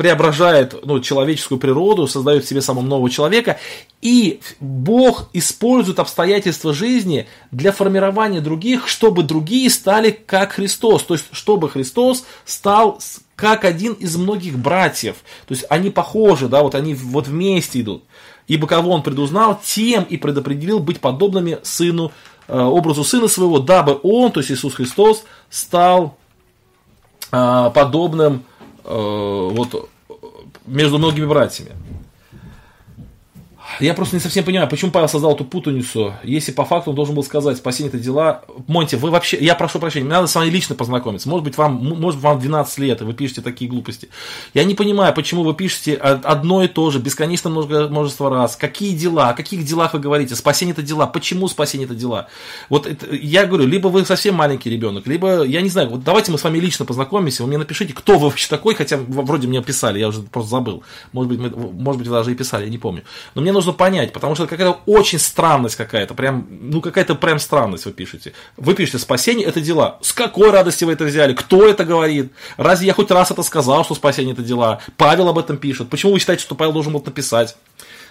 преображает 0.00 0.74
ну, 0.86 1.00
человеческую 1.00 1.58
природу, 1.58 2.06
создает 2.06 2.44
в 2.44 2.48
себе 2.48 2.62
самого 2.62 2.84
нового 2.84 3.10
человека, 3.10 3.58
и 4.02 4.40
Бог 4.60 5.28
использует 5.32 5.98
обстоятельства 5.98 6.72
жизни 6.72 7.26
для 7.50 7.72
формирования 7.72 8.40
других, 8.40 8.88
чтобы 8.88 9.22
другие 9.22 9.68
стали 9.70 10.10
как 10.10 10.52
Христос, 10.52 11.02
то 11.02 11.14
есть 11.14 11.26
чтобы 11.32 11.68
Христос 11.68 12.24
стал 12.44 13.00
как 13.36 13.64
один 13.64 13.94
из 13.94 14.16
многих 14.16 14.58
братьев, 14.58 15.16
то 15.46 15.54
есть 15.54 15.64
они 15.68 15.90
похожи, 15.90 16.48
да, 16.48 16.62
вот 16.62 16.74
они 16.74 16.94
вот 16.94 17.26
вместе 17.26 17.80
идут. 17.80 18.04
Ибо 18.46 18.66
кого 18.66 18.90
он 18.90 19.02
предузнал, 19.02 19.60
тем 19.62 20.02
и 20.04 20.16
предопределил 20.16 20.80
быть 20.80 21.00
подобными 21.00 21.58
сыну, 21.62 22.10
э, 22.48 22.58
образу 22.58 23.04
сына 23.04 23.28
своего, 23.28 23.60
дабы 23.60 23.98
он, 24.02 24.32
то 24.32 24.40
есть 24.40 24.50
Иисус 24.50 24.74
Христос, 24.74 25.24
стал 25.50 26.16
э, 27.30 27.70
подобным 27.72 28.44
Э, 28.84 29.48
вот 29.52 29.88
между 30.66 30.98
многими 30.98 31.26
братьями. 31.26 31.72
Я 33.80 33.94
просто 33.94 34.16
не 34.16 34.20
совсем 34.20 34.44
понимаю, 34.44 34.68
почему 34.68 34.90
Павел 34.90 35.08
создал 35.08 35.34
эту 35.34 35.44
путаницу, 35.44 36.14
если 36.22 36.52
по 36.52 36.64
факту 36.64 36.90
он 36.90 36.96
должен 36.96 37.14
был 37.14 37.22
сказать, 37.22 37.56
спасение 37.56 37.88
это 37.88 37.98
дела. 37.98 38.42
Монти, 38.66 38.96
вы 38.96 39.10
вообще, 39.10 39.38
я 39.40 39.54
прошу 39.54 39.78
прощения, 39.78 40.04
мне 40.04 40.14
надо 40.14 40.26
с 40.26 40.34
вами 40.34 40.50
лично 40.50 40.74
познакомиться. 40.74 41.28
Может 41.28 41.44
быть, 41.44 41.56
вам, 41.56 41.76
может 41.76 42.20
вам 42.20 42.38
12 42.38 42.78
лет, 42.78 43.00
и 43.00 43.04
вы 43.04 43.14
пишете 43.14 43.40
такие 43.40 43.70
глупости. 43.70 44.08
Я 44.54 44.64
не 44.64 44.74
понимаю, 44.74 45.14
почему 45.14 45.42
вы 45.42 45.54
пишете 45.54 45.94
одно 45.94 46.62
и 46.62 46.68
то 46.68 46.90
же, 46.90 46.98
бесконечно 46.98 47.48
множество 47.50 48.28
раз. 48.28 48.56
Какие 48.56 48.96
дела, 48.96 49.30
о 49.30 49.34
каких 49.34 49.64
делах 49.64 49.94
вы 49.94 50.00
говорите? 50.00 50.34
Спасение 50.36 50.72
это 50.72 50.82
дела. 50.82 51.06
Почему 51.06 51.48
спасение 51.48 51.86
это 51.86 51.94
дела? 51.94 52.28
Вот 52.68 52.86
это, 52.86 53.14
я 53.14 53.46
говорю, 53.46 53.66
либо 53.66 53.88
вы 53.88 54.04
совсем 54.04 54.34
маленький 54.34 54.70
ребенок, 54.70 55.06
либо, 55.06 55.42
я 55.44 55.60
не 55.62 55.68
знаю, 55.68 55.90
вот 55.90 56.04
давайте 56.04 56.32
мы 56.32 56.38
с 56.38 56.44
вами 56.44 56.58
лично 56.58 56.84
познакомимся, 56.84 57.42
вы 57.42 57.48
мне 57.48 57.58
напишите, 57.58 57.94
кто 57.94 58.18
вы 58.18 58.28
вообще 58.28 58.48
такой, 58.48 58.74
хотя 58.74 58.98
вроде 58.98 59.48
мне 59.48 59.62
писали, 59.62 59.98
я 59.98 60.08
уже 60.08 60.22
просто 60.22 60.50
забыл. 60.50 60.82
Может 61.12 61.30
быть, 61.30 61.40
мы, 61.40 61.50
может 61.72 61.98
быть, 61.98 62.08
вы 62.08 62.16
даже 62.16 62.32
и 62.32 62.34
писали, 62.34 62.64
я 62.64 62.70
не 62.70 62.78
помню. 62.78 63.02
Но 63.34 63.42
мне 63.42 63.52
нужно 63.52 63.69
нужно 63.70 63.72
понять, 63.72 64.12
потому 64.12 64.34
что 64.34 64.46
какая-то 64.46 64.80
очень 64.86 65.18
странность 65.18 65.76
какая-то, 65.76 66.14
прям, 66.14 66.46
ну 66.50 66.80
какая-то 66.80 67.14
прям 67.14 67.38
странность 67.38 67.86
вы 67.86 67.92
пишете. 67.92 68.32
Вы 68.56 68.74
пишете 68.74 68.98
спасение 68.98 69.46
это 69.46 69.60
дела. 69.60 69.98
С 70.02 70.12
какой 70.12 70.50
радости 70.50 70.84
вы 70.84 70.92
это 70.92 71.04
взяли? 71.04 71.34
Кто 71.34 71.66
это 71.66 71.84
говорит? 71.84 72.32
Разве 72.56 72.88
я 72.88 72.92
хоть 72.94 73.10
раз 73.10 73.30
это 73.30 73.42
сказал, 73.42 73.84
что 73.84 73.94
спасение 73.94 74.32
это 74.32 74.42
дела? 74.42 74.80
Павел 74.96 75.28
об 75.28 75.38
этом 75.38 75.56
пишет. 75.56 75.88
Почему 75.88 76.12
вы 76.12 76.18
считаете, 76.18 76.42
что 76.42 76.54
Павел 76.54 76.72
должен 76.72 76.92
был 76.92 77.02
написать? 77.04 77.56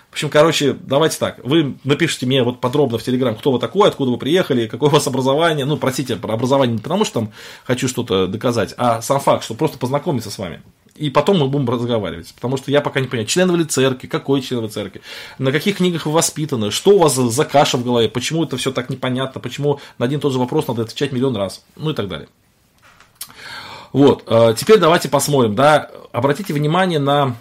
В 0.10 0.14
общем, 0.14 0.30
короче, 0.30 0.74
давайте 0.74 1.20
так. 1.20 1.40
Вы 1.44 1.76
напишите 1.84 2.26
мне 2.26 2.42
вот 2.42 2.60
подробно 2.60 2.98
в 2.98 3.04
Телеграм, 3.04 3.36
кто 3.36 3.52
вы 3.52 3.60
такой, 3.60 3.90
откуда 3.90 4.10
вы 4.10 4.18
приехали, 4.18 4.66
какое 4.66 4.90
у 4.90 4.94
вас 4.94 5.06
образование. 5.06 5.66
Ну, 5.66 5.78
простите, 5.78 6.16
про 6.16 6.34
образование 6.34 6.78
не 6.78 6.82
потому, 6.82 7.06
что 7.06 7.20
там 7.20 7.32
хочу 7.64 7.88
что-то 7.88 8.26
доказать, 8.26 8.74
а 8.78 9.04
сам 9.04 9.20
факт, 9.20 9.44
что 9.44 9.54
просто 9.54 9.78
познакомиться 9.78 10.32
с 10.32 10.40
вами 10.40 10.62
и 11.00 11.10
потом 11.10 11.40
мы 11.40 11.48
будем 11.48 11.70
разговаривать. 11.70 12.34
Потому 12.34 12.58
что 12.58 12.72
я 12.72 12.82
пока 12.82 13.00
не 13.00 13.08
понимаю, 13.08 13.28
член 13.28 13.52
вы 13.52 13.60
ли 13.60 13.64
церкви, 13.64 14.08
какой 14.08 14.42
член 14.42 14.62
вы 14.62 14.68
церкви, 14.68 15.02
на 15.38 15.52
каких 15.52 15.78
книгах 15.78 16.06
вы 16.06 16.12
воспитаны, 16.12 16.72
что 16.72 16.92
у 16.92 17.00
вас 17.00 17.16
за 17.16 17.46
каша 17.46 17.78
в 17.78 17.84
голове, 17.84 18.10
почему 18.10 18.44
это 18.44 18.58
все 18.58 18.72
так 18.72 18.90
непонятно, 18.90 19.40
почему 19.40 19.80
на 19.98 20.06
один 20.06 20.20
и 20.20 20.22
тот 20.22 20.34
же 20.34 20.40
вопрос 20.40 20.68
надо 20.68 20.84
отвечать 20.84 21.12
миллион 21.12 21.36
раз, 21.36 21.64
ну 21.76 21.92
и 21.92 21.94
так 21.94 22.08
далее. 22.08 22.28
Вот, 23.94 24.24
э, 24.28 24.54
теперь 24.58 24.78
давайте 24.78 25.10
посмотрим, 25.10 25.56
да, 25.56 25.90
обратите 26.12 26.54
внимание 26.54 27.00
на 27.00 27.36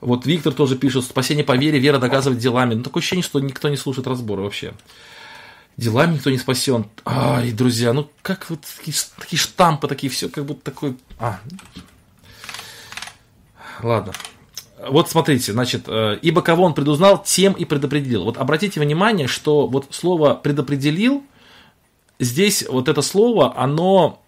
вот 0.00 0.26
Виктор 0.26 0.52
тоже 0.52 0.76
пишет, 0.76 1.04
спасение 1.04 1.44
по 1.44 1.56
вере, 1.56 1.78
вера 1.78 1.98
доказывает 1.98 2.40
делами. 2.40 2.74
Ну, 2.74 2.82
такое 2.82 3.02
ощущение, 3.02 3.22
что 3.22 3.38
никто 3.38 3.68
не 3.68 3.76
слушает 3.76 4.06
разбора 4.06 4.40
вообще 4.40 4.72
делами 5.80 6.14
никто 6.14 6.30
не 6.30 6.38
спасен. 6.38 6.84
Ай, 7.04 7.52
друзья, 7.52 7.92
ну 7.92 8.08
как 8.22 8.48
вот 8.50 8.60
такие, 8.76 8.96
такие 9.18 9.40
штампы, 9.40 9.88
такие 9.88 10.10
все, 10.10 10.28
как 10.28 10.44
будто 10.44 10.62
такой... 10.62 10.96
А. 11.18 11.40
Ладно. 13.82 14.12
вот 14.88 15.08
смотрите, 15.08 15.52
значит, 15.52 15.84
э, 15.88 16.18
ибо 16.20 16.42
кого 16.42 16.64
он 16.64 16.74
предузнал, 16.74 17.22
тем 17.22 17.54
и 17.54 17.64
предопределил. 17.64 18.24
Вот 18.24 18.36
обратите 18.36 18.78
внимание, 18.78 19.26
что 19.26 19.66
вот 19.66 19.86
слово 19.90 20.34
предопределил, 20.34 21.24
здесь 22.18 22.66
вот 22.68 22.88
это 22.88 23.00
слово, 23.00 23.58
оно 23.58 24.22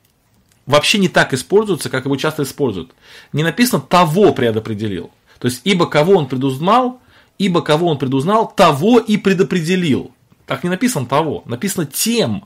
вообще 0.65 0.97
не 0.99 1.09
так 1.09 1.35
используется, 1.35 1.91
как 1.91 2.07
его 2.07 2.17
часто 2.17 2.45
используют. 2.45 2.93
Не 3.35 3.43
написано 3.43 3.83
того 3.83 4.33
предопределил. 4.33 5.11
То 5.39 5.49
есть, 5.49 5.61
ибо 5.65 5.87
кого 5.87 6.15
он 6.15 6.29
предузнал, 6.29 7.01
ибо 7.37 7.61
кого 7.61 7.89
он 7.89 7.99
предузнал, 7.99 8.51
того 8.51 8.99
и 8.99 9.19
предопределил. 9.19 10.13
Так 10.53 10.65
не 10.65 10.69
написано 10.69 11.07
того, 11.07 11.45
написано 11.47 11.87
тем. 11.87 12.41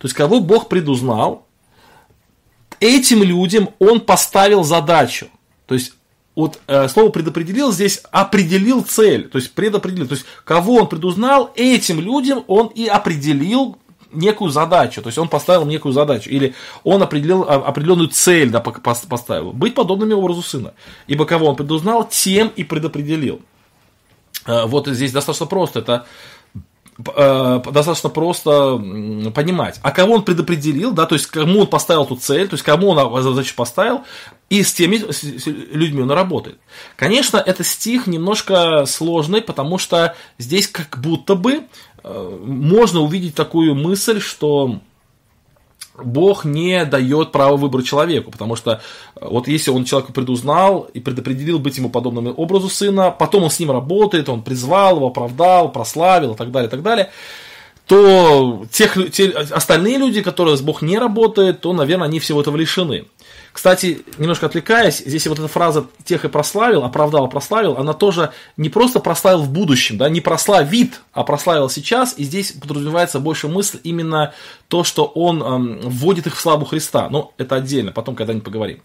То 0.00 0.06
есть, 0.06 0.14
кого 0.16 0.40
Бог 0.40 0.68
предузнал, 0.68 1.46
этим 2.80 3.22
людям 3.22 3.68
он 3.78 4.00
поставил 4.00 4.64
задачу. 4.64 5.28
То 5.66 5.74
есть, 5.74 5.92
вот 6.34 6.58
э, 6.66 6.88
слово 6.88 7.10
предопределил 7.10 7.70
здесь 7.70 8.02
определил 8.10 8.82
цель, 8.82 9.28
то 9.28 9.38
есть 9.38 9.52
предопределил. 9.52 10.08
То 10.08 10.14
есть, 10.14 10.26
кого 10.44 10.78
он 10.78 10.88
предузнал, 10.88 11.52
этим 11.54 12.00
людям 12.00 12.42
он 12.48 12.72
и 12.74 12.88
определил 12.88 13.78
некую 14.10 14.50
задачу, 14.50 15.00
то 15.00 15.06
есть 15.06 15.18
он 15.18 15.28
поставил 15.28 15.64
некую 15.64 15.92
задачу, 15.92 16.30
или 16.30 16.56
он 16.82 17.04
определил 17.04 17.44
а, 17.44 17.54
определенную 17.54 18.08
цель 18.08 18.50
да, 18.50 18.58
поставил, 18.58 19.52
быть 19.52 19.76
подобными 19.76 20.12
образу 20.12 20.42
сына. 20.42 20.74
Ибо 21.06 21.24
кого 21.24 21.46
он 21.46 21.54
предузнал, 21.54 22.08
тем 22.08 22.48
и 22.56 22.64
предопределил. 22.64 23.42
Э, 24.44 24.66
вот 24.66 24.88
здесь 24.88 25.12
достаточно 25.12 25.46
просто, 25.46 25.78
это 25.78 26.06
достаточно 26.96 28.08
просто 28.08 28.76
понимать. 29.34 29.80
А 29.82 29.90
кого 29.90 30.14
он 30.14 30.22
предопределил, 30.22 30.92
да, 30.92 31.06
то 31.06 31.14
есть 31.14 31.26
кому 31.26 31.60
он 31.60 31.66
поставил 31.66 32.04
эту 32.04 32.16
цель, 32.16 32.48
то 32.48 32.54
есть 32.54 32.64
кому 32.64 32.88
он 32.88 33.22
задачу 33.22 33.54
поставил, 33.56 34.02
и 34.48 34.62
с 34.62 34.72
теми 34.72 35.02
людьми 35.74 36.02
он 36.02 36.10
работает. 36.10 36.58
Конечно, 36.96 37.38
этот 37.38 37.66
стих 37.66 38.06
немножко 38.06 38.84
сложный, 38.86 39.42
потому 39.42 39.78
что 39.78 40.14
здесь 40.38 40.68
как 40.68 40.98
будто 41.00 41.34
бы 41.34 41.64
э, 42.02 42.38
можно 42.44 43.00
увидеть 43.00 43.34
такую 43.34 43.74
мысль, 43.74 44.20
что 44.20 44.80
Бог 46.02 46.44
не 46.44 46.84
дает 46.84 47.30
право 47.32 47.56
выбора 47.56 47.82
человеку, 47.82 48.30
потому 48.30 48.56
что 48.56 48.80
э, 49.16 49.26
вот 49.28 49.46
если 49.46 49.70
он 49.70 49.84
человека 49.84 50.12
предузнал 50.12 50.88
и 50.92 51.00
предопределил 51.00 51.58
быть 51.58 51.76
ему 51.76 51.88
подобным 51.88 52.34
образу 52.36 52.68
сына, 52.68 53.10
потом 53.10 53.44
он 53.44 53.50
с 53.50 53.60
ним 53.60 53.70
работает, 53.70 54.28
он 54.28 54.42
призвал 54.42 54.96
его, 54.96 55.06
оправдал, 55.08 55.70
прославил 55.70 56.32
и 56.32 56.36
так 56.36 56.50
далее, 56.50 56.68
и 56.68 56.70
так 56.70 56.82
далее, 56.82 57.10
то 57.86 58.64
тех, 58.72 58.96
те, 59.12 59.28
остальные 59.28 59.98
люди, 59.98 60.22
которые 60.22 60.56
с 60.56 60.62
Бог 60.62 60.82
не 60.82 60.98
работает, 60.98 61.60
то, 61.60 61.72
наверное, 61.72 62.06
они 62.06 62.18
всего 62.18 62.40
этого 62.40 62.56
лишены. 62.56 63.04
Кстати, 63.54 64.04
немножко 64.18 64.46
отвлекаясь, 64.46 64.98
здесь 64.98 65.28
вот 65.28 65.38
эта 65.38 65.46
фраза 65.46 65.86
«тех 66.04 66.24
и 66.24 66.28
прославил», 66.28 66.82
«оправдал, 66.82 67.28
прославил», 67.28 67.76
она 67.78 67.92
тоже 67.92 68.32
не 68.56 68.68
просто 68.68 68.98
прославил 68.98 69.42
в 69.42 69.48
будущем, 69.48 69.96
да, 69.96 70.08
не 70.08 70.20
прославит, 70.20 71.02
а 71.12 71.22
прославил 71.22 71.70
сейчас, 71.70 72.14
и 72.18 72.24
здесь 72.24 72.50
подразумевается 72.50 73.20
больше 73.20 73.46
мысль 73.46 73.78
именно 73.84 74.34
то, 74.66 74.82
что 74.82 75.04
он 75.04 75.40
эм, 75.40 75.80
вводит 75.82 76.26
их 76.26 76.36
в 76.36 76.40
славу 76.40 76.64
Христа. 76.64 77.08
Но 77.08 77.32
это 77.38 77.54
отдельно, 77.54 77.92
потом 77.92 78.16
когда-нибудь 78.16 78.44
поговорим. 78.44 78.80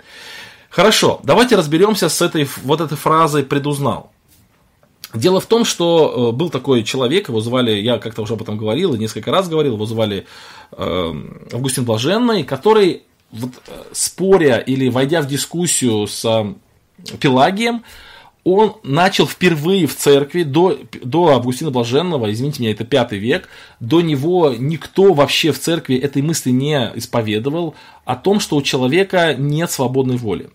Хорошо, 0.69 1.19
давайте 1.23 1.55
разберемся 1.55 2.07
с 2.07 2.21
этой 2.21 2.47
вот 2.63 2.79
этой 2.79 2.95
фразой 2.95 3.43
«предузнал». 3.43 4.11
Дело 5.15 5.41
в 5.41 5.47
том, 5.47 5.65
что 5.65 6.29
э, 6.29 6.35
был 6.35 6.51
такой 6.51 6.83
человек, 6.83 7.29
его 7.29 7.41
звали, 7.41 7.71
я 7.71 7.97
как-то 7.97 8.21
уже 8.21 8.35
об 8.35 8.43
этом 8.43 8.55
говорил 8.55 8.93
несколько 8.93 9.31
раз 9.31 9.49
говорил, 9.49 9.73
его 9.73 9.85
звали 9.87 10.27
э, 10.73 11.13
Августин 11.51 11.85
Блаженный, 11.85 12.43
который 12.43 13.01
вот, 13.31 13.51
э, 13.67 13.83
споря 13.91 14.57
или 14.57 14.89
войдя 14.89 15.21
в 15.21 15.27
дискуссию 15.27 16.07
с 16.07 16.25
э, 16.25 16.53
Пелагием, 17.19 17.83
он 18.43 18.77
начал 18.83 19.27
впервые 19.27 19.85
в 19.85 19.95
церкви 19.95 20.43
до, 20.43 20.79
до 21.03 21.29
Августина 21.29 21.71
Блаженного, 21.71 22.31
извините 22.31 22.61
меня, 22.61 22.71
это 22.71 22.85
пятый 22.85 23.19
век, 23.19 23.49
до 23.79 24.01
него 24.01 24.55
никто 24.57 25.13
вообще 25.13 25.51
в 25.51 25.59
церкви 25.59 25.97
этой 25.97 26.21
мысли 26.21 26.49
не 26.51 26.91
исповедовал 26.95 27.75
о 28.09 28.15
том, 28.15 28.39
что 28.39 28.55
у 28.55 28.63
человека 28.63 29.35
нет 29.37 29.69
свободной 29.69 30.17
воли. 30.17 30.49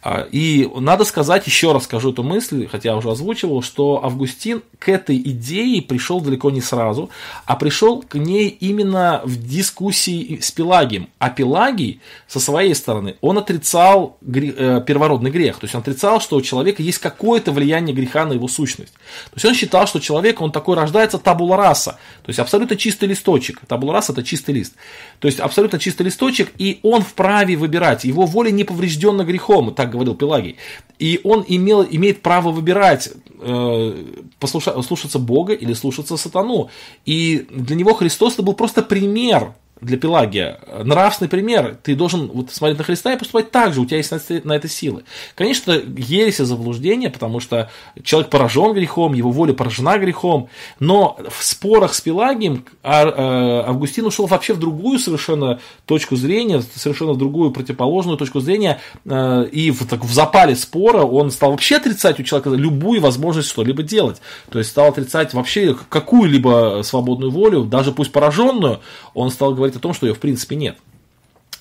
А, 0.00 0.28
и 0.30 0.70
надо 0.76 1.04
сказать, 1.04 1.46
еще 1.46 1.72
раз 1.72 1.84
скажу 1.84 2.12
эту 2.12 2.22
мысль, 2.22 2.68
хотя 2.70 2.90
я 2.90 2.96
уже 2.96 3.10
озвучивал, 3.10 3.62
что 3.62 4.04
Августин 4.04 4.62
к 4.78 4.88
этой 4.88 5.16
идее 5.16 5.82
пришел 5.82 6.20
далеко 6.20 6.50
не 6.50 6.60
сразу, 6.60 7.10
а 7.46 7.56
пришел 7.56 8.02
к 8.02 8.14
ней 8.14 8.48
именно 8.48 9.22
в 9.24 9.42
дискуссии 9.42 10.38
с 10.40 10.50
Пелагием. 10.50 11.08
А 11.18 11.30
Пелагий, 11.30 12.00
со 12.28 12.40
своей 12.40 12.74
стороны, 12.74 13.16
он 13.22 13.38
отрицал 13.38 14.18
э, 14.22 14.82
первородный 14.86 15.30
грех. 15.30 15.58
То 15.58 15.64
есть 15.64 15.74
он 15.74 15.80
отрицал, 15.80 16.20
что 16.20 16.36
у 16.36 16.42
человека 16.42 16.82
есть 16.82 16.98
какое-то 16.98 17.52
влияние 17.52 17.94
греха 17.94 18.24
на 18.24 18.34
его 18.34 18.48
сущность. 18.48 18.92
То 18.92 19.36
есть 19.36 19.44
он 19.46 19.54
считал, 19.54 19.86
что 19.86 19.98
человек, 19.98 20.40
он 20.40 20.52
такой 20.52 20.76
рождается 20.76 21.18
табула 21.18 21.56
раса. 21.56 21.92
То 22.22 22.28
есть 22.28 22.38
абсолютно 22.38 22.76
чистый 22.76 23.06
листочек. 23.08 23.62
Табула 23.66 23.94
раса 23.94 24.12
это 24.12 24.22
чистый 24.22 24.54
лист. 24.54 24.74
То 25.20 25.26
есть 25.26 25.40
абсолютно 25.40 25.78
чистый 25.78 26.02
листочек, 26.02 26.52
и 26.58 26.78
он 26.82 27.02
вправе 27.02 27.56
выбирать. 27.56 28.04
Его 28.04 28.26
воля 28.26 28.50
не 28.50 28.64
повреждена 28.64 29.24
грехом. 29.24 29.74
Так 29.74 29.90
говорил 29.90 30.14
Пелагий. 30.14 30.56
И 30.98 31.20
он 31.24 31.44
имел, 31.46 31.84
имеет 31.88 32.22
право 32.22 32.50
выбирать, 32.50 33.10
э, 33.40 34.04
послуша, 34.38 34.80
слушаться 34.82 35.18
Бога 35.18 35.54
или 35.54 35.72
слушаться 35.72 36.16
сатану. 36.16 36.70
И 37.04 37.46
для 37.50 37.76
него 37.76 37.94
Христос 37.94 38.34
это 38.34 38.42
был 38.42 38.54
просто 38.54 38.82
пример 38.82 39.54
для 39.80 39.96
Пелагия. 39.96 40.60
Нравственный 40.84 41.28
пример. 41.28 41.78
Ты 41.82 41.94
должен 41.94 42.28
вот 42.28 42.50
смотреть 42.50 42.78
на 42.78 42.84
Христа 42.84 43.12
и 43.12 43.18
поступать 43.18 43.50
так 43.50 43.74
же. 43.74 43.80
У 43.80 43.86
тебя 43.86 43.98
есть 43.98 44.12
на 44.44 44.52
это 44.52 44.68
силы. 44.68 45.04
Конечно, 45.34 45.72
ересь 45.72 46.40
и 46.40 46.44
заблуждение, 46.44 47.10
потому 47.10 47.40
что 47.40 47.70
человек 48.02 48.30
поражен 48.30 48.72
грехом, 48.72 49.14
его 49.14 49.30
воля 49.30 49.52
поражена 49.52 49.98
грехом. 49.98 50.48
Но 50.80 51.18
в 51.28 51.44
спорах 51.44 51.94
с 51.94 52.00
Пелагием 52.00 52.64
а, 52.82 53.04
э, 53.06 53.68
Августин 53.68 54.06
ушел 54.06 54.26
вообще 54.26 54.54
в 54.54 54.58
другую 54.58 54.98
совершенно 54.98 55.60
точку 55.86 56.16
зрения, 56.16 56.62
совершенно 56.74 57.12
в 57.12 57.18
другую 57.18 57.50
противоположную 57.50 58.18
точку 58.18 58.40
зрения. 58.40 58.80
Э, 59.04 59.46
и 59.50 59.70
в, 59.70 59.86
так, 59.86 60.04
в 60.04 60.12
запале 60.12 60.56
спора 60.56 61.04
он 61.04 61.30
стал 61.30 61.52
вообще 61.52 61.76
отрицать 61.76 62.18
у 62.20 62.22
человека 62.22 62.50
любую 62.50 63.00
возможность 63.00 63.48
что-либо 63.48 63.82
делать. 63.82 64.20
То 64.50 64.58
есть 64.58 64.70
стал 64.70 64.88
отрицать 64.88 65.34
вообще 65.34 65.76
какую-либо 65.88 66.80
свободную 66.84 67.30
волю, 67.30 67.64
даже 67.64 67.92
пусть 67.92 68.12
пораженную. 68.12 68.80
Он 69.14 69.30
стал 69.30 69.54
говорить 69.54 69.67
говорит 69.68 69.76
о 69.76 69.82
том, 69.82 69.94
что 69.94 70.06
ее 70.06 70.14
в 70.14 70.20
принципе 70.20 70.56
нет. 70.56 70.78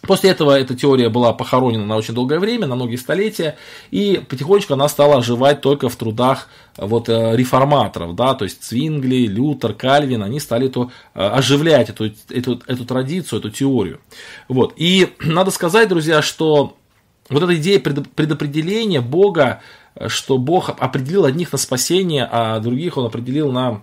После 0.02 0.30
этого 0.30 0.58
эта 0.58 0.76
теория 0.76 1.10
была 1.10 1.34
похоронена 1.34 1.86
на 1.86 1.98
очень 1.98 2.14
долгое 2.14 2.40
время, 2.40 2.68
на 2.68 2.76
многие 2.76 2.96
столетия, 2.96 3.58
и 3.92 4.24
потихонечку 4.30 4.74
она 4.74 4.88
стала 4.88 5.18
оживать 5.18 5.62
только 5.62 5.90
в 5.90 5.96
трудах 5.96 6.48
вот, 6.78 7.10
э, 7.10 7.36
реформаторов, 7.36 8.16
да, 8.16 8.34
то 8.36 8.46
есть 8.46 8.64
Цвингли, 8.64 9.26
Лютер, 9.26 9.74
Кальвин, 9.74 10.24
они 10.24 10.40
стали 10.40 10.70
то, 10.70 10.92
э, 11.14 11.20
оживлять 11.20 11.90
эту, 11.90 12.06
эту, 12.30 12.62
эту 12.68 12.86
традицию, 12.86 13.40
эту 13.40 13.50
теорию. 13.50 14.00
Вот. 14.48 14.74
И 14.78 15.14
надо 15.20 15.52
сказать, 15.52 15.90
друзья, 15.90 16.22
что 16.22 16.78
вот 17.30 17.44
эта 17.44 17.56
идея 17.56 17.80
предопределения 17.80 19.02
Бога, 19.02 19.62
что 20.08 20.38
Бог 20.38 20.70
определил 20.70 21.26
одних 21.26 21.52
на 21.52 21.58
спасение, 21.58 22.30
а 22.32 22.60
других 22.60 22.98
он 22.98 23.06
определил 23.08 23.52
на, 23.52 23.82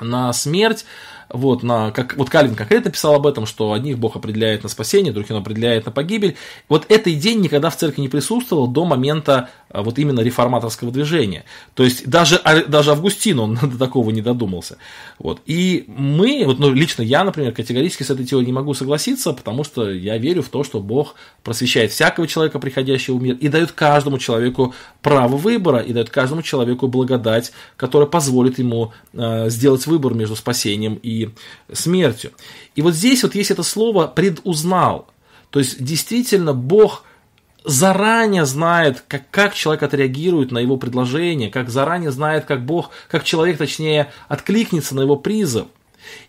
на 0.00 0.32
смерть, 0.32 0.84
вот, 1.32 1.62
на, 1.62 1.90
как, 1.92 2.16
вот 2.16 2.28
Кальвин 2.28 2.54
конкретно 2.54 2.90
писал 2.90 3.14
об 3.14 3.26
этом, 3.26 3.46
что 3.46 3.72
одних 3.72 3.98
Бог 3.98 4.16
определяет 4.16 4.62
на 4.62 4.68
спасение, 4.68 5.12
других 5.12 5.30
он 5.30 5.38
определяет 5.38 5.86
на 5.86 5.92
погибель. 5.92 6.36
Вот 6.68 6.86
эта 6.88 7.12
идея 7.12 7.36
никогда 7.36 7.70
в 7.70 7.76
церкви 7.76 8.00
не 8.00 8.08
присутствовала 8.08 8.66
до 8.66 8.84
момента 8.84 9.50
а, 9.68 9.82
вот 9.82 9.98
именно 9.98 10.20
реформаторского 10.20 10.90
движения. 10.90 11.44
То 11.74 11.84
есть 11.84 12.08
даже, 12.08 12.36
а, 12.36 12.64
даже 12.64 12.90
Августин, 12.90 13.38
он 13.38 13.54
до 13.62 13.78
такого 13.78 14.10
не 14.10 14.22
додумался. 14.22 14.78
Вот. 15.18 15.40
И 15.46 15.84
мы, 15.86 16.42
вот, 16.44 16.58
ну, 16.58 16.72
лично 16.72 17.02
я, 17.02 17.22
например, 17.22 17.52
категорически 17.52 18.02
с 18.02 18.10
этой 18.10 18.26
теорией 18.26 18.46
не 18.46 18.52
могу 18.52 18.74
согласиться, 18.74 19.32
потому 19.32 19.62
что 19.62 19.88
я 19.88 20.18
верю 20.18 20.42
в 20.42 20.48
то, 20.48 20.64
что 20.64 20.80
Бог 20.80 21.14
просвещает 21.44 21.92
всякого 21.92 22.26
человека, 22.26 22.58
приходящего 22.58 23.16
в 23.16 23.22
мир, 23.22 23.36
и 23.36 23.48
дает 23.48 23.72
каждому 23.72 24.18
человеку 24.18 24.74
право 25.02 25.36
выбора, 25.36 25.78
и 25.78 25.92
дает 25.92 26.10
каждому 26.10 26.42
человеку 26.42 26.88
благодать, 26.88 27.52
которая 27.76 28.08
позволит 28.08 28.58
ему 28.58 28.92
э, 29.12 29.48
сделать 29.48 29.86
выбор 29.86 30.14
между 30.14 30.34
спасением 30.34 30.94
и 30.94 31.19
смертью. 31.72 32.32
И 32.74 32.82
вот 32.82 32.94
здесь 32.94 33.22
вот 33.22 33.34
есть 33.34 33.50
это 33.50 33.62
слово 33.62 34.06
«предузнал». 34.06 35.08
То 35.50 35.58
есть 35.58 35.82
действительно 35.82 36.54
Бог 36.54 37.04
заранее 37.64 38.46
знает, 38.46 39.04
как, 39.06 39.28
как 39.30 39.54
человек 39.54 39.82
отреагирует 39.82 40.50
на 40.50 40.58
его 40.58 40.76
предложение, 40.76 41.50
как 41.50 41.70
заранее 41.70 42.10
знает, 42.10 42.44
как 42.44 42.64
Бог, 42.64 42.90
как 43.08 43.24
человек, 43.24 43.58
точнее, 43.58 44.12
откликнется 44.28 44.94
на 44.94 45.02
его 45.02 45.16
призыв. 45.16 45.66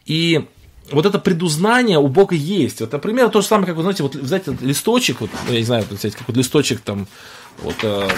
И 0.06 0.46
вот 0.92 1.06
это 1.06 1.20
предузнание 1.20 2.00
у 2.00 2.08
Бога 2.08 2.36
есть. 2.36 2.82
Вот, 2.82 2.92
например, 2.92 3.30
то 3.30 3.42
же 3.42 3.48
самое, 3.48 3.68
как 3.68 3.76
вы 3.78 3.84
знаете, 3.84 4.04
вот 4.04 4.16
взять 4.16 4.44
этот 4.44 4.62
листочек, 4.62 5.22
вот, 5.22 5.30
я 5.50 5.58
не 5.58 5.64
знаю, 5.64 5.86
взять 5.90 6.16
какой-то 6.16 6.40
листочек 6.40 6.82
там 6.82 7.08
вот, 7.60 7.76
э, 7.84 8.10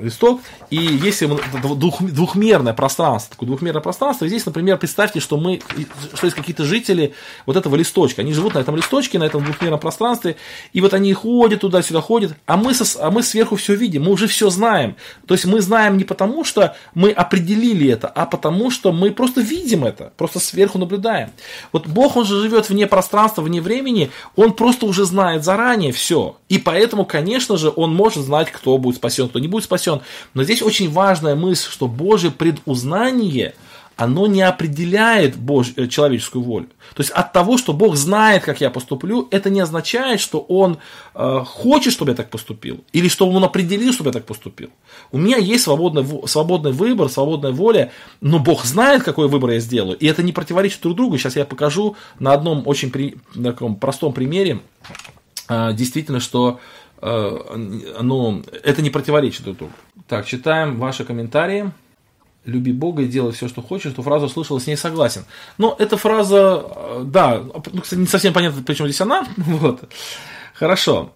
листок, 0.00 0.40
и 0.70 0.76
если 0.76 1.28
двух, 1.62 2.02
двухмерное 2.02 2.72
пространство, 2.74 3.30
такое 3.32 3.46
двухмерное 3.46 3.80
пространство, 3.80 4.26
здесь, 4.26 4.46
например, 4.46 4.78
представьте, 4.78 5.20
что 5.20 5.36
мы, 5.36 5.60
что 6.14 6.26
есть 6.26 6.36
какие-то 6.36 6.64
жители 6.64 7.14
вот 7.46 7.56
этого 7.56 7.76
листочка, 7.76 8.22
они 8.22 8.32
живут 8.32 8.54
на 8.54 8.58
этом 8.58 8.76
листочке, 8.76 9.18
на 9.18 9.24
этом 9.24 9.44
двухмерном 9.44 9.80
пространстве, 9.80 10.36
и 10.72 10.80
вот 10.80 10.94
они 10.94 11.12
ходят 11.12 11.60
туда-сюда, 11.60 12.00
ходят, 12.00 12.34
а 12.46 12.56
мы, 12.56 12.74
со, 12.74 13.06
а 13.06 13.10
мы 13.10 13.22
сверху 13.22 13.56
все 13.56 13.74
видим, 13.74 14.04
мы 14.04 14.12
уже 14.12 14.26
все 14.26 14.50
знаем. 14.50 14.96
То 15.26 15.34
есть 15.34 15.46
мы 15.46 15.60
знаем 15.60 15.96
не 15.96 16.04
потому, 16.04 16.44
что 16.44 16.76
мы 16.94 17.10
определили 17.10 17.90
это, 17.90 18.08
а 18.08 18.26
потому, 18.26 18.70
что 18.70 18.92
мы 18.92 19.10
просто 19.10 19.40
видим 19.40 19.84
это, 19.84 20.12
просто 20.16 20.40
сверху 20.40 20.78
наблюдаем. 20.78 21.30
Вот 21.72 21.86
Бог, 21.86 22.16
Он 22.16 22.24
же 22.24 22.40
живет 22.40 22.68
вне 22.68 22.86
пространства, 22.86 23.42
вне 23.42 23.60
времени, 23.60 24.10
Он 24.36 24.52
просто 24.52 24.86
уже 24.86 25.04
знает 25.04 25.44
заранее 25.44 25.92
все. 25.92 26.36
И 26.48 26.58
поэтому, 26.58 27.04
конечно 27.04 27.56
же, 27.56 27.72
Он 27.74 27.94
может 27.94 28.24
знать, 28.24 28.50
кто 28.50 28.73
будет 28.78 28.96
спасен, 28.96 29.28
кто 29.28 29.38
не 29.38 29.48
будет 29.48 29.64
спасен. 29.64 30.00
Но 30.34 30.44
здесь 30.44 30.62
очень 30.62 30.90
важная 30.90 31.34
мысль, 31.34 31.70
что 31.70 31.88
Божье 31.88 32.30
предузнание, 32.30 33.54
оно 33.96 34.26
не 34.26 34.42
определяет 34.42 35.36
Бож... 35.36 35.72
Э, 35.76 35.86
человеческую 35.86 36.42
волю. 36.42 36.66
То 36.94 37.02
есть 37.02 37.10
от 37.10 37.32
того, 37.32 37.58
что 37.58 37.72
Бог 37.72 37.96
знает, 37.96 38.42
как 38.44 38.60
я 38.60 38.70
поступлю, 38.70 39.28
это 39.30 39.50
не 39.50 39.60
означает, 39.60 40.20
что 40.20 40.40
Он 40.40 40.78
э, 41.14 41.40
хочет, 41.46 41.92
чтобы 41.92 42.10
я 42.10 42.16
так 42.16 42.30
поступил, 42.30 42.84
или 42.92 43.08
что 43.08 43.28
Он 43.28 43.44
определил, 43.44 43.92
чтобы 43.92 44.08
я 44.08 44.12
так 44.12 44.24
поступил. 44.24 44.70
У 45.12 45.18
меня 45.18 45.36
есть 45.36 45.64
свободный, 45.64 46.04
свободный 46.26 46.72
выбор, 46.72 47.08
свободная 47.08 47.52
воля, 47.52 47.92
но 48.20 48.38
Бог 48.38 48.64
знает, 48.64 49.02
какой 49.02 49.28
выбор 49.28 49.50
я 49.50 49.60
сделаю, 49.60 49.96
и 49.96 50.06
это 50.06 50.22
не 50.22 50.32
противоречит 50.32 50.80
друг 50.82 50.96
другу. 50.96 51.18
Сейчас 51.18 51.36
я 51.36 51.44
покажу 51.44 51.96
на 52.18 52.32
одном 52.32 52.66
очень 52.66 52.90
при... 52.90 53.16
таком 53.40 53.76
простом 53.76 54.12
примере, 54.12 54.60
э, 55.48 55.72
действительно, 55.72 56.20
что 56.20 56.58
Э, 57.06 57.56
ну, 58.00 58.42
это 58.62 58.80
не 58.80 58.88
противоречит 58.88 59.44
друг 59.44 59.58
другу. 59.58 59.72
Так, 60.08 60.24
читаем 60.24 60.78
ваши 60.78 61.04
комментарии. 61.04 61.70
Люби 62.46 62.72
Бога 62.72 63.02
и 63.02 63.06
делай 63.06 63.32
все, 63.32 63.46
что 63.46 63.60
хочешь. 63.60 63.92
Эту 63.92 64.02
фразу 64.02 64.26
слышал, 64.30 64.58
с 64.58 64.66
ней 64.66 64.76
согласен. 64.76 65.26
Но 65.58 65.76
эта 65.78 65.98
фраза, 65.98 66.64
э, 66.64 67.02
да, 67.04 67.42
ну, 67.72 67.82
кстати, 67.82 68.00
не 68.00 68.06
совсем 68.06 68.32
понятно, 68.32 68.62
почему 68.62 68.88
здесь 68.88 69.02
она. 69.02 69.26
Вот. 69.36 69.84
Хорошо. 70.54 71.12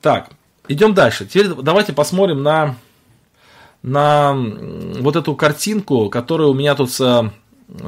Так, 0.00 0.30
идем 0.68 0.94
дальше. 0.94 1.26
Теперь 1.26 1.48
давайте 1.48 1.92
посмотрим 1.92 2.42
на, 2.44 2.76
на 3.82 4.32
вот 5.00 5.16
эту 5.16 5.34
картинку, 5.34 6.08
которая 6.08 6.46
у 6.46 6.54
меня 6.54 6.76
тут 6.76 6.92
с, 6.92 7.32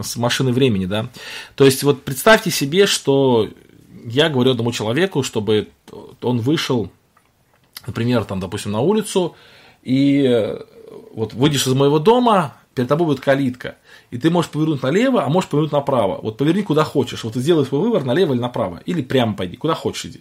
с 0.02 0.16
машины 0.16 0.50
времени, 0.50 0.86
да. 0.86 1.06
То 1.54 1.64
есть, 1.66 1.84
вот 1.84 2.02
представьте 2.02 2.50
себе, 2.50 2.86
что 2.86 3.48
я 4.06 4.28
говорю 4.28 4.52
одному 4.52 4.72
человеку, 4.72 5.22
чтобы 5.22 5.68
он 6.22 6.38
вышел, 6.38 6.90
например, 7.86 8.24
там, 8.24 8.40
допустим, 8.40 8.72
на 8.72 8.80
улицу, 8.80 9.34
и 9.82 10.22
э, 10.22 10.58
вот 11.12 11.34
выйдешь 11.34 11.66
из 11.66 11.74
моего 11.74 11.98
дома, 11.98 12.56
перед 12.74 12.88
тобой 12.88 13.06
будет 13.06 13.20
калитка, 13.20 13.76
и 14.10 14.18
ты 14.18 14.30
можешь 14.30 14.50
повернуть 14.50 14.82
налево, 14.82 15.24
а 15.24 15.28
можешь 15.28 15.50
повернуть 15.50 15.72
направо. 15.72 16.20
Вот 16.22 16.36
поверни 16.36 16.62
куда 16.62 16.84
хочешь. 16.84 17.24
Вот 17.24 17.32
ты 17.32 17.40
сделай 17.40 17.64
свой 17.64 17.80
выбор 17.80 18.04
налево 18.04 18.34
или 18.34 18.40
направо. 18.40 18.80
Или 18.86 19.02
прямо 19.02 19.34
пойди, 19.34 19.56
куда 19.56 19.74
хочешь 19.74 20.04
иди. 20.04 20.20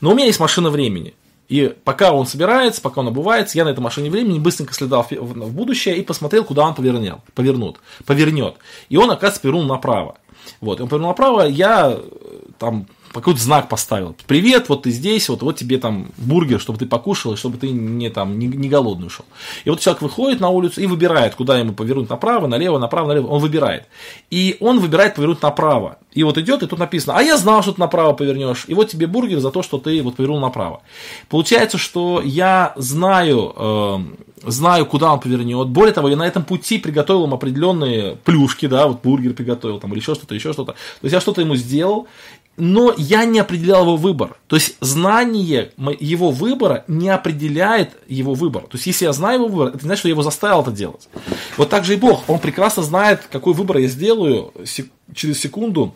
Но 0.00 0.10
у 0.10 0.14
меня 0.14 0.26
есть 0.26 0.40
машина 0.40 0.70
времени. 0.70 1.14
И 1.48 1.74
пока 1.84 2.12
он 2.12 2.26
собирается, 2.26 2.80
пока 2.80 3.02
он 3.02 3.08
обувается, 3.08 3.58
я 3.58 3.64
на 3.64 3.68
этой 3.68 3.80
машине 3.80 4.10
времени 4.10 4.38
быстренько 4.38 4.72
следал 4.72 5.06
в 5.10 5.52
будущее 5.52 5.98
и 5.98 6.02
посмотрел, 6.02 6.44
куда 6.44 6.66
он 6.66 6.74
повернет, 6.74 7.18
повернут, 7.34 7.78
повернет. 8.06 8.54
И 8.88 8.96
он, 8.96 9.10
оказывается, 9.10 9.42
повернул 9.42 9.64
направо. 9.64 10.16
Вот, 10.60 10.80
и 10.80 10.82
он 10.82 10.88
повернул 10.88 11.10
направо, 11.10 11.42
я 11.42 11.92
э, 11.94 12.00
там 12.58 12.86
какой-то 13.20 13.40
знак 13.40 13.68
поставил. 13.68 14.16
Привет, 14.26 14.68
вот 14.68 14.82
ты 14.82 14.90
здесь, 14.90 15.28
вот, 15.28 15.42
вот 15.42 15.56
тебе 15.56 15.78
там 15.78 16.10
бургер, 16.16 16.60
чтобы 16.60 16.78
ты 16.78 16.86
покушал, 16.86 17.36
чтобы 17.36 17.58
ты 17.58 17.70
не, 17.70 18.10
там, 18.10 18.38
не, 18.38 18.46
не 18.46 18.68
голодный 18.68 19.06
ушел. 19.06 19.24
И 19.64 19.70
вот 19.70 19.80
человек 19.80 20.02
выходит 20.02 20.40
на 20.40 20.48
улицу 20.48 20.80
и 20.80 20.86
выбирает, 20.86 21.34
куда 21.34 21.58
ему 21.58 21.72
повернуть 21.72 22.10
направо, 22.10 22.46
налево, 22.46 22.78
направо, 22.78 23.08
налево. 23.08 23.28
Он 23.28 23.40
выбирает. 23.40 23.84
И 24.30 24.56
он 24.60 24.80
выбирает 24.80 25.14
повернуть 25.14 25.42
направо. 25.42 25.98
И 26.12 26.24
вот 26.24 26.36
идет, 26.38 26.62
и 26.62 26.66
тут 26.66 26.78
написано, 26.78 27.16
а 27.16 27.22
я 27.22 27.36
знал, 27.36 27.62
что 27.62 27.72
ты 27.72 27.80
направо 27.80 28.12
повернешь. 28.12 28.64
И 28.68 28.74
вот 28.74 28.88
тебе 28.88 29.06
бургер 29.06 29.40
за 29.40 29.50
то, 29.50 29.62
что 29.62 29.78
ты 29.78 30.02
вот 30.02 30.16
повернул 30.16 30.40
направо. 30.40 30.82
Получается, 31.28 31.78
что 31.78 32.20
я 32.22 32.74
знаю, 32.76 33.54
э, 33.56 33.98
знаю, 34.44 34.86
куда 34.86 35.12
он 35.12 35.20
повернет. 35.20 35.68
Более 35.68 35.94
того, 35.94 36.08
я 36.08 36.16
на 36.16 36.26
этом 36.26 36.44
пути 36.44 36.78
приготовил 36.78 37.24
ему 37.24 37.36
определенные 37.36 38.16
плюшки, 38.16 38.66
да, 38.66 38.86
вот 38.86 39.02
бургер 39.02 39.32
приготовил, 39.32 39.80
там, 39.80 39.92
или 39.92 40.00
еще 40.00 40.14
что-то, 40.14 40.34
еще 40.34 40.52
что-то. 40.52 40.72
То 40.72 41.04
есть 41.04 41.14
я 41.14 41.20
что-то 41.20 41.40
ему 41.40 41.56
сделал, 41.56 42.06
но 42.56 42.94
я 42.96 43.24
не 43.24 43.38
определял 43.38 43.82
его 43.82 43.96
выбор. 43.96 44.36
То 44.46 44.56
есть 44.56 44.76
знание 44.80 45.72
его 46.00 46.30
выбора 46.30 46.84
не 46.86 47.08
определяет 47.08 47.96
его 48.08 48.34
выбор. 48.34 48.62
То 48.64 48.76
есть 48.76 48.86
если 48.86 49.06
я 49.06 49.12
знаю 49.12 49.40
его 49.40 49.48
выбор, 49.48 49.68
это 49.74 49.84
значит, 49.84 50.00
что 50.00 50.08
я 50.08 50.12
его 50.12 50.22
заставил 50.22 50.60
это 50.60 50.70
делать. 50.70 51.08
Вот 51.56 51.70
так 51.70 51.84
же 51.84 51.94
и 51.94 51.96
Бог. 51.96 52.28
Он 52.28 52.38
прекрасно 52.38 52.82
знает, 52.82 53.22
какой 53.30 53.54
выбор 53.54 53.78
я 53.78 53.88
сделаю 53.88 54.52
через 55.14 55.40
секунду, 55.40 55.94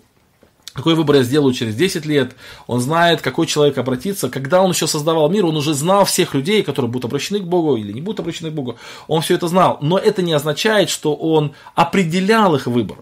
какой 0.72 0.94
выбор 0.94 1.16
я 1.16 1.22
сделаю 1.22 1.54
через 1.54 1.74
10 1.74 2.04
лет, 2.04 2.36
он 2.66 2.80
знает, 2.80 3.22
какой 3.22 3.46
человек 3.46 3.78
обратится. 3.78 4.28
Когда 4.28 4.62
он 4.62 4.72
еще 4.72 4.86
создавал 4.86 5.30
мир, 5.30 5.46
он 5.46 5.56
уже 5.56 5.72
знал 5.72 6.04
всех 6.04 6.34
людей, 6.34 6.62
которые 6.62 6.90
будут 6.90 7.06
обращены 7.06 7.40
к 7.40 7.44
Богу 7.44 7.76
или 7.76 7.92
не 7.92 8.02
будут 8.02 8.20
обращены 8.20 8.50
к 8.50 8.54
Богу. 8.54 8.76
Он 9.08 9.22
все 9.22 9.34
это 9.34 9.48
знал. 9.48 9.78
Но 9.80 9.96
это 9.98 10.20
не 10.20 10.34
означает, 10.34 10.90
что 10.90 11.14
он 11.14 11.52
определял 11.74 12.54
их 12.54 12.66
выбор. 12.66 12.98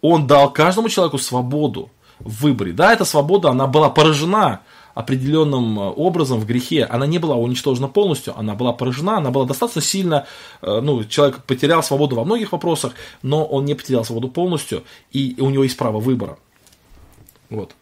Он 0.00 0.26
дал 0.26 0.50
каждому 0.50 0.88
человеку 0.88 1.18
свободу 1.18 1.90
в 2.20 2.42
выборе. 2.42 2.72
Да, 2.72 2.92
эта 2.92 3.04
свобода, 3.04 3.50
она 3.50 3.66
была 3.66 3.90
поражена 3.90 4.60
определенным 4.94 5.78
э, 5.78 5.82
образом 5.90 6.38
в 6.40 6.46
грехе, 6.46 6.84
она 6.84 7.06
не 7.06 7.18
была 7.18 7.36
уничтожена 7.36 7.88
полностью, 7.88 8.38
она 8.38 8.54
была 8.54 8.72
поражена, 8.72 9.18
она 9.18 9.30
была 9.30 9.44
достаточно 9.44 9.82
сильно, 9.82 10.26
э, 10.62 10.80
ну, 10.80 11.04
человек 11.04 11.42
потерял 11.44 11.82
свободу 11.82 12.16
во 12.16 12.24
многих 12.24 12.52
вопросах, 12.52 12.92
но 13.22 13.44
он 13.44 13.64
не 13.64 13.74
потерял 13.74 14.04
свободу 14.04 14.28
полностью, 14.28 14.84
и 15.10 15.34
у 15.38 15.50
него 15.50 15.64
есть 15.64 15.76
право 15.76 15.98
выбора. 15.98 16.38
Вот. 17.50 17.74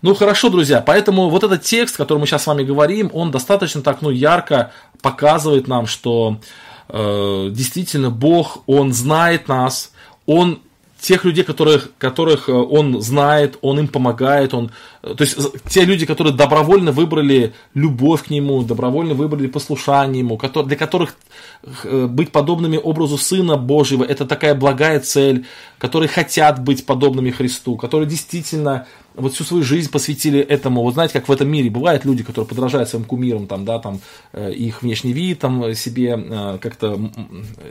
Ну 0.00 0.14
хорошо, 0.14 0.48
друзья, 0.48 0.80
поэтому 0.80 1.28
вот 1.28 1.42
этот 1.42 1.62
текст, 1.62 1.96
который 1.96 2.18
мы 2.18 2.26
сейчас 2.26 2.44
с 2.44 2.46
вами 2.46 2.62
говорим, 2.62 3.10
он 3.12 3.30
достаточно 3.30 3.82
так, 3.82 4.00
ну, 4.00 4.10
ярко 4.10 4.72
показывает 5.02 5.66
нам, 5.66 5.86
что 5.86 6.38
э, 6.88 7.48
действительно 7.50 8.10
Бог, 8.10 8.62
Он 8.66 8.92
знает 8.92 9.48
нас, 9.48 9.92
Он 10.26 10.60
тех 11.00 11.24
людей, 11.24 11.44
которых, 11.44 11.90
которых 11.98 12.48
э, 12.48 12.52
он 12.52 13.00
знает, 13.00 13.58
он 13.62 13.78
им 13.78 13.88
помогает, 13.88 14.52
он, 14.52 14.70
э, 15.02 15.14
то 15.14 15.22
есть 15.22 15.36
те 15.68 15.84
люди, 15.84 16.06
которые 16.06 16.34
добровольно 16.34 16.92
выбрали 16.92 17.54
любовь 17.74 18.24
к 18.24 18.30
нему, 18.30 18.62
добровольно 18.62 19.14
выбрали 19.14 19.46
послушание 19.46 20.20
ему, 20.20 20.38
для 20.38 20.76
которых 20.76 21.14
э, 21.84 22.06
быть 22.06 22.32
подобными 22.32 22.76
образу 22.76 23.16
Сына 23.16 23.56
Божьего, 23.56 24.04
это 24.04 24.26
такая 24.26 24.54
благая 24.54 25.00
цель, 25.00 25.46
которые 25.78 26.08
хотят 26.08 26.62
быть 26.62 26.84
подобными 26.84 27.30
Христу, 27.30 27.76
которые 27.76 28.08
действительно 28.08 28.86
вот 29.18 29.34
всю 29.34 29.44
свою 29.44 29.62
жизнь 29.62 29.90
посвятили 29.90 30.40
этому. 30.40 30.82
Вот 30.82 30.94
знаете, 30.94 31.14
как 31.14 31.28
в 31.28 31.32
этом 31.32 31.48
мире 31.48 31.70
бывают 31.70 32.04
люди, 32.04 32.22
которые 32.22 32.46
подражают 32.46 32.88
своим 32.88 33.04
кумирам, 33.04 33.46
там, 33.46 33.64
да, 33.64 33.78
там, 33.78 34.00
э, 34.32 34.52
их 34.52 34.82
внешний 34.82 35.12
вид 35.12 35.40
там 35.40 35.74
себе 35.74 36.18
э, 36.18 36.58
как-то 36.60 36.98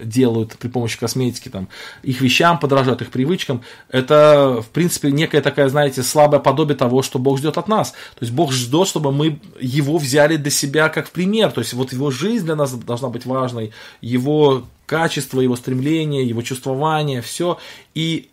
делают 0.03 0.57
при 0.57 0.67
помощи 0.67 0.99
косметики, 0.99 1.49
там, 1.49 1.69
их 2.03 2.21
вещам 2.21 2.59
подражают, 2.59 3.01
их 3.01 3.09
привычкам. 3.09 3.61
Это, 3.89 4.61
в 4.61 4.69
принципе, 4.69 5.11
некая 5.11 5.41
такая, 5.41 5.69
знаете, 5.69 6.03
слабое 6.03 6.39
подобие 6.39 6.77
того, 6.77 7.01
что 7.01 7.19
Бог 7.19 7.37
ждет 7.37 7.57
от 7.57 7.67
нас. 7.67 7.91
То 7.91 8.21
есть 8.21 8.33
Бог 8.33 8.51
ждет, 8.51 8.87
чтобы 8.87 9.11
мы 9.11 9.39
его 9.59 9.97
взяли 9.97 10.35
для 10.35 10.51
себя 10.51 10.89
как 10.89 11.09
пример. 11.09 11.51
То 11.51 11.61
есть 11.61 11.73
вот 11.73 11.93
его 11.93 12.11
жизнь 12.11 12.45
для 12.45 12.55
нас 12.55 12.73
должна 12.73 13.09
быть 13.09 13.25
важной, 13.25 13.71
его 14.01 14.65
качество, 14.85 15.41
его 15.41 15.55
стремление, 15.55 16.27
его 16.27 16.41
чувствование, 16.41 17.21
все. 17.21 17.57
И 17.93 18.29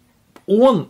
он 0.47 0.89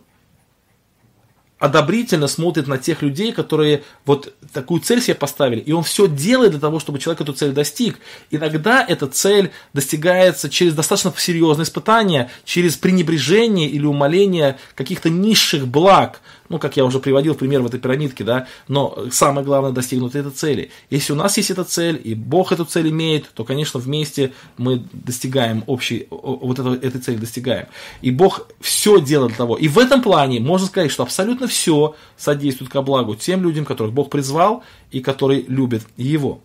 одобрительно 1.57 2.27
смотрит 2.27 2.67
на 2.67 2.77
тех 2.77 3.01
людей, 3.01 3.31
которые 3.31 3.83
вот 4.05 4.33
такую 4.51 4.81
цель 4.81 5.01
себе 5.01 5.15
поставили, 5.15 5.61
и 5.61 5.71
он 5.71 5.83
все 5.83 6.07
делает 6.07 6.51
для 6.51 6.59
того, 6.59 6.79
чтобы 6.79 6.99
человек 6.99 7.21
эту 7.21 7.33
цель 7.33 7.51
достиг. 7.51 7.97
Иногда 8.29 8.85
эта 8.85 9.07
цель 9.07 9.51
достигается 9.73 10.49
через 10.49 10.73
достаточно 10.73 11.13
серьезные 11.17 11.63
испытания, 11.63 12.29
через 12.43 12.75
пренебрежение 12.75 13.69
или 13.69 13.85
умаление 13.85 14.57
каких-то 14.75 15.09
низших 15.09 15.67
благ, 15.67 16.21
ну, 16.49 16.59
как 16.59 16.77
я 16.77 16.85
уже 16.85 16.99
приводил 16.99 17.35
пример 17.35 17.61
в 17.61 17.65
этой 17.65 17.79
пирамидке, 17.79 18.23
да, 18.23 18.47
но 18.67 19.07
самое 19.11 19.45
главное 19.45 19.71
достигнуть 19.71 20.15
этой 20.15 20.31
цели. 20.31 20.71
Если 20.89 21.13
у 21.13 21.15
нас 21.15 21.37
есть 21.37 21.51
эта 21.51 21.63
цель, 21.63 21.99
и 22.03 22.13
Бог 22.13 22.51
эту 22.51 22.65
цель 22.65 22.89
имеет, 22.89 23.29
то, 23.33 23.43
конечно, 23.43 23.79
вместе 23.79 24.33
мы 24.57 24.85
достигаем 24.93 25.63
общей, 25.67 26.07
вот 26.09 26.59
этого, 26.59 26.75
этой 26.75 27.01
цели 27.01 27.17
достигаем. 27.17 27.67
И 28.01 28.11
Бог 28.11 28.47
все 28.61 29.01
делает 29.01 29.31
для 29.31 29.37
того. 29.37 29.57
И 29.57 29.67
в 29.67 29.79
этом 29.79 30.01
плане 30.01 30.39
можно 30.39 30.67
сказать, 30.67 30.91
что 30.91 31.03
абсолютно 31.03 31.47
все 31.47 31.95
содействует 32.17 32.71
ко 32.71 32.81
благу 32.81 33.15
тем 33.15 33.41
людям, 33.41 33.65
которых 33.65 33.93
Бог 33.93 34.09
призвал 34.09 34.63
и 34.91 34.99
которые 34.99 35.43
любят 35.47 35.83
Его. 35.97 36.41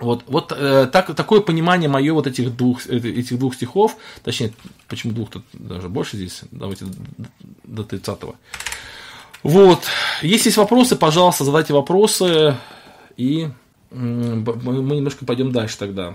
Вот, 0.00 0.24
вот 0.28 0.52
э, 0.56 0.86
так, 0.92 1.14
такое 1.16 1.40
понимание 1.40 1.88
мое 1.88 2.12
вот 2.12 2.28
этих 2.28 2.56
двух, 2.56 2.86
этих 2.86 3.36
двух 3.38 3.54
стихов, 3.56 3.96
точнее, 4.22 4.52
почему 4.86 5.12
двух, 5.12 5.30
то 5.30 5.42
даже 5.52 5.88
больше 5.88 6.16
здесь, 6.16 6.42
давайте 6.52 6.86
до 7.64 7.82
30-го. 7.82 8.36
Вот. 9.42 9.84
Если 10.22 10.48
есть 10.48 10.56
вопросы, 10.56 10.96
пожалуйста, 10.96 11.44
задайте 11.44 11.72
вопросы. 11.72 12.56
И 13.16 13.48
мы 13.90 14.96
немножко 14.96 15.24
пойдем 15.24 15.52
дальше 15.52 15.78
тогда. 15.78 16.14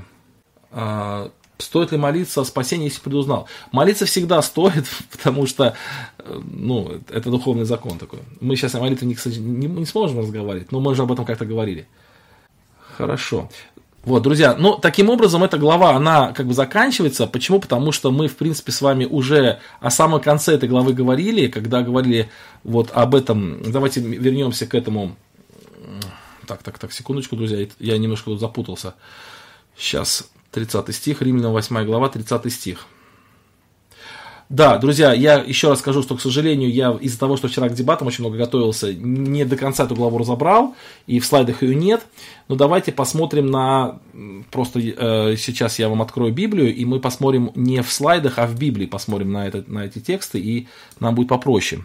А, 0.71 1.31
Стоит 1.63 1.91
ли 1.91 1.97
молиться 1.97 2.41
о 2.41 2.45
спасении, 2.45 2.85
если 2.85 2.99
предузнал? 2.99 3.47
Молиться 3.71 4.05
всегда 4.05 4.41
стоит, 4.41 4.85
потому 5.11 5.45
что, 5.45 5.75
э, 6.17 6.41
ну, 6.43 6.99
это 7.09 7.29
духовный 7.29 7.63
закон 7.63 7.97
такой. 7.97 8.19
Мы 8.41 8.55
сейчас 8.55 8.75
о 8.75 8.79
молитве 8.79 9.13
кстати, 9.13 9.37
не, 9.37 9.67
не 9.67 9.85
сможем 9.85 10.19
разговаривать, 10.19 10.71
но 10.71 10.79
мы 10.79 10.91
уже 10.91 11.03
об 11.03 11.11
этом 11.11 11.25
как-то 11.25 11.45
говорили. 11.45 11.87
Хорошо. 12.97 13.49
Вот, 14.03 14.21
друзья, 14.21 14.53
ну, 14.59 14.77
таким 14.77 15.09
образом, 15.09 15.45
эта 15.45 15.57
глава, 15.57 15.95
она 15.95 16.33
как 16.33 16.45
бы 16.45 16.53
заканчивается. 16.53 17.25
Почему? 17.25 17.61
Потому 17.61 17.93
что 17.93 18.11
мы, 18.11 18.27
в 18.27 18.35
принципе, 18.35 18.73
с 18.73 18.81
вами 18.81 19.05
уже 19.05 19.59
о 19.79 19.89
самом 19.89 20.19
конце 20.19 20.55
этой 20.55 20.67
главы 20.67 20.93
говорили, 20.93 21.47
когда 21.47 21.81
говорили 21.81 22.29
вот 22.65 22.91
об 22.93 23.15
этом. 23.15 23.71
Давайте 23.71 24.01
вернемся 24.01 24.67
к 24.67 24.75
этому. 24.75 25.15
Так, 26.45 26.63
так, 26.63 26.79
так, 26.79 26.91
секундочку, 26.91 27.37
друзья, 27.37 27.65
я 27.79 27.97
немножко 27.97 28.25
тут 28.25 28.41
запутался. 28.41 28.95
Сейчас, 29.77 30.29
30 30.51 30.93
стих, 30.93 31.21
Римлянам 31.21 31.53
8 31.53 31.85
глава, 31.85 32.09
30 32.09 32.51
стих. 32.51 32.87
Да, 34.53 34.77
друзья, 34.77 35.13
я 35.13 35.39
еще 35.39 35.69
раз 35.69 35.79
скажу, 35.79 36.03
что, 36.03 36.15
к 36.15 36.21
сожалению, 36.21 36.71
я 36.71 36.91
из-за 37.01 37.17
того, 37.17 37.37
что 37.37 37.47
вчера 37.47 37.69
к 37.69 37.73
дебатам 37.73 38.07
очень 38.07 38.23
много 38.23 38.37
готовился, 38.37 38.93
не 38.93 39.45
до 39.45 39.57
конца 39.57 39.85
эту 39.85 39.95
главу 39.95 40.19
разобрал, 40.19 40.75
и 41.07 41.19
в 41.19 41.25
слайдах 41.25 41.63
ее 41.63 41.73
нет. 41.73 42.05
Но 42.47 42.55
давайте 42.55 42.91
посмотрим 42.91 43.47
на... 43.47 43.99
Просто 44.51 44.79
э, 44.79 45.37
сейчас 45.37 45.79
я 45.79 45.89
вам 45.89 46.03
открою 46.03 46.31
Библию, 46.31 46.71
и 46.71 46.85
мы 46.85 46.99
посмотрим 46.99 47.51
не 47.55 47.81
в 47.81 47.91
слайдах, 47.91 48.37
а 48.37 48.45
в 48.45 48.55
Библии 48.55 48.85
посмотрим 48.85 49.31
на, 49.31 49.47
это, 49.47 49.63
на 49.65 49.85
эти 49.85 49.97
тексты, 49.97 50.39
и 50.39 50.67
нам 50.99 51.15
будет 51.15 51.29
попроще. 51.29 51.83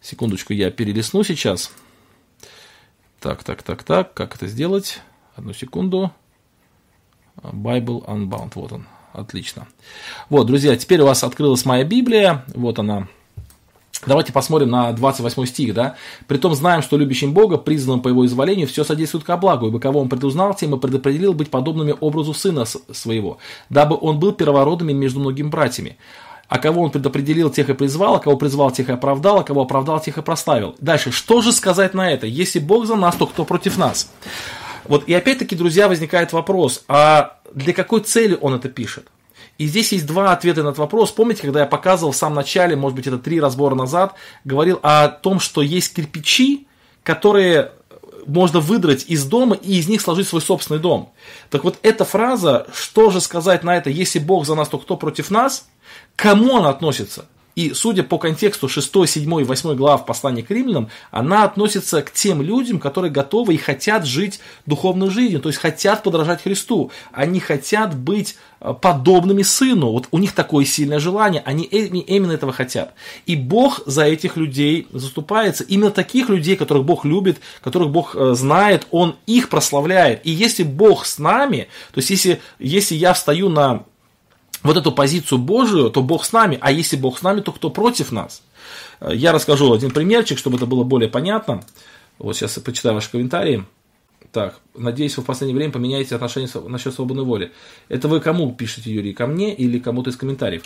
Секундочку, 0.00 0.52
я 0.52 0.72
перелистну 0.72 1.22
сейчас. 1.22 1.70
Так, 3.20 3.44
так, 3.44 3.62
так, 3.62 3.84
так, 3.84 4.14
как 4.14 4.34
это 4.34 4.48
сделать? 4.48 4.98
Одну 5.36 5.52
секунду. 5.52 6.10
Bible 7.36 8.04
Unbound, 8.04 8.50
вот 8.56 8.72
он, 8.72 8.86
отлично. 9.12 9.66
Вот, 10.28 10.46
друзья, 10.46 10.76
теперь 10.76 11.00
у 11.00 11.06
вас 11.06 11.24
открылась 11.24 11.64
моя 11.64 11.84
Библия, 11.84 12.44
вот 12.54 12.78
она. 12.78 13.08
Давайте 14.06 14.32
посмотрим 14.32 14.70
на 14.70 14.92
28 14.92 15.44
стих, 15.44 15.74
да. 15.74 15.96
«Притом 16.26 16.54
знаем, 16.54 16.80
что 16.80 16.96
любящим 16.96 17.34
Бога, 17.34 17.58
призванным 17.58 18.00
по 18.00 18.08
его 18.08 18.24
изволению, 18.24 18.66
все 18.66 18.82
содействует 18.82 19.24
ко 19.24 19.36
благу, 19.36 19.68
ибо 19.68 19.78
кого 19.78 20.00
он 20.00 20.08
предузнал, 20.08 20.54
тем 20.54 20.74
и 20.74 20.78
предопределил 20.78 21.34
быть 21.34 21.50
подобными 21.50 21.94
образу 22.00 22.32
сына 22.32 22.64
своего, 22.64 23.38
дабы 23.68 23.98
он 24.00 24.18
был 24.18 24.32
первородным 24.32 24.96
между 24.96 25.20
многими 25.20 25.48
братьями. 25.48 25.98
А 26.48 26.58
кого 26.58 26.82
он 26.82 26.90
предопределил, 26.90 27.50
тех 27.50 27.68
и 27.68 27.74
призвал, 27.74 28.16
а 28.16 28.18
кого 28.18 28.36
призвал, 28.36 28.72
тех 28.72 28.88
и 28.88 28.92
оправдал, 28.92 29.38
а 29.38 29.44
кого 29.44 29.62
оправдал, 29.62 30.00
тех 30.00 30.18
и 30.18 30.22
прославил. 30.22 30.74
Дальше, 30.80 31.12
что 31.12 31.42
же 31.42 31.52
сказать 31.52 31.94
на 31.94 32.10
это? 32.10 32.26
Если 32.26 32.58
Бог 32.58 32.86
за 32.86 32.96
нас, 32.96 33.14
то 33.14 33.26
кто 33.26 33.44
против 33.44 33.78
нас? 33.78 34.10
Вот 34.90 35.04
и 35.06 35.14
опять-таки, 35.14 35.54
друзья, 35.54 35.86
возникает 35.86 36.32
вопрос, 36.32 36.82
а 36.88 37.38
для 37.54 37.72
какой 37.72 38.00
цели 38.00 38.36
он 38.40 38.54
это 38.54 38.68
пишет? 38.68 39.06
И 39.56 39.68
здесь 39.68 39.92
есть 39.92 40.04
два 40.04 40.32
ответа 40.32 40.64
на 40.64 40.70
этот 40.70 40.78
вопрос. 40.78 41.12
Помните, 41.12 41.42
когда 41.42 41.60
я 41.60 41.66
показывал 41.66 42.10
в 42.10 42.16
самом 42.16 42.34
начале, 42.34 42.74
может 42.74 42.96
быть, 42.96 43.06
это 43.06 43.18
три 43.18 43.40
разбора 43.40 43.76
назад, 43.76 44.14
говорил 44.44 44.80
о 44.82 45.06
том, 45.06 45.38
что 45.38 45.62
есть 45.62 45.94
кирпичи, 45.94 46.66
которые 47.04 47.70
можно 48.26 48.58
выдрать 48.58 49.04
из 49.06 49.24
дома 49.24 49.54
и 49.54 49.78
из 49.78 49.86
них 49.86 50.00
сложить 50.00 50.26
свой 50.26 50.42
собственный 50.42 50.80
дом. 50.80 51.12
Так 51.50 51.62
вот, 51.62 51.78
эта 51.82 52.04
фраза, 52.04 52.66
что 52.74 53.10
же 53.10 53.20
сказать 53.20 53.62
на 53.62 53.76
это, 53.76 53.90
если 53.90 54.18
Бог 54.18 54.44
за 54.44 54.56
нас, 54.56 54.68
то 54.68 54.78
кто 54.78 54.96
против 54.96 55.30
нас, 55.30 55.68
к 56.16 56.22
кому 56.22 56.56
она 56.56 56.68
относится? 56.68 57.26
И 57.56 57.74
судя 57.74 58.02
по 58.02 58.18
контексту 58.18 58.68
6, 58.68 59.08
7 59.08 59.40
и 59.40 59.44
8 59.44 59.74
глав 59.74 60.06
послания 60.06 60.42
к 60.42 60.50
римлянам, 60.50 60.88
она 61.10 61.44
относится 61.44 62.02
к 62.02 62.12
тем 62.12 62.42
людям, 62.42 62.78
которые 62.78 63.10
готовы 63.10 63.54
и 63.54 63.58
хотят 63.58 64.06
жить 64.06 64.40
духовной 64.66 65.10
жизнью, 65.10 65.40
то 65.40 65.48
есть 65.48 65.58
хотят 65.58 66.02
подражать 66.02 66.42
Христу. 66.42 66.90
Они 67.12 67.40
хотят 67.40 67.96
быть 67.96 68.36
э, 68.60 68.72
подобными 68.80 69.42
сыну. 69.42 69.90
Вот 69.90 70.08
у 70.10 70.18
них 70.18 70.32
такое 70.32 70.64
сильное 70.64 71.00
желание, 71.00 71.42
они 71.44 71.64
э- 71.64 71.86
именно 71.86 72.32
этого 72.32 72.52
хотят. 72.52 72.94
И 73.26 73.36
Бог 73.36 73.82
за 73.86 74.04
этих 74.04 74.36
людей 74.36 74.86
заступается. 74.92 75.64
Именно 75.64 75.90
таких 75.90 76.28
людей, 76.28 76.56
которых 76.56 76.84
Бог 76.84 77.04
любит, 77.04 77.40
которых 77.62 77.90
Бог 77.90 78.14
э, 78.14 78.34
знает, 78.34 78.86
Он 78.90 79.16
их 79.26 79.48
прославляет. 79.48 80.20
И 80.24 80.30
если 80.30 80.62
Бог 80.62 81.04
с 81.04 81.18
нами, 81.18 81.68
то 81.92 81.98
есть 81.98 82.10
если, 82.10 82.40
если 82.58 82.94
я 82.94 83.12
встаю 83.12 83.48
на 83.48 83.84
вот 84.62 84.76
эту 84.76 84.92
позицию 84.92 85.38
Божию, 85.38 85.90
то 85.90 86.02
Бог 86.02 86.24
с 86.24 86.32
нами, 86.32 86.58
а 86.60 86.70
если 86.70 86.96
Бог 86.96 87.18
с 87.18 87.22
нами, 87.22 87.40
то 87.40 87.52
кто 87.52 87.70
против 87.70 88.12
нас? 88.12 88.42
Э, 89.00 89.10
Я 89.14 89.32
расскажу 89.32 89.72
один 89.72 89.90
примерчик, 89.90 90.38
чтобы 90.38 90.56
это 90.56 90.66
было 90.66 90.84
более 90.84 91.08
понятно. 91.08 91.62
Вот 92.18 92.36
сейчас 92.36 92.56
я 92.56 92.62
почитаю 92.62 92.94
ваши 92.94 93.10
комментарии. 93.10 93.64
Так, 94.32 94.60
надеюсь, 94.76 95.16
вы 95.16 95.24
в 95.24 95.26
последнее 95.26 95.56
время 95.56 95.72
поменяете 95.72 96.14
отношение 96.14 96.48
насчет 96.68 96.94
свободной 96.94 97.24
воли. 97.24 97.52
Это 97.88 98.06
вы 98.06 98.20
кому 98.20 98.52
пишете, 98.54 98.92
Юрий, 98.92 99.12
ко 99.12 99.26
мне 99.26 99.52
или 99.52 99.78
кому-то 99.78 100.10
из 100.10 100.16
комментариев? 100.16 100.62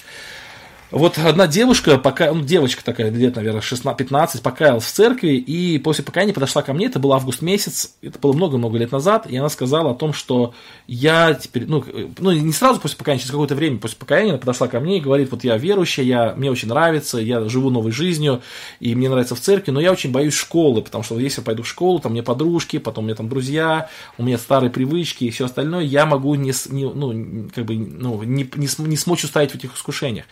Вот 0.91 1.19
одна 1.19 1.47
девушка, 1.47 1.99
пока, 1.99 2.33
ну, 2.33 2.43
девочка 2.43 2.85
такая, 2.85 3.11
лет, 3.11 3.35
наверное, 3.37 3.63
16-15, 3.63 4.43
покаялась 4.43 4.85
в 4.85 4.93
церкви, 4.93 5.33
и 5.33 5.79
после 5.79 6.05
покаяния 6.05 6.35
подошла 6.35 6.63
ко 6.63 6.73
мне, 6.73 6.87
это 6.87 6.99
был 6.99 7.13
август 7.13 7.43
месяц, 7.43 7.95
это 8.03 8.19
было 8.19 8.33
много-много 8.33 8.79
лет 8.79 8.93
назад, 8.93 9.27
и 9.27 9.37
она 9.37 9.49
сказала 9.49 9.93
о 9.93 9.95
том, 9.95 10.13
что 10.13 10.55
я 10.87 11.35
теперь, 11.35 11.67
ну, 11.67 11.85
ну 12.19 12.33
не 12.33 12.53
сразу 12.53 12.81
после 12.81 12.99
покаяния, 12.99 13.21
через 13.21 13.33
какое-то 13.33 13.55
время 13.55 13.79
после 13.79 13.97
покаяния 13.97 14.33
она 14.33 14.39
подошла 14.39 14.69
ко 14.69 14.79
мне 14.79 14.99
и 14.99 15.01
говорит, 15.01 15.31
вот 15.31 15.43
я 15.43 15.57
верующая, 15.57 16.05
я, 16.05 16.35
мне 16.37 16.51
очень 16.51 16.69
нравится, 16.69 17.19
я 17.19 17.49
живу 17.49 17.71
новой 17.71 17.91
жизнью, 17.91 18.43
и 18.79 18.95
мне 18.95 19.09
нравится 19.09 19.35
в 19.35 19.41
церкви, 19.41 19.73
но 19.73 19.81
я 19.81 19.91
очень 19.91 20.13
боюсь 20.13 20.35
школы, 20.35 20.83
потому 20.83 21.03
что 21.03 21.19
если 21.19 21.41
я 21.41 21.45
пойду 21.45 21.63
в 21.63 21.69
школу, 21.69 21.99
там 21.99 22.13
меня 22.13 22.23
подружки, 22.23 22.79
потом 22.79 23.07
меня 23.07 23.17
там 23.17 23.29
друзья, 23.29 23.89
у 24.19 24.23
меня 24.23 24.39
старые 24.39 24.71
привычки 24.71 25.25
и 25.25 25.31
все 25.31 25.47
остальное, 25.47 25.83
я 25.83 26.07
могу 26.07 26.35
не, 26.35 26.53
не, 26.69 26.85
ну, 26.85 27.49
как 27.55 27.65
бы, 27.65 27.77
ну, 27.77 28.23
не, 28.23 28.49
не, 28.55 28.69
не 28.79 28.97
смочь 28.97 29.25
устоять 29.25 29.53
в 29.53 29.55
этих 29.57 29.75
искушениях. 29.75 30.27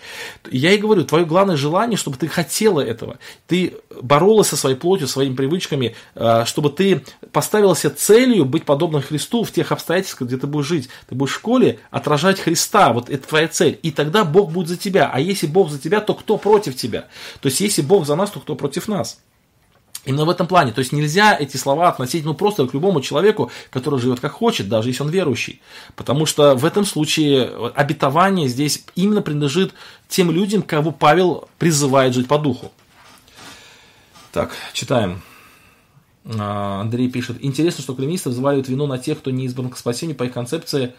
Я 0.53 0.71
ей 0.71 0.79
говорю, 0.79 1.05
твое 1.05 1.25
главное 1.25 1.57
желание, 1.57 1.97
чтобы 1.97 2.17
ты 2.17 2.29
хотела 2.29 2.81
этого, 2.81 3.19
ты 3.47 3.75
боролась 4.01 4.49
со 4.49 4.57
своей 4.57 4.77
плотью, 4.77 5.09
своими 5.09 5.35
привычками, 5.35 5.95
э, 6.15 6.45
чтобы 6.47 6.71
ты 6.71 7.03
поставила 7.33 7.75
себе 7.75 7.91
целью 7.91 8.45
быть 8.45 8.65
подобным 8.65 9.03
Христу 9.03 9.45
в 9.45 9.51
тех 9.51 9.73
обстоятельствах, 9.73 10.29
где 10.29 10.37
ты 10.37 10.47
будешь 10.47 10.67
жить. 10.67 10.89
Ты 11.09 11.15
будешь 11.15 11.33
в 11.33 11.37
школе 11.37 11.81
отражать 11.91 12.39
Христа, 12.39 12.93
вот 12.93 13.09
это 13.09 13.27
твоя 13.27 13.49
цель. 13.49 13.79
И 13.83 13.91
тогда 13.91 14.25
Бог 14.25 14.53
будет 14.53 14.69
за 14.69 14.77
тебя. 14.77 15.11
А 15.13 15.21
если 15.21 15.47
Бог 15.47 15.71
за 15.71 15.79
тебя, 15.79 16.01
то 16.01 16.15
кто 16.15 16.37
против 16.37 16.77
тебя? 16.77 17.07
То 17.41 17.49
есть, 17.49 17.61
если 17.61 17.83
Бог 17.83 18.07
за 18.07 18.15
нас, 18.15 18.31
то 18.31 18.41
кто 18.41 18.55
против 18.55 18.89
нас? 18.89 19.19
Именно 20.05 20.25
в 20.25 20.31
этом 20.31 20.49
плане. 20.49 20.73
То 20.73 20.81
есть 20.81 20.93
нельзя 20.93 21.37
эти 21.39 21.57
слова 21.57 21.89
относить 21.89 22.25
ну, 22.25 22.35
просто 22.35 22.67
к 22.67 22.75
любому 22.75 23.01
человеку, 23.01 23.53
который 23.71 24.01
живет 24.01 24.19
как 24.19 24.33
хочет, 24.33 24.69
даже 24.69 24.89
если 24.89 25.05
он 25.05 25.11
верующий. 25.11 25.61
Потому 25.95 26.27
что 26.27 26.57
в 26.57 26.65
этом 26.65 26.85
случае 26.85 27.53
обетование 27.75 28.49
здесь 28.49 28.85
именно 28.97 29.23
принадлежит 29.23 29.75
тем 30.09 30.33
людям, 30.33 30.63
кого 30.63 30.91
Павел 30.91 31.49
призывает 31.59 32.15
жить 32.15 32.27
по 32.27 32.39
духу. 32.39 32.73
Так, 34.33 34.51
читаем. 34.73 35.23
А, 36.25 36.81
Андрей 36.81 37.09
пишет. 37.09 37.37
Интересно, 37.41 37.83
что 37.83 37.95
кальвинисты 37.95 38.31
взваливают 38.31 38.69
вину 38.69 38.87
на 38.87 38.99
тех, 38.99 39.19
кто 39.19 39.31
не 39.31 39.45
избран 39.45 39.71
к 39.71 39.77
спасению 39.77 40.17
по 40.17 40.25
их 40.25 40.33
концепции 40.33 40.95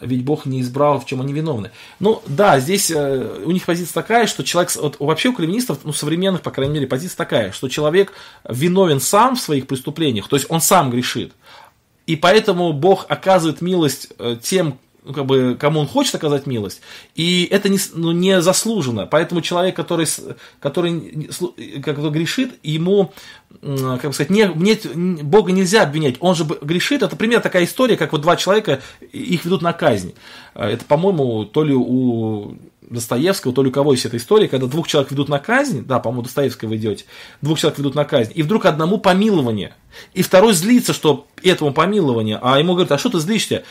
ведь 0.00 0.24
Бог 0.24 0.46
не 0.46 0.60
избрал, 0.60 1.00
в 1.00 1.06
чем 1.06 1.20
они 1.20 1.32
виновны. 1.32 1.70
Ну, 2.00 2.22
да, 2.26 2.60
здесь 2.60 2.90
э, 2.90 3.42
у 3.44 3.50
них 3.50 3.64
позиция 3.64 3.94
такая, 3.94 4.26
что 4.26 4.44
человек, 4.44 4.74
вот, 4.76 4.96
вообще 4.98 5.30
у 5.30 5.32
кальвинистов, 5.32 5.78
ну, 5.84 5.92
современных, 5.92 6.42
по 6.42 6.50
крайней 6.50 6.74
мере, 6.74 6.86
позиция 6.86 7.16
такая, 7.16 7.52
что 7.52 7.68
человек 7.68 8.12
виновен 8.48 9.00
сам 9.00 9.36
в 9.36 9.40
своих 9.40 9.66
преступлениях, 9.66 10.28
то 10.28 10.36
есть 10.36 10.46
он 10.48 10.60
сам 10.60 10.90
грешит. 10.90 11.32
И 12.06 12.16
поэтому 12.16 12.72
Бог 12.72 13.06
оказывает 13.08 13.60
милость 13.60 14.08
э, 14.18 14.36
тем, 14.40 14.78
ну, 15.08 15.14
как 15.14 15.26
бы, 15.26 15.56
кому 15.58 15.80
он 15.80 15.86
хочет 15.88 16.14
оказать 16.14 16.46
милость, 16.46 16.82
и 17.14 17.48
это 17.50 17.68
не, 17.70 17.78
ну, 17.94 18.12
не 18.12 18.40
заслуженно. 18.42 19.06
Поэтому 19.06 19.40
человек, 19.40 19.74
который, 19.74 20.06
который 20.60 20.90
не- 20.92 21.80
как 21.80 21.98
бы 21.98 22.10
грешит, 22.10 22.58
ему, 22.62 23.12
как 23.62 24.02
бы 24.04 24.12
сказать, 24.12 24.28
не, 24.30 24.50
нет, 24.54 24.84
н- 24.84 25.16
Бога 25.16 25.50
нельзя 25.52 25.82
обвинять. 25.82 26.16
Он 26.20 26.34
же 26.34 26.44
грешит. 26.44 27.02
Это 27.02 27.16
пример 27.16 27.40
такая 27.40 27.64
история, 27.64 27.96
как 27.96 28.12
вот 28.12 28.20
два 28.20 28.36
человека, 28.36 28.80
их 29.12 29.44
ведут 29.46 29.62
на 29.62 29.72
казнь. 29.72 30.14
А, 30.54 30.68
Это, 30.68 30.84
по-моему, 30.84 31.46
то 31.46 31.64
ли 31.64 31.74
у 31.74 32.56
Достоевского, 32.82 33.52
то 33.52 33.62
ли 33.62 33.68
у 33.68 33.72
кого 33.72 33.92
есть 33.92 34.06
эта 34.06 34.16
история, 34.16 34.48
когда 34.48 34.66
двух 34.66 34.88
человек 34.88 35.10
ведут 35.10 35.28
на 35.28 35.38
казнь, 35.38 35.84
да, 35.84 35.98
по-моему, 35.98 36.22
Достоевского 36.22 36.70
вы 36.70 36.76
идете, 36.76 37.04
двух 37.42 37.58
человек 37.58 37.78
ведут 37.78 37.94
на 37.94 38.04
казнь, 38.04 38.32
и 38.34 38.42
вдруг 38.42 38.64
одному 38.66 38.98
помилование, 38.98 39.74
и 40.14 40.22
второй 40.22 40.52
злится, 40.54 40.92
что 40.94 41.26
этому 41.42 41.72
помилование, 41.74 42.38
а 42.40 42.58
ему 42.58 42.72
говорят, 42.72 42.92
а 42.92 42.98
что 42.98 43.10
ты 43.10 43.18
злишься? 43.18 43.64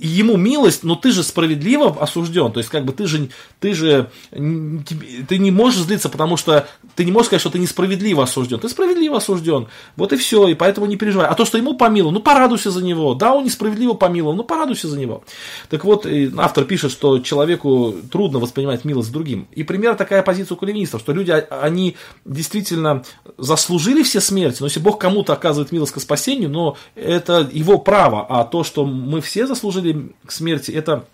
Ему 0.00 0.36
милость, 0.36 0.84
но 0.84 0.96
ты 0.96 1.12
же 1.12 1.22
справедливо 1.22 1.96
осужден. 2.00 2.52
То 2.52 2.58
есть, 2.58 2.70
как 2.70 2.84
бы 2.84 2.92
ты 2.92 3.06
же, 3.06 3.28
ты 3.60 3.74
же, 3.74 4.10
ты 4.30 5.38
не 5.38 5.50
можешь 5.50 5.80
злиться, 5.80 6.08
потому 6.08 6.36
что 6.36 6.66
ты 6.94 7.04
не 7.04 7.12
можешь 7.12 7.26
сказать, 7.26 7.40
что 7.40 7.50
ты 7.50 7.58
несправедливо 7.58 8.24
осужден. 8.24 8.58
Ты 8.58 8.68
справедливо 8.68 9.16
осужден. 9.16 9.68
Вот 9.96 10.12
и 10.12 10.16
все, 10.16 10.48
и 10.48 10.54
поэтому 10.54 10.86
не 10.86 10.96
переживай. 10.96 11.26
А 11.26 11.34
то, 11.34 11.44
что 11.44 11.58
ему 11.58 11.74
помиловал, 11.74 12.12
ну 12.12 12.20
порадуйся 12.20 12.70
за 12.70 12.82
него. 12.82 13.14
Да, 13.14 13.34
он 13.34 13.44
несправедливо 13.44 13.94
помиловал, 13.94 14.36
ну 14.36 14.44
порадуйся 14.44 14.88
за 14.88 14.98
него. 14.98 15.24
Так 15.68 15.84
вот, 15.84 16.06
автор 16.36 16.64
пишет, 16.64 16.92
что 16.92 17.18
человеку 17.18 17.94
трудно 18.10 18.38
воспринимать 18.38 18.84
милость 18.84 19.12
другим. 19.12 19.48
И 19.52 19.64
пример 19.64 19.94
такая 19.96 20.22
позиция 20.22 20.54
у 20.54 20.58
кальвинистов, 20.58 21.00
что 21.00 21.12
люди, 21.12 21.30
а, 21.30 21.46
они 21.62 21.96
действительно 22.24 23.04
заслужили 23.38 24.02
все 24.02 24.20
смерти, 24.20 24.58
но 24.60 24.66
если 24.66 24.80
Бог 24.80 25.00
кому-то 25.00 25.32
оказывает 25.32 25.72
милость 25.72 25.92
к 25.92 26.00
спасению, 26.00 26.50
но 26.50 26.76
это 26.94 27.48
его 27.52 27.78
право, 27.78 28.26
а 28.28 28.44
то, 28.44 28.64
что 28.64 28.84
мы 28.84 29.20
все 29.20 29.46
заслужили 29.46 29.83
к 30.24 30.32
смерти, 30.32 30.70
это 30.70 31.04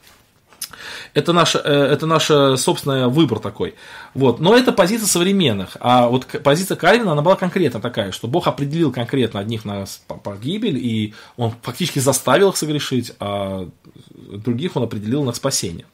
это 1.14 1.32
наш, 1.32 1.56
э, 1.56 1.58
это 1.58 2.06
наш 2.06 2.26
собственный 2.60 3.08
выбор 3.08 3.38
такой. 3.40 3.74
Вот. 4.14 4.40
Но 4.40 4.56
это 4.56 4.72
позиция 4.72 5.06
современных. 5.06 5.76
А 5.80 6.08
вот 6.08 6.26
позиция 6.26 6.76
Кальвина, 6.76 7.12
она 7.12 7.22
была 7.22 7.36
конкретно 7.36 7.80
такая, 7.80 8.12
что 8.12 8.28
Бог 8.28 8.46
определил 8.46 8.92
конкретно 8.92 9.40
одних 9.40 9.64
на 9.64 9.84
погибель, 10.22 10.78
и 10.78 11.14
он 11.36 11.52
фактически 11.62 11.98
заставил 11.98 12.50
их 12.50 12.56
согрешить, 12.56 13.12
а 13.18 13.68
других 14.14 14.76
он 14.76 14.84
определил 14.84 15.24
на 15.24 15.32
спасение. 15.32 15.86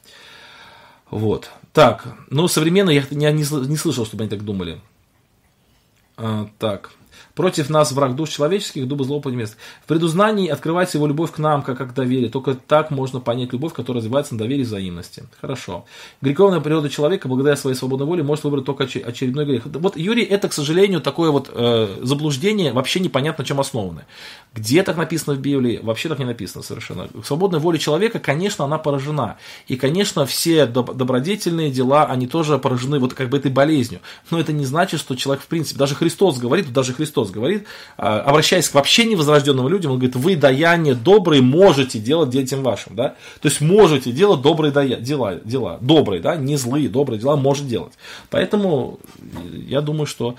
Вот. 1.09 1.49
Так, 1.73 2.07
ну, 2.29 2.47
современные 2.47 2.97
я 2.97 3.31
не, 3.31 3.43
не, 3.43 3.67
не 3.67 3.77
слышал, 3.77 4.05
чтобы 4.05 4.23
они 4.23 4.29
так 4.29 4.43
думали. 4.43 4.81
А, 6.17 6.49
так. 6.57 6.91
Против 7.37 7.69
нас 7.69 7.91
враг 7.91 8.15
душ 8.15 8.29
человеческих, 8.29 8.87
дубы 8.87 9.05
злого 9.05 9.29
мест. 9.29 9.57
В 9.83 9.87
предузнании 9.87 10.47
открывается 10.47 10.97
его 10.97 11.05
любовь 11.05 11.31
к 11.31 11.37
нам, 11.37 11.61
как, 11.61 11.77
как 11.77 11.93
доверие. 11.93 12.31
Только 12.31 12.55
так 12.55 12.89
можно 12.89 13.19
понять 13.19 13.53
любовь, 13.53 13.73
которая 13.73 14.01
развивается 14.01 14.33
на 14.33 14.39
доверии 14.39 14.61
и 14.61 14.65
взаимности. 14.65 15.23
Хорошо. 15.39 15.85
Греховная 16.19 16.61
природа 16.61 16.89
человека, 16.89 17.27
благодаря 17.27 17.55
своей 17.55 17.75
свободной 17.75 18.07
воле, 18.07 18.23
может 18.23 18.43
выбрать 18.43 18.65
только 18.65 18.85
очередной 18.85 19.45
грех. 19.45 19.67
Вот, 19.67 19.97
Юрий, 19.97 20.23
это, 20.23 20.49
к 20.49 20.53
сожалению, 20.53 20.99
такое 20.99 21.29
вот 21.29 21.51
э, 21.53 21.99
заблуждение, 22.01 22.73
вообще 22.73 22.99
непонятно, 22.99 23.45
чем 23.45 23.59
основано. 23.59 24.07
Где 24.55 24.81
так 24.81 24.97
написано 24.97 25.35
в 25.35 25.39
Библии? 25.39 25.79
Вообще 25.83 26.09
так 26.09 26.17
не 26.17 26.25
написано 26.25 26.63
совершенно. 26.63 27.07
Свободная 27.23 27.59
воля 27.59 27.77
человека, 27.77 28.17
конечно, 28.17 28.65
она 28.65 28.79
поражена. 28.79 29.37
И, 29.67 29.75
конечно, 29.75 30.25
все 30.25 30.65
добродетельные 30.65 31.69
дела, 31.69 32.07
они 32.07 32.25
тоже 32.25 32.57
поражены 32.57 32.97
вот 32.97 33.13
как 33.13 33.29
бы 33.29 33.37
этой 33.37 33.51
болезнью. 33.51 33.99
Но 34.31 34.39
это 34.39 34.53
не 34.53 34.65
значит, 34.65 34.99
что 34.99 35.15
человек, 35.15 35.43
в 35.43 35.47
принципе, 35.47 35.77
даже 35.77 35.93
Христос 35.93 36.39
говорит, 36.39 36.73
даже 36.73 36.93
Христос 36.93 37.26
Христос 37.27 37.31
говорит, 37.31 37.65
а, 37.97 38.19
обращаясь 38.21 38.69
к 38.69 38.73
вообще 38.73 39.05
невозрожденным 39.05 39.67
людям, 39.67 39.91
он 39.91 39.97
говорит, 39.97 40.15
вы 40.15 40.35
даяние 40.35 40.95
добрые 40.95 41.41
можете 41.41 41.99
делать 41.99 42.29
детям 42.29 42.63
вашим, 42.63 42.95
да, 42.95 43.15
то 43.41 43.47
есть 43.47 43.61
можете 43.61 44.11
делать 44.11 44.41
добрые 44.41 44.71
дела, 44.71 45.35
дела, 45.43 45.77
добрые, 45.81 46.21
да, 46.21 46.35
не 46.35 46.55
злые, 46.57 46.89
добрые 46.89 47.19
дела 47.19 47.35
может 47.35 47.67
делать. 47.67 47.93
Поэтому 48.29 48.99
я 49.51 49.81
думаю, 49.81 50.05
что 50.05 50.35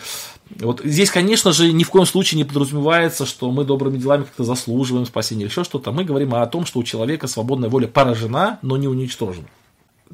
вот 0.60 0.80
здесь, 0.82 1.10
конечно 1.10 1.52
же, 1.52 1.72
ни 1.72 1.84
в 1.84 1.90
коем 1.90 2.06
случае 2.06 2.38
не 2.38 2.44
подразумевается, 2.44 3.26
что 3.26 3.50
мы 3.50 3.64
добрыми 3.64 3.98
делами 3.98 4.22
как-то 4.22 4.44
заслуживаем 4.44 5.06
спасения 5.06 5.42
или 5.42 5.50
еще 5.50 5.64
что-то. 5.64 5.92
Мы 5.92 6.04
говорим 6.04 6.34
о 6.34 6.46
том, 6.46 6.64
что 6.64 6.80
у 6.80 6.84
человека 6.84 7.26
свободная 7.26 7.68
воля 7.68 7.86
поражена, 7.86 8.58
но 8.62 8.76
не 8.76 8.88
уничтожена. 8.88 9.46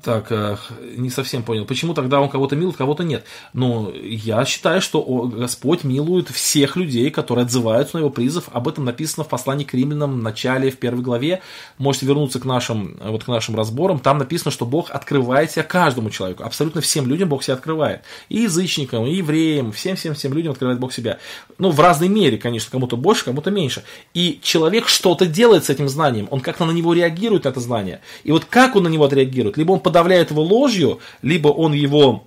Так, 0.03 0.33
э, 0.33 0.57
не 0.97 1.09
совсем 1.09 1.45
понял. 1.45 1.65
Почему 1.67 1.95
тогда 1.95 2.21
он 2.21 2.29
кого-то 2.29 2.57
милует, 2.57 2.77
кого-то 2.77 3.05
нет? 3.05 3.25
Ну, 3.53 3.93
я 3.95 4.45
считаю, 4.45 4.81
что 4.81 5.01
Господь 5.03 5.85
милует 5.85 6.31
всех 6.31 6.75
людей, 6.75 7.11
которые 7.11 7.45
отзываются 7.45 7.97
на 7.97 8.01
его 8.01 8.11
призыв. 8.11 8.49
Об 8.51 8.67
этом 8.67 8.85
написано 8.85 9.23
в 9.23 9.29
послании 9.29 9.65
к 9.65 9.73
римлянам 9.73 10.19
в 10.19 10.23
начале, 10.23 10.71
в 10.73 10.79
первой 10.79 11.03
главе. 11.03 11.43
Можете 11.79 12.07
вернуться 12.07 12.41
к 12.41 12.45
нашим, 12.45 12.99
вот 13.05 13.23
к 13.23 13.29
нашим 13.29 13.55
разборам. 13.55 14.01
Там 14.01 14.19
написано, 14.19 14.51
что 14.51 14.67
Бог 14.67 14.91
открывает 14.91 15.53
себя 15.53 15.63
каждому 15.63 16.11
человеку. 16.11 16.43
Абсолютно 16.43 16.81
всем 16.81 17.07
людям 17.07 17.29
Бог 17.29 17.45
себя 17.45 17.55
открывает. 17.55 18.03
И 18.29 18.39
язычникам, 18.39 19.07
и 19.07 19.15
евреям, 19.15 19.71
всем-всем-всем 19.71 20.35
людям 20.35 20.53
открывает 20.53 20.81
Бог 20.81 20.93
себя. 20.93 21.19
Ну, 21.59 21.71
в 21.71 21.79
разной 21.79 22.09
мере, 22.09 22.37
конечно, 22.37 22.69
кому-то 22.73 22.97
больше, 22.97 23.25
кому-то 23.25 23.53
меньше. 23.53 23.85
И 24.13 24.41
человек 24.43 24.89
что-то 24.89 25.27
делает 25.27 25.67
с 25.67 25.71
этим 25.71 25.89
знанием. 25.89 26.27
Он 26.33 26.41
как-то 26.41 26.65
на 26.65 26.73
него 26.73 26.95
реагирует, 26.95 27.45
на 27.45 27.51
это 27.51 27.61
знание. 27.61 28.01
И 28.25 28.33
вот 28.33 28.45
как 28.45 28.75
он 28.75 28.83
на 28.83 28.89
него 28.89 29.05
отреагирует? 29.05 29.57
Либо 29.57 29.71
он 29.71 29.84
подавляет 29.85 30.33
его 30.33 30.43
ложью, 30.43 30.99
либо 31.23 31.49
он 31.49 31.73
его 31.75 32.25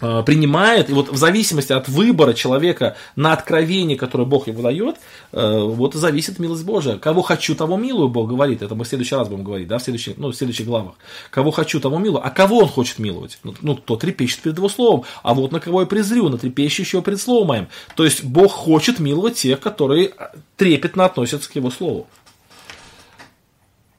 э, 0.00 0.22
принимает, 0.24 0.90
и 0.90 0.92
вот 0.92 1.08
в 1.08 1.16
зависимости 1.16 1.72
от 1.72 1.88
выбора 1.88 2.34
человека 2.34 2.96
на 3.16 3.32
откровение, 3.32 3.96
которое 3.96 4.24
Бог 4.24 4.46
ему 4.46 4.62
дает, 4.62 4.96
э, 5.32 5.58
вот 5.60 5.96
и 5.96 5.98
зависит 5.98 6.38
милость 6.38 6.64
Божия. 6.64 6.98
Кого 6.98 7.22
хочу, 7.22 7.56
того 7.56 7.76
милую, 7.76 8.08
Бог 8.08 8.28
говорит, 8.28 8.62
это 8.62 8.76
мы 8.76 8.84
в 8.84 8.88
следующий 8.88 9.16
раз 9.16 9.28
будем 9.28 9.42
говорить, 9.42 9.66
да, 9.66 9.78
в 9.78 9.82
следующих, 9.82 10.18
ну, 10.18 10.30
в 10.30 10.36
следующих 10.36 10.66
главах. 10.66 10.94
Кого 11.30 11.50
хочу, 11.50 11.80
того 11.80 11.98
милую. 11.98 12.24
А 12.24 12.30
кого 12.30 12.58
он 12.58 12.68
хочет 12.68 12.98
миловать? 13.00 13.38
Ну, 13.42 13.54
ну 13.62 13.74
тот 13.74 14.00
трепещет 14.00 14.40
перед 14.40 14.56
его 14.56 14.68
словом. 14.68 15.04
А 15.22 15.34
вот 15.34 15.50
на 15.50 15.58
кого 15.58 15.80
я 15.80 15.86
презрю, 15.86 16.28
на 16.28 16.38
трепещущего 16.38 17.02
перед 17.02 17.20
словом 17.20 17.48
моим. 17.48 17.68
То 17.96 18.04
есть 18.04 18.22
Бог 18.22 18.52
хочет 18.52 19.00
миловать 19.00 19.34
тех, 19.34 19.58
которые 19.58 20.12
трепетно 20.56 21.06
относятся 21.06 21.50
к 21.50 21.56
его 21.56 21.70
слову. 21.70 22.06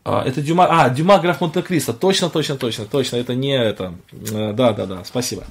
А, 0.09 0.23
это 0.25 0.41
Дюма, 0.41 0.67
а, 0.69 0.89
Дюма 0.89 1.19
граф 1.19 1.41
Монте-Кристо, 1.41 1.91
точно, 1.91 2.29
точно, 2.29 2.55
точно, 2.55 2.85
точно, 2.85 3.17
это 3.17 3.35
не 3.35 3.57
это, 3.57 3.93
э, 4.13 4.53
да, 4.53 4.71
да, 4.71 4.85
да, 4.85 5.03
спасибо. 5.03 5.43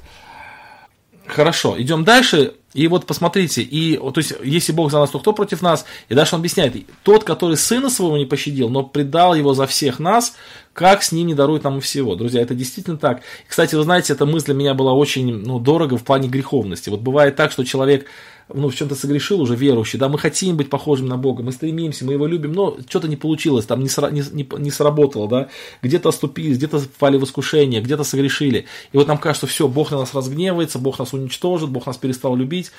Хорошо, 1.26 1.74
идем 1.78 2.04
дальше. 2.04 2.54
И 2.72 2.88
вот 2.88 3.04
посмотрите, 3.04 3.61
и, 3.61 3.98
то 3.98 4.12
есть, 4.16 4.32
если 4.42 4.72
Бог 4.72 4.90
за 4.90 4.98
нас, 4.98 5.11
то 5.11 5.18
кто 5.18 5.34
против 5.34 5.61
нас? 5.61 5.84
И 6.09 6.14
дальше 6.14 6.36
он 6.36 6.40
объясняет, 6.40 6.74
тот, 7.02 7.24
который 7.24 7.57
сына 7.57 7.90
своего 7.90 8.16
не 8.16 8.24
пощадил, 8.24 8.70
но 8.70 8.82
предал 8.82 9.34
его 9.34 9.52
за 9.52 9.66
всех 9.66 9.98
нас, 9.98 10.34
как 10.72 11.02
с 11.02 11.12
ним 11.12 11.26
не 11.26 11.34
дарует 11.34 11.64
нам 11.64 11.80
всего. 11.82 12.14
Друзья, 12.14 12.40
это 12.40 12.54
действительно 12.54 12.96
так. 12.96 13.20
Кстати, 13.48 13.74
вы 13.74 13.82
знаете, 13.82 14.14
эта 14.14 14.24
мысль 14.24 14.46
для 14.46 14.54
меня 14.54 14.74
была 14.74 14.94
очень 14.94 15.36
ну, 15.36 15.59
дорого 15.59 15.98
в 15.98 16.04
плане 16.04 16.28
греховности. 16.28 16.88
Вот 16.88 17.00
бывает 17.00 17.36
так, 17.36 17.52
что 17.52 17.64
человек 17.64 18.07
ну, 18.53 18.68
в 18.68 18.74
чем-то 18.74 18.94
согрешил 18.94 19.40
уже 19.40 19.57
верующий, 19.57 19.99
да, 19.99 20.09
мы 20.09 20.18
хотим 20.18 20.57
быть 20.57 20.70
похожим 20.70 21.09
на 21.09 21.16
Бога, 21.16 21.42
мы 21.42 21.53
стремимся, 21.53 22.05
мы 22.05 22.12
его 22.12 22.26
любим, 22.26 22.53
но 22.53 22.76
что-то 22.88 23.09
не 23.09 23.16
получилось, 23.16 23.66
там 23.66 23.80
не, 23.80 23.88
сра- 23.88 24.12
не, 24.12 24.22
не, 24.32 24.49
не 24.59 24.70
сработало, 24.70 25.28
да, 25.28 25.49
где-то 25.82 26.11
оступились, 26.11 26.57
где-то 26.57 26.78
впали 26.78 27.16
в 27.16 27.24
искушение, 27.24 27.80
где-то 27.80 28.05
согрешили, 28.05 28.66
и 28.92 28.97
вот 28.97 29.09
нам 29.09 29.18
кажется, 29.18 29.47
все, 29.47 29.66
Бог 29.66 29.90
на 29.90 29.99
нас 29.99 30.14
разгневается, 30.14 30.78
Бог 30.78 30.99
нас 30.99 31.12
уничтожит, 31.12 31.70
Бог 31.70 31.86
нас 31.86 31.97
перестал 31.97 32.36
любить. 32.36 32.70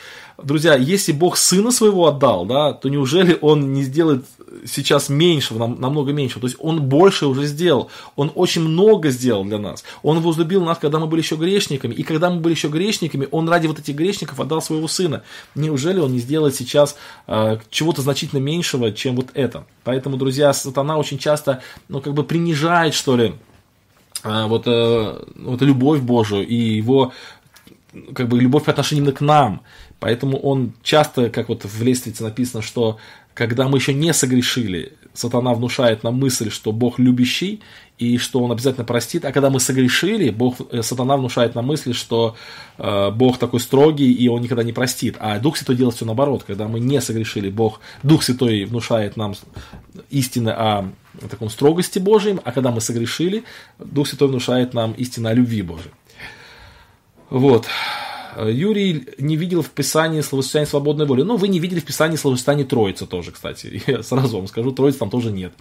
Друзья, 0.41 0.75
если 0.75 1.11
Бог 1.11 1.35
Сына 1.37 1.71
Своего 1.71 2.07
отдал, 2.07 2.45
да, 2.45 2.73
то 2.73 2.89
неужели 2.89 3.37
Он 3.41 3.73
не 3.73 3.83
сделает 3.83 4.25
сейчас 4.65 5.09
меньше, 5.09 5.53
намного 5.55 6.13
меньше, 6.13 6.39
то 6.39 6.47
есть 6.47 6.57
Он 6.59 6.81
больше 6.81 7.27
уже 7.27 7.45
сделал, 7.45 7.89
Он 8.15 8.31
очень 8.35 8.61
много 8.61 9.09
сделал 9.09 9.43
для 9.43 9.57
нас, 9.57 9.83
Он 10.03 10.21
возлюбил 10.21 10.63
нас, 10.63 10.77
когда 10.77 10.99
мы 10.99 11.07
были 11.07 11.21
еще 11.21 11.35
грешниками, 11.35 11.93
и 11.93 12.03
когда 12.03 12.29
мы 12.29 12.39
были 12.39 12.53
еще 12.53 12.67
грешниками, 12.67 13.27
Он 13.31 13.47
ради 13.49 13.67
вот 13.67 13.79
этих 13.79 13.95
грешников 13.95 14.39
отдал 14.39 14.61
Своего 14.61 14.87
Сына, 14.87 15.23
неужели 15.55 15.99
он 15.99 16.11
не 16.11 16.19
сделает 16.19 16.55
сейчас 16.55 16.95
э, 17.27 17.57
чего-то 17.69 18.01
значительно 18.01 18.39
меньшего, 18.39 18.91
чем 18.91 19.15
вот 19.15 19.27
это? 19.33 19.65
Поэтому, 19.83 20.17
друзья, 20.17 20.53
сатана 20.53 20.97
очень 20.97 21.17
часто, 21.17 21.61
ну, 21.89 22.01
как 22.01 22.13
бы 22.13 22.23
принижает, 22.23 22.93
что 22.93 23.15
ли, 23.15 23.35
э, 24.23 24.45
вот, 24.45 24.63
э, 24.65 25.25
вот 25.35 25.61
любовь 25.61 26.01
Божию 26.01 26.47
и 26.47 26.55
его 26.55 27.13
как 28.13 28.27
бы 28.27 28.39
любовь 28.39 28.65
по 28.65 28.71
отношению 28.71 29.13
к 29.13 29.21
нам. 29.21 29.61
Поэтому 29.99 30.37
он 30.37 30.73
часто, 30.83 31.29
как 31.29 31.49
вот 31.49 31.65
в 31.65 31.83
лестнице 31.83 32.23
написано, 32.23 32.61
что 32.61 32.97
когда 33.37 33.67
мы 33.67 33.77
еще 33.77 33.93
не 33.93 34.13
согрешили, 34.13 34.93
сатана 35.13 35.53
внушает 35.53 36.03
нам 36.03 36.15
мысль, 36.15 36.49
что 36.49 36.71
Бог 36.71 36.97
любящий, 36.97 37.61
и 37.99 38.17
что 38.17 38.43
он 38.43 38.51
обязательно 38.51 38.83
простит. 38.83 39.25
А 39.25 39.31
когда 39.31 39.51
мы 39.51 39.59
согрешили, 39.59 40.31
Бог, 40.31 40.55
э, 40.71 40.81
сатана 40.81 41.17
внушает 41.17 41.53
нам 41.53 41.67
мысли, 41.67 41.91
что 41.91 42.35
э, 42.79 43.11
Бог 43.11 43.37
такой 43.37 43.59
строгий, 43.59 44.11
и 44.11 44.27
он 44.27 44.41
никогда 44.41 44.63
не 44.63 44.73
простит. 44.73 45.17
А 45.19 45.37
Дух 45.37 45.57
Святой 45.57 45.75
делает 45.75 45.95
все 45.95 46.05
наоборот. 46.05 46.45
Когда 46.47 46.67
мы 46.67 46.79
не 46.79 46.99
согрешили, 46.99 47.51
Бог, 47.51 47.79
Дух 48.01 48.23
Святой 48.23 48.65
внушает 48.65 49.17
нам 49.17 49.35
истины 50.09 50.49
о 50.49 50.91
таком 51.29 51.51
строгости 51.51 51.99
Божьей, 51.99 52.39
а 52.43 52.51
когда 52.51 52.71
мы 52.71 52.81
согрешили, 52.81 53.43
Дух 53.77 54.07
Святой 54.07 54.29
внушает 54.29 54.73
нам 54.73 54.93
истину 54.93 55.29
о 55.29 55.33
любви 55.33 55.61
Божьей. 55.61 55.91
Вот. 57.29 57.67
Юрий 58.45 59.07
не 59.17 59.35
видел 59.35 59.61
в 59.61 59.69
Писании 59.69 60.21
словосочетания 60.21 60.67
свободной 60.67 61.05
воли. 61.05 61.23
Ну, 61.23 61.37
вы 61.37 61.47
не 61.47 61.59
видели 61.59 61.79
в 61.79 61.85
Писании 61.85 62.17
словосочетания 62.17 62.65
Троица 62.65 63.05
тоже, 63.05 63.31
кстати. 63.31 63.81
Я 63.87 64.03
сразу 64.03 64.37
вам 64.37 64.47
скажу, 64.47 64.71
Троицы 64.71 64.99
там 64.99 65.09
тоже 65.09 65.31
нет. 65.31 65.53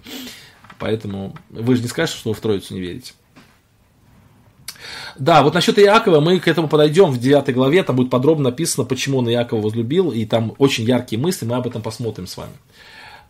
Поэтому 0.79 1.35
вы 1.49 1.75
же 1.75 1.81
не 1.81 1.87
скажете, 1.87 2.19
что 2.19 2.29
вы 2.29 2.35
в 2.35 2.39
Троицу 2.39 2.73
не 2.73 2.81
верите. 2.81 3.13
Да, 5.17 5.41
вот 5.41 5.53
насчет 5.53 5.79
Иакова 5.79 6.19
мы 6.19 6.39
к 6.39 6.47
этому 6.47 6.67
подойдем 6.67 7.11
в 7.11 7.19
9 7.19 7.53
главе, 7.53 7.83
там 7.83 7.95
будет 7.95 8.09
подробно 8.09 8.51
написано, 8.51 8.85
почему 8.85 9.17
он 9.17 9.29
Иакова 9.29 9.61
возлюбил, 9.61 10.11
и 10.11 10.25
там 10.25 10.53
очень 10.59 10.85
яркие 10.85 11.19
мысли, 11.19 11.45
мы 11.45 11.55
об 11.55 11.67
этом 11.67 11.81
посмотрим 11.81 12.27
с 12.27 12.37
вами. 12.37 12.53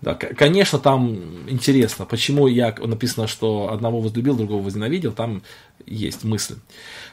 Да, 0.02 0.14
конечно, 0.14 0.78
там 0.78 1.50
интересно, 1.50 2.06
почему 2.06 2.48
я 2.48 2.76
написано, 2.78 3.28
что 3.28 3.72
одного 3.72 4.00
возлюбил, 4.00 4.36
другого 4.36 4.62
возненавидел, 4.62 5.12
там 5.12 5.42
есть 5.86 6.24
мысль. 6.24 6.56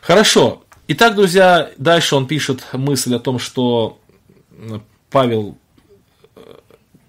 Хорошо. 0.03 0.64
Итак, 0.87 1.14
друзья, 1.14 1.70
дальше 1.78 2.14
он 2.14 2.26
пишет 2.26 2.62
мысль 2.74 3.14
о 3.14 3.18
том, 3.18 3.39
что 3.39 3.99
Павел 5.11 5.57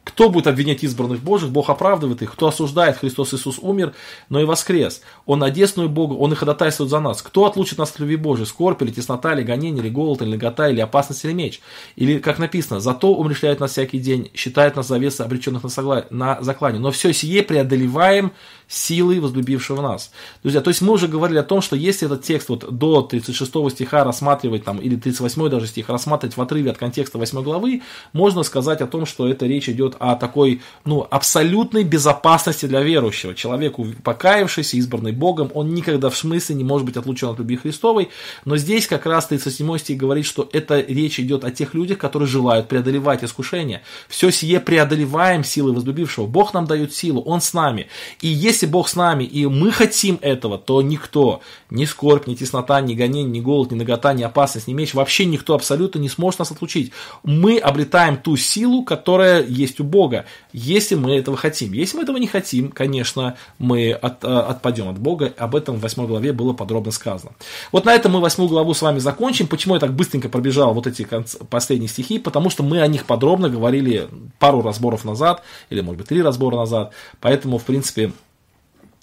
Кто 0.06 0.30
будет 0.30 0.48
обвинять 0.48 0.82
избранных 0.82 1.22
Божьих? 1.22 1.50
Бог 1.50 1.70
оправдывает 1.70 2.22
их. 2.22 2.32
Кто 2.32 2.48
осуждает? 2.48 2.96
Христос 2.96 3.34
Иисус 3.34 3.60
умер, 3.62 3.94
но 4.30 4.40
и 4.40 4.46
воскрес. 4.46 5.02
Он 5.26 5.44
одесную 5.44 5.90
Богу, 5.90 6.16
Он 6.16 6.32
и 6.32 6.36
ходатайствует 6.38 6.90
за 6.90 7.02
нас. 7.02 7.22
Кто 7.22 7.44
отлучит 7.44 7.78
нас 7.78 7.92
от 7.92 8.00
любви 8.00 8.16
Божией? 8.16 8.46
Скорбь 8.46 8.82
или 8.82 8.92
теснота, 8.92 9.34
или 9.34 9.44
гонение, 9.44 9.84
или 9.84 9.90
голод, 9.90 10.22
или 10.22 10.30
нагота, 10.30 10.70
или 10.70 10.80
опасность, 10.80 11.26
или 11.26 11.34
меч? 11.34 11.60
Или, 11.98 12.20
как 12.20 12.40
написано, 12.40 12.80
зато 12.80 13.14
умрешляет 13.14 13.60
нас 13.60 13.72
всякий 13.72 14.00
день, 14.00 14.32
считает 14.34 14.78
нас 14.78 14.88
завеса 14.88 15.26
обреченных 15.26 15.64
на, 15.64 15.70
согла... 15.70 16.06
на 16.10 16.42
заклание. 16.42 16.80
Но 16.80 16.92
все 16.92 17.12
сие 17.12 17.44
преодолеваем 17.44 18.32
силой 18.68 19.20
возлюбившего 19.20 19.82
нас. 19.82 20.12
Друзья, 20.44 20.62
то 20.62 20.70
есть 20.70 20.82
мы 20.82 20.94
уже 20.94 21.08
говорили 21.08 21.40
о 21.40 21.44
том, 21.44 21.62
что 21.62 21.76
если 21.76 22.08
этот 22.08 22.24
текст 22.24 22.50
вот 22.50 22.76
до 22.76 23.02
36 23.02 23.72
стиха 23.72 24.04
рассматривать, 24.04 24.64
там, 24.64 24.80
или 24.80 24.96
38 24.96 25.50
даже 25.50 25.68
стих 25.68 25.90
рассматривать 25.90 26.38
в 26.38 26.42
отрыве 26.42 26.72
от 26.72 26.78
контекста 26.78 27.18
8 27.18 27.44
главы, 27.44 27.82
можно 28.14 28.44
сказать 28.44 28.82
о 28.82 28.88
том, 28.88 29.06
что 29.06 29.28
это 29.28 29.46
речь 29.46 29.70
идет 29.70 29.96
о 30.00 30.16
такой 30.16 30.62
ну, 30.84 31.06
абсолютной 31.10 31.84
безопасности 31.84 32.66
для 32.66 32.82
верующего. 32.82 33.36
Человеку, 33.36 33.88
покаявшийся, 34.04 34.78
избранный 34.78 35.12
Богом, 35.12 35.52
он 35.54 35.74
никогда 35.74 36.10
в 36.10 36.18
смысле 36.18 36.56
не 36.56 36.64
может 36.64 36.86
быть 36.86 36.98
отлучен 36.98 37.30
от 37.30 37.40
любви 37.40 37.58
Христовой, 37.58 38.10
но 38.46 38.58
здесь 38.58 38.88
как 38.88 39.06
раз 39.06 39.28
37 39.28 39.78
стих 39.78 39.98
говорит, 39.98 40.26
что 40.26 40.50
это 40.52 40.80
речь 40.80 41.20
идет 41.20 41.44
о 41.44 41.52
тех 41.52 41.74
людях, 41.74 41.98
которые 41.98 42.28
желают 42.28 42.68
преодолевать 42.68 43.24
искушения. 43.24 43.82
Все 44.08 44.32
сие 44.32 44.60
преодолеваем 44.60 45.44
силой 45.44 45.74
возлюбившего. 45.74 46.26
Бог 46.26 46.54
нам 46.54 46.66
дает 46.66 46.94
силу, 46.94 47.22
Он 47.22 47.42
с 47.42 47.54
нами. 47.54 47.88
И 48.22 48.28
если 48.28 48.55
если 48.56 48.68
Бог 48.68 48.88
с 48.88 48.96
нами, 48.96 49.26
и 49.26 49.46
мы 49.46 49.70
хотим 49.70 50.18
этого, 50.22 50.58
то 50.58 50.82
никто, 50.82 51.42
ни 51.70 51.84
скорбь, 51.84 52.26
ни 52.26 52.36
теснота, 52.36 52.80
ни 52.80 52.94
гонение, 52.94 53.30
ни 53.30 53.42
голод, 53.42 53.72
ни 53.72 53.76
нагота, 53.76 54.14
ни 54.14 54.24
опасность, 54.24 54.68
ни 54.68 54.74
меч, 54.74 54.94
вообще 54.94 55.26
никто 55.26 55.56
абсолютно 55.56 56.00
не 56.00 56.08
сможет 56.08 56.40
нас 56.40 56.52
отлучить. 56.52 56.94
Мы 57.24 57.58
обретаем 57.58 58.16
ту 58.16 58.38
силу, 58.38 58.84
которая 58.84 59.46
есть 59.46 59.82
у 59.82 59.84
Бога, 59.84 60.26
если 60.54 60.96
мы 60.96 61.18
этого 61.18 61.36
хотим. 61.36 61.74
Если 61.74 61.98
мы 61.98 62.04
этого 62.04 62.16
не 62.16 62.28
хотим, 62.28 62.72
конечно, 62.72 63.36
мы 63.60 63.92
от, 63.92 64.24
э, 64.24 64.28
отпадем 64.28 64.88
от 64.88 65.00
Бога. 65.00 65.34
Об 65.38 65.54
этом 65.54 65.76
в 65.76 65.82
8 65.82 66.08
главе 66.08 66.32
было 66.32 66.54
подробно 66.54 66.92
сказано. 66.92 67.34
Вот 67.74 67.84
на 67.84 67.94
этом 67.94 68.14
мы 68.14 68.22
8 68.22 68.48
главу 68.48 68.74
с 68.74 68.82
вами 68.82 69.00
закончим. 69.00 69.48
Почему 69.48 69.74
я 69.74 69.82
так 69.82 69.94
быстренько 69.94 70.30
пробежал 70.30 70.74
вот 70.74 70.88
эти 70.88 71.06
последние 71.50 71.90
стихи? 71.90 72.20
Потому 72.20 72.50
что 72.50 72.64
мы 72.64 72.82
о 72.82 72.88
них 72.88 73.06
подробно 73.06 73.50
говорили 73.50 74.08
пару 74.40 74.62
разборов 74.62 75.04
назад, 75.04 75.44
или, 75.70 75.82
может 75.82 75.98
быть, 75.98 76.08
три 76.08 76.22
разбора 76.22 76.56
назад. 76.56 76.94
Поэтому, 77.20 77.58
в 77.58 77.64
принципе, 77.64 78.14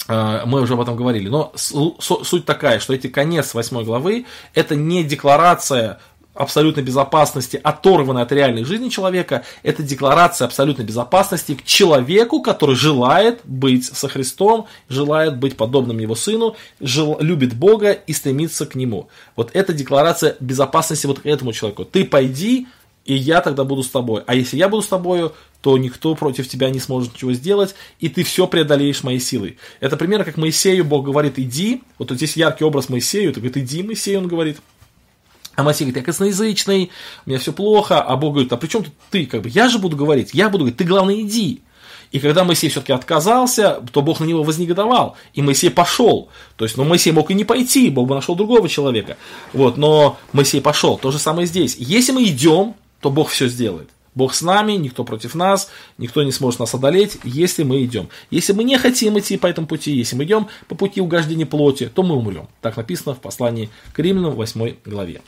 мы 0.09 0.61
уже 0.61 0.75
об 0.75 0.81
этом 0.81 0.97
говорили, 0.97 1.29
но 1.29 1.53
суть 1.57 2.45
такая, 2.45 2.81
что 2.81 2.93
эти 2.93 3.07
конец 3.07 3.55
8 3.55 3.85
главы, 3.85 4.27
это 4.55 4.75
не 4.75 5.05
декларация 5.05 5.99
абсолютной 6.35 6.83
безопасности, 6.83 7.61
оторванной 7.63 8.23
от 8.23 8.33
реальной 8.33 8.65
жизни 8.65 8.89
человека, 8.89 9.45
это 9.63 9.83
декларация 9.83 10.47
абсолютной 10.47 10.85
безопасности 10.85 11.55
к 11.55 11.63
человеку, 11.63 12.41
который 12.41 12.75
желает 12.75 13.41
быть 13.45 13.85
со 13.85 14.09
Христом, 14.09 14.67
желает 14.89 15.37
быть 15.37 15.59
подобным 15.59 15.99
его 15.99 16.15
сыну, 16.15 16.57
жел, 16.81 17.19
любит 17.21 17.55
Бога 17.55 17.93
и 17.93 18.15
стремится 18.15 18.65
к 18.65 18.75
нему. 18.75 19.09
Вот 19.37 19.51
это 19.53 19.75
декларация 19.75 20.37
безопасности 20.41 21.07
вот 21.07 21.21
к 21.21 21.27
этому 21.27 21.53
человеку. 21.53 21.85
Ты 21.85 22.05
пойди, 22.07 22.67
и 23.05 23.15
я 23.15 23.41
тогда 23.41 23.65
буду 23.65 23.83
с 23.83 23.91
тобой. 23.91 24.23
А 24.27 24.35
если 24.35 24.57
я 24.57 24.69
буду 24.69 24.83
с 24.83 24.89
тобою, 24.89 25.33
то 25.61 25.79
никто 25.79 26.15
против 26.15 26.49
тебя 26.49 26.71
не 26.71 26.81
сможет 26.81 27.15
ничего 27.15 27.33
сделать, 27.33 27.75
и 28.01 28.09
ты 28.09 28.25
все 28.25 28.47
преодолеешь 28.47 29.03
моей 29.03 29.21
силой. 29.21 29.59
Это 29.81 29.97
примерно 29.97 30.25
как 30.25 30.37
Моисею 30.37 30.85
Бог 30.85 31.05
говорит, 31.05 31.39
иди, 31.39 31.83
вот 31.99 32.11
здесь 32.11 32.37
яркий 32.37 32.65
образ 32.65 32.89
Моисею, 32.89 33.33
ты 33.33 33.41
говорит, 33.41 33.57
иди, 33.57 33.83
Моисей, 33.83 34.17
он 34.17 34.27
говорит, 34.27 34.59
а 35.55 35.63
Моисей 35.63 35.85
говорит, 35.85 35.99
я 35.99 36.03
косноязычный, 36.03 36.91
у 37.27 37.31
меня 37.31 37.39
все 37.39 37.53
плохо, 37.53 38.01
а 38.03 38.17
Бог 38.17 38.35
говорит, 38.35 38.53
а 38.53 38.57
при 38.57 38.67
чем 38.67 38.85
тут 38.85 38.95
ты, 39.11 39.27
как 39.27 39.43
бы, 39.43 39.49
я 39.49 39.69
же 39.69 39.79
буду 39.79 39.97
говорить, 39.97 40.31
я 40.33 40.49
буду 40.49 40.65
говорить, 40.65 40.79
ты 40.79 40.85
главное 40.85 41.21
иди. 41.21 41.63
И 42.11 42.19
когда 42.19 42.45
Моисей 42.45 42.69
все-таки 42.69 42.93
отказался, 42.93 43.83
то 43.91 44.03
Бог 44.03 44.21
на 44.21 44.25
него 44.25 44.43
вознегодовал, 44.43 45.17
и 45.33 45.41
Моисей 45.41 45.71
пошел. 45.71 46.29
То 46.57 46.67
есть, 46.67 46.77
ну, 46.77 46.85
Моисей 46.85 47.11
мог 47.11 47.31
и 47.31 47.35
не 47.35 47.45
пойти, 47.45 47.89
Бог 47.89 48.07
бы 48.07 48.15
нашел 48.15 48.35
другого 48.35 48.69
человека. 48.69 49.17
Вот, 49.55 49.79
но 49.79 50.19
Моисей 50.33 50.61
пошел. 50.61 50.99
То 50.99 51.11
же 51.11 51.19
самое 51.19 51.47
здесь. 51.47 51.75
Если 51.79 52.13
мы 52.13 52.25
идем, 52.25 52.75
то 53.03 53.11
Бог 53.11 53.29
все 53.29 53.49
сделает. 53.49 53.91
Бог 54.15 54.35
с 54.35 54.43
нами, 54.43 54.73
никто 54.73 55.05
против 55.05 55.35
нас, 55.35 55.71
никто 55.99 56.23
не 56.23 56.33
сможет 56.33 56.61
нас 56.61 56.75
одолеть, 56.75 57.19
если 57.25 57.63
мы 57.63 57.83
идем. 57.85 58.09
Если 58.31 58.53
мы 58.53 58.63
не 58.63 58.79
хотим 58.79 59.19
идти 59.19 59.39
по 59.39 59.47
этому 59.47 59.67
пути, 59.67 59.93
если 59.93 60.17
мы 60.17 60.25
идем 60.25 60.49
по 60.69 60.75
пути 60.75 61.01
угождения 61.01 61.47
плоти, 61.47 61.91
то 61.93 62.03
мы 62.03 62.15
умрем. 62.15 62.49
Так 62.61 62.77
написано 62.77 63.15
в 63.15 63.21
послании 63.21 63.71
к 63.93 63.99
Римлянам 63.99 64.33
8 64.33 64.77
главе. 64.85 65.23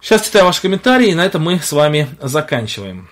Сейчас 0.00 0.26
читаю 0.26 0.44
ваши 0.44 0.62
комментарии, 0.62 1.10
и 1.10 1.14
на 1.14 1.24
этом 1.24 1.42
мы 1.42 1.58
с 1.58 1.72
вами 1.72 2.08
заканчиваем. 2.20 3.08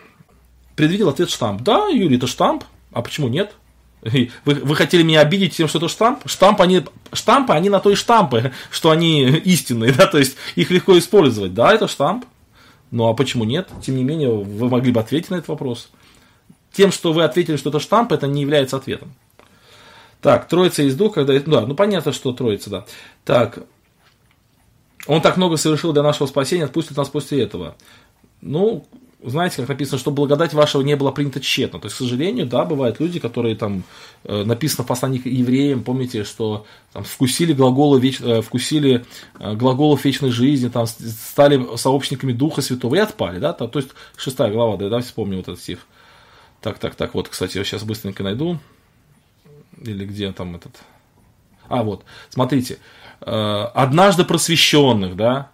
Предвидел 0.76 1.09
ответ 1.09 1.30
штамп. 1.30 1.62
Да, 1.62 1.88
Юрий, 1.88 2.16
это 2.16 2.26
штамп. 2.26 2.64
А 2.92 3.02
почему 3.02 3.28
нет? 3.28 3.52
Вы, 4.02 4.30
вы 4.44 4.76
хотели 4.76 5.02
меня 5.02 5.20
обидеть 5.20 5.56
тем, 5.56 5.66
что 5.66 5.78
это 5.78 5.88
штамп? 5.88 6.20
Штамп, 6.26 6.61
они, 6.61 6.84
штампы, 7.12 7.52
они 7.52 7.68
на 7.68 7.80
той 7.80 7.96
штампы, 7.96 8.52
что 8.70 8.90
они 8.90 9.24
истинные, 9.24 9.92
да, 9.96 10.06
то 10.06 10.18
есть 10.18 10.36
их 10.56 10.70
легко 10.70 10.96
использовать. 10.98 11.54
Да, 11.54 11.72
это 11.72 11.88
штамп. 11.88 12.24
Ну 12.91 13.09
а 13.09 13.14
почему 13.14 13.45
нет? 13.45 13.68
Тем 13.82 13.97
не 13.97 14.05
менее, 14.05 14.30
вы 14.30 14.68
могли 14.68 14.93
бы 14.93 15.01
ответить 15.01 15.30
на 15.30 15.36
этот 15.36 15.49
вопрос. 15.49 15.91
Тем, 16.72 16.93
что 16.93 17.12
вы 17.12 17.24
ответили, 17.24 17.57
что 17.57 17.70
это 17.70 17.80
штамп, 17.80 18.12
это 18.12 18.26
не 18.26 18.43
является 18.43 18.76
ответом. 18.76 19.14
Так, 20.20 20.49
троица 20.49 20.82
из 20.82 20.97
двух, 20.97 21.14
когда... 21.14 21.39
Да, 21.39 21.66
ну 21.66 21.74
понятно, 21.74 22.12
что 22.12 22.32
троица, 22.32 22.70
да. 22.70 22.86
Так, 23.24 23.61
он 25.07 25.20
так 25.22 25.36
много 25.36 25.57
совершил 25.57 25.93
для 25.93 26.03
нашего 26.03 26.26
спасения, 26.26 26.64
отпустит 26.64 26.97
нас 26.97 27.09
после 27.09 27.43
этого. 27.43 27.76
Ну, 28.41 28.86
знаете, 29.22 29.56
как 29.56 29.68
написано, 29.68 29.98
что 29.98 30.10
благодать 30.10 30.54
вашего 30.54 30.82
не 30.82 30.94
была 30.94 31.10
принята 31.10 31.40
тщетно. 31.40 31.80
То 31.80 31.86
есть, 31.86 31.96
к 31.96 31.98
сожалению, 31.98 32.46
да, 32.46 32.64
бывают 32.64 33.00
люди, 33.00 33.18
которые 33.18 33.56
там, 33.56 33.82
э, 34.24 34.44
написано 34.44 34.84
в 34.84 34.86
послании 34.86 35.18
к 35.18 35.26
евреям, 35.26 35.82
помните, 35.82 36.22
что 36.22 36.66
там, 36.92 37.02
вкусили, 37.02 37.52
глаголы, 37.52 38.00
веч, 38.00 38.20
э, 38.20 38.42
вкусили 38.42 39.04
э, 39.40 39.54
глаголов 39.54 40.04
вечной 40.04 40.30
жизни, 40.30 40.68
там, 40.68 40.86
стали 40.86 41.76
сообщниками 41.76 42.32
Духа 42.32 42.62
Святого 42.62 42.94
и 42.94 42.98
отпали, 42.98 43.40
да, 43.40 43.52
то, 43.52 43.70
есть, 43.78 43.90
шестая 44.16 44.52
глава, 44.52 44.76
да, 44.76 44.88
да, 44.88 45.00
вспомню 45.00 45.38
вот 45.38 45.48
этот 45.48 45.60
стих. 45.60 45.80
Так, 46.60 46.78
так, 46.78 46.94
так, 46.94 47.14
вот, 47.14 47.28
кстати, 47.28 47.58
я 47.58 47.64
сейчас 47.64 47.82
быстренько 47.82 48.22
найду, 48.22 48.58
или 49.82 50.04
где 50.04 50.30
там 50.32 50.54
этот... 50.54 50.76
А, 51.68 51.82
вот, 51.82 52.04
смотрите, 52.30 52.78
э, 53.20 53.30
однажды 53.74 54.24
просвещенных, 54.24 55.16
да, 55.16 55.50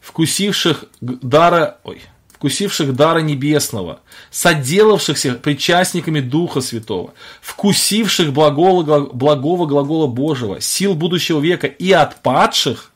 вкусивших 0.00 0.84
дара... 1.00 1.78
Ой, 1.82 2.00
вкусивших 2.38 2.94
дара 2.94 3.18
небесного, 3.18 3.98
соделавшихся 4.30 5.34
причастниками 5.34 6.20
Духа 6.20 6.60
Святого, 6.60 7.12
вкусивших 7.42 8.32
благого, 8.32 9.10
благого 9.12 9.66
глагола 9.66 10.06
Божьего, 10.06 10.60
сил 10.60 10.94
будущего 10.94 11.40
века 11.40 11.66
и 11.66 11.90
отпадших, 11.90 12.92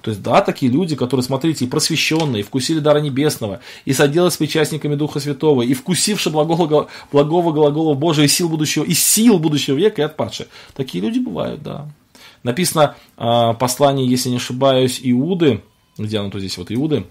то 0.00 0.10
есть, 0.10 0.20
да, 0.20 0.40
такие 0.40 0.70
люди, 0.70 0.96
которые, 0.96 1.22
смотрите, 1.22 1.64
и 1.64 1.68
просвещенные, 1.68 2.40
и 2.40 2.42
вкусили 2.42 2.80
дара 2.80 2.98
небесного, 2.98 3.60
и 3.84 3.92
соделались 3.92 4.36
причастниками 4.36 4.96
Духа 4.96 5.20
Святого, 5.20 5.62
и 5.62 5.74
вкусивши 5.74 6.28
благого, 6.30 6.88
благого 7.12 7.52
глагола 7.52 7.94
Божия, 7.94 8.24
и 8.24 8.28
сил 8.28 8.48
будущего, 8.48 8.82
и 8.82 8.94
сил 8.94 9.38
будущего 9.38 9.76
века, 9.76 10.02
и 10.02 10.04
отпадшие. 10.04 10.48
Такие 10.74 11.04
люди 11.04 11.20
бывают, 11.20 11.62
да. 11.62 11.88
Написано 12.42 12.96
э, 13.16 13.54
послание, 13.60 14.08
если 14.08 14.28
не 14.28 14.38
ошибаюсь, 14.38 14.98
Иуды, 15.04 15.62
где 15.96 16.18
оно 16.18 16.30
тут 16.30 16.40
здесь, 16.40 16.58
вот 16.58 16.72
Иуды, 16.72 17.06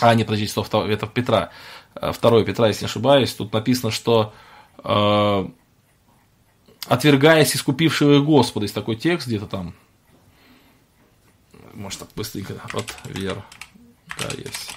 а, 0.00 0.14
не, 0.14 0.24
подождите, 0.24 0.50
стоп, 0.50 0.72
это 0.74 1.06
Петра, 1.06 1.50
э, 1.94 2.12
второе 2.12 2.44
Петра, 2.44 2.68
если 2.68 2.84
не 2.84 2.88
ошибаюсь, 2.88 3.32
тут 3.32 3.52
написано, 3.52 3.90
что 3.90 4.32
э, 4.82 5.48
отвергаясь 6.86 7.54
искупившего 7.54 8.20
Господа, 8.20 8.64
есть 8.64 8.74
такой 8.74 8.96
текст 8.96 9.26
где-то 9.26 9.46
там, 9.46 9.74
может 11.74 12.00
так 12.00 12.08
быстренько, 12.14 12.54
вот, 12.72 12.94
вера, 13.04 13.44
да, 14.18 14.28
есть. 14.36 14.72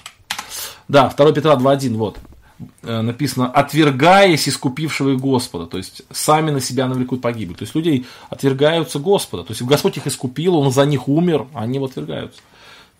Да, 0.88 1.08
2 1.10 1.32
Петра 1.32 1.54
2.1, 1.54 1.94
вот, 1.96 2.18
э, 2.82 3.00
написано, 3.00 3.50
отвергаясь 3.50 4.48
искупившего 4.48 5.16
Господа, 5.16 5.66
то 5.66 5.78
есть 5.78 6.02
сами 6.10 6.50
на 6.50 6.60
себя 6.60 6.86
навлекут 6.86 7.20
погибель. 7.20 7.56
То 7.56 7.64
есть 7.64 7.74
люди 7.74 8.06
отвергаются 8.30 8.98
Господа, 8.98 9.44
то 9.44 9.50
есть 9.50 9.62
Господь 9.62 9.96
их 9.96 10.06
искупил, 10.06 10.56
Он 10.56 10.72
за 10.72 10.86
них 10.86 11.08
умер, 11.08 11.48
а 11.54 11.62
они 11.62 11.76
его 11.76 11.86
отвергаются. 11.86 12.40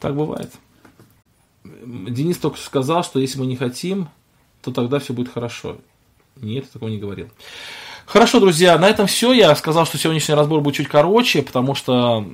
Так 0.00 0.14
бывает. 0.14 0.52
Денис 1.64 2.38
только 2.38 2.58
сказал, 2.58 3.04
что 3.04 3.20
если 3.20 3.38
мы 3.38 3.46
не 3.46 3.56
хотим, 3.56 4.08
то 4.62 4.70
тогда 4.70 4.98
все 4.98 5.12
будет 5.12 5.32
хорошо. 5.32 5.78
Нет, 6.36 6.64
я 6.64 6.70
такого 6.72 6.88
не 6.88 6.98
говорил. 6.98 7.28
Хорошо, 8.06 8.40
друзья, 8.40 8.78
на 8.78 8.88
этом 8.88 9.06
все. 9.06 9.32
Я 9.32 9.54
сказал, 9.54 9.84
что 9.84 9.98
сегодняшний 9.98 10.34
разбор 10.34 10.62
будет 10.62 10.76
чуть 10.76 10.88
короче, 10.88 11.42
потому 11.42 11.74
что 11.74 12.24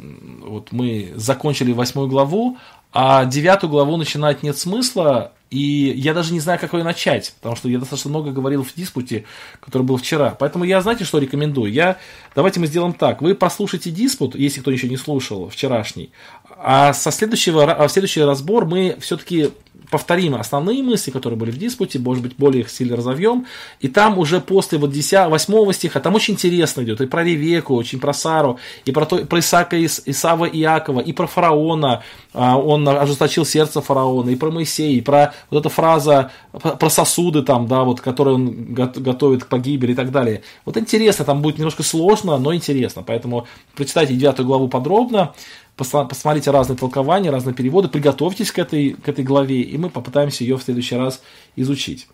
вот 0.43 0.70
мы 0.70 1.12
закончили 1.16 1.72
восьмую 1.72 2.09
главу, 2.09 2.59
а 2.93 3.25
девятую 3.25 3.70
главу 3.70 3.97
начинать 3.97 4.45
нет 4.45 4.57
смысла, 4.57 5.33
И 5.55 5.92
я 5.96 6.14
даже 6.14 6.32
не 6.32 6.40
знаю, 6.40 6.59
как 6.59 6.72
ее 6.72 6.82
начать, 6.82 7.32
потому 7.36 7.55
что 7.55 7.68
я 7.68 7.78
достаточно 7.78 8.11
много 8.11 8.32
говорил 8.32 8.64
в 8.64 8.74
диспуте, 8.74 9.24
который 9.61 9.84
был 9.84 9.96
вчера. 9.98 10.36
Поэтому 10.36 10.64
я, 10.64 10.80
знаете, 10.80 11.05
что 11.05 11.18
рекомендую? 11.18 11.72
Я, 11.72 11.98
давайте 12.34 12.59
мы 12.59 12.66
сделаем 12.66 12.92
так. 12.92 13.22
Вы 13.22 13.36
послушайте 13.36 13.92
диспут, 13.92 14.34
если 14.34 14.61
кто 14.61 14.72
еще 14.72 14.88
не 14.88 14.96
слушал, 14.96 15.48
вчерашний. 15.48 16.11
А 16.59 16.92
со 16.92 17.12
следующего, 17.12 17.72
а 17.72 17.86
в 17.86 17.92
следующий 17.92 18.22
разбор 18.22 18.66
мы 18.66 18.96
все-таки 18.98 19.50
повторим 19.91 20.35
основные 20.35 20.82
мысли, 20.82 21.11
которые 21.11 21.39
были 21.39 21.51
в 21.51 21.59
диспуте, 21.59 21.99
может 21.99 22.22
быть, 22.22 22.37
более 22.37 22.62
их 22.62 22.70
сильно 22.70 22.97
разовьем. 22.97 23.47
И 23.80 23.89
там 23.89 24.18
уже 24.18 24.41
после 24.41 24.78
вот 24.78 24.91
10, 24.91 25.28
8 25.28 25.72
стиха, 25.72 26.01
там 26.01 26.14
очень 26.14 26.35
интересно 26.35 26.82
идет 26.82 27.01
и 27.01 27.07
про 27.07 27.24
Ревеку, 27.24 27.74
очень 27.74 28.01
про 28.01 28.12
Сару, 28.12 28.59
и 28.85 28.93
про, 28.93 29.07
то, 29.07 29.18
про 29.24 29.41
Исаака, 29.41 29.82
Исава 29.85 30.47
и 30.47 30.61
Иакова, 30.61 31.01
и 31.01 31.12
про 31.12 31.26
фараона, 31.26 32.03
а, 32.32 32.59
он 32.59 32.89
ожесточил 32.89 33.45
сердце 33.45 33.80
фараона, 33.80 34.30
и 34.30 34.37
про 34.37 34.51
Моисея, 34.51 34.97
и 34.97 35.01
про 35.01 35.35
вот 35.51 35.61
эта 35.61 35.68
фраза 35.68 36.30
про 36.53 36.91
сосуды 36.91 37.43
там, 37.43 37.66
да, 37.66 37.82
вот, 37.82 38.01
которые 38.01 38.37
он 38.37 38.74
готовит 38.74 39.45
к 39.45 39.49
погибели 39.49 39.93
и 39.93 39.95
так 39.95 40.11
далее. 40.11 40.43
Вот 40.64 40.76
интересно, 40.76 41.24
там 41.24 41.43
будет 41.43 41.59
немножко 41.59 41.82
сложно, 41.82 42.39
но 42.39 42.55
интересно. 42.55 43.03
Поэтому 43.03 43.47
прочитайте 43.74 44.14
9 44.14 44.41
главу 44.41 44.68
подробно 44.68 45.35
посмотрите 45.77 46.51
разные 46.51 46.77
толкования, 46.77 47.31
разные 47.31 47.55
переводы, 47.55 47.89
приготовьтесь 47.89 48.53
к 48.53 48.59
этой, 48.59 48.91
к 48.93 49.09
этой 49.09 49.25
главе, 49.25 49.62
и 49.62 49.77
мы 49.77 49.91
попытаемся 49.91 50.45
ее 50.45 50.57
в 50.57 50.62
следующий 50.62 50.97
раз 50.97 51.22
изучить. 51.57 52.09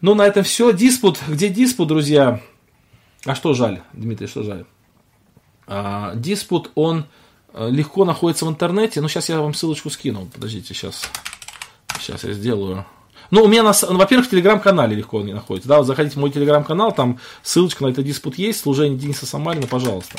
Ну, 0.00 0.14
на 0.14 0.26
этом 0.26 0.44
все. 0.44 0.72
Диспут. 0.72 1.18
Где 1.26 1.48
диспут, 1.48 1.88
друзья? 1.88 2.40
А 3.24 3.34
что 3.34 3.52
жаль, 3.52 3.82
Дмитрий, 3.92 4.28
что 4.28 4.42
жаль? 4.42 4.64
А, 5.66 6.14
диспут, 6.14 6.70
он 6.76 7.06
э, 7.52 7.68
легко 7.70 8.04
находится 8.04 8.46
в 8.46 8.48
интернете. 8.48 9.00
Ну, 9.00 9.08
сейчас 9.08 9.28
я 9.28 9.40
вам 9.40 9.54
ссылочку 9.54 9.90
скину. 9.90 10.28
Подождите, 10.32 10.72
сейчас. 10.72 11.10
Сейчас 12.00 12.22
я 12.22 12.32
сделаю. 12.32 12.86
Ну, 13.30 13.42
у 13.42 13.48
меня, 13.48 13.62
на, 13.62 13.72
ну, 13.90 13.98
во-первых, 13.98 14.26
в 14.26 14.30
телеграм-канале 14.30 14.96
легко 14.96 15.18
он 15.18 15.26
находится. 15.26 15.68
Да, 15.68 15.78
вот 15.78 15.86
заходите 15.86 16.16
в 16.16 16.20
мой 16.20 16.30
телеграм-канал, 16.30 16.92
там 16.92 17.18
ссылочка 17.42 17.84
на 17.84 17.90
этот 17.90 18.04
диспут 18.04 18.38
есть, 18.38 18.60
служение 18.60 18.98
Дениса 18.98 19.26
Самарина, 19.26 19.66
пожалуйста. 19.66 20.18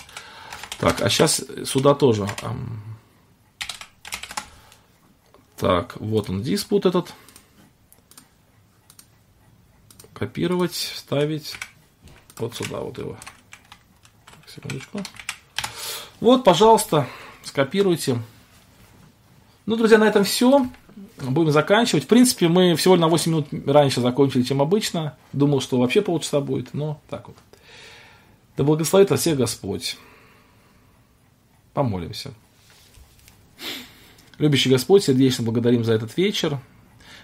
Так, 0.80 1.02
а 1.02 1.10
сейчас 1.10 1.44
сюда 1.66 1.94
тоже. 1.94 2.28
Так, 5.58 5.98
вот 6.00 6.30
он 6.30 6.42
диспут 6.42 6.86
этот. 6.86 7.14
Копировать, 10.14 10.74
вставить. 10.74 11.56
Вот 12.38 12.56
сюда 12.56 12.80
вот 12.80 12.98
его. 12.98 13.18
Секундочку. 14.48 15.02
Вот, 16.22 16.44
пожалуйста, 16.44 17.08
скопируйте. 17.44 18.22
Ну, 19.66 19.76
друзья, 19.76 19.98
на 19.98 20.08
этом 20.08 20.24
все. 20.24 20.66
Будем 21.18 21.52
заканчивать. 21.52 22.06
В 22.06 22.08
принципе, 22.08 22.48
мы 22.48 22.76
всего 22.76 22.96
на 22.96 23.10
8 23.10 23.32
минут 23.32 23.48
раньше 23.68 24.00
закончили, 24.00 24.44
чем 24.44 24.62
обычно. 24.62 25.18
Думал, 25.34 25.60
что 25.60 25.78
вообще 25.78 26.02
полчаса 26.02 26.40
будет, 26.40 26.74
но 26.74 27.02
так 27.10 27.28
вот. 27.28 27.38
Да 28.56 28.64
благословит 28.64 29.10
вас 29.10 29.20
всех 29.20 29.38
Господь. 29.38 29.98
Помолимся. 31.80 32.34
Любящий 34.38 34.70
Господь, 34.70 35.02
сердечно 35.02 35.46
благодарим 35.46 35.86
за 35.86 35.94
этот 35.94 36.18
вечер. 36.18 36.60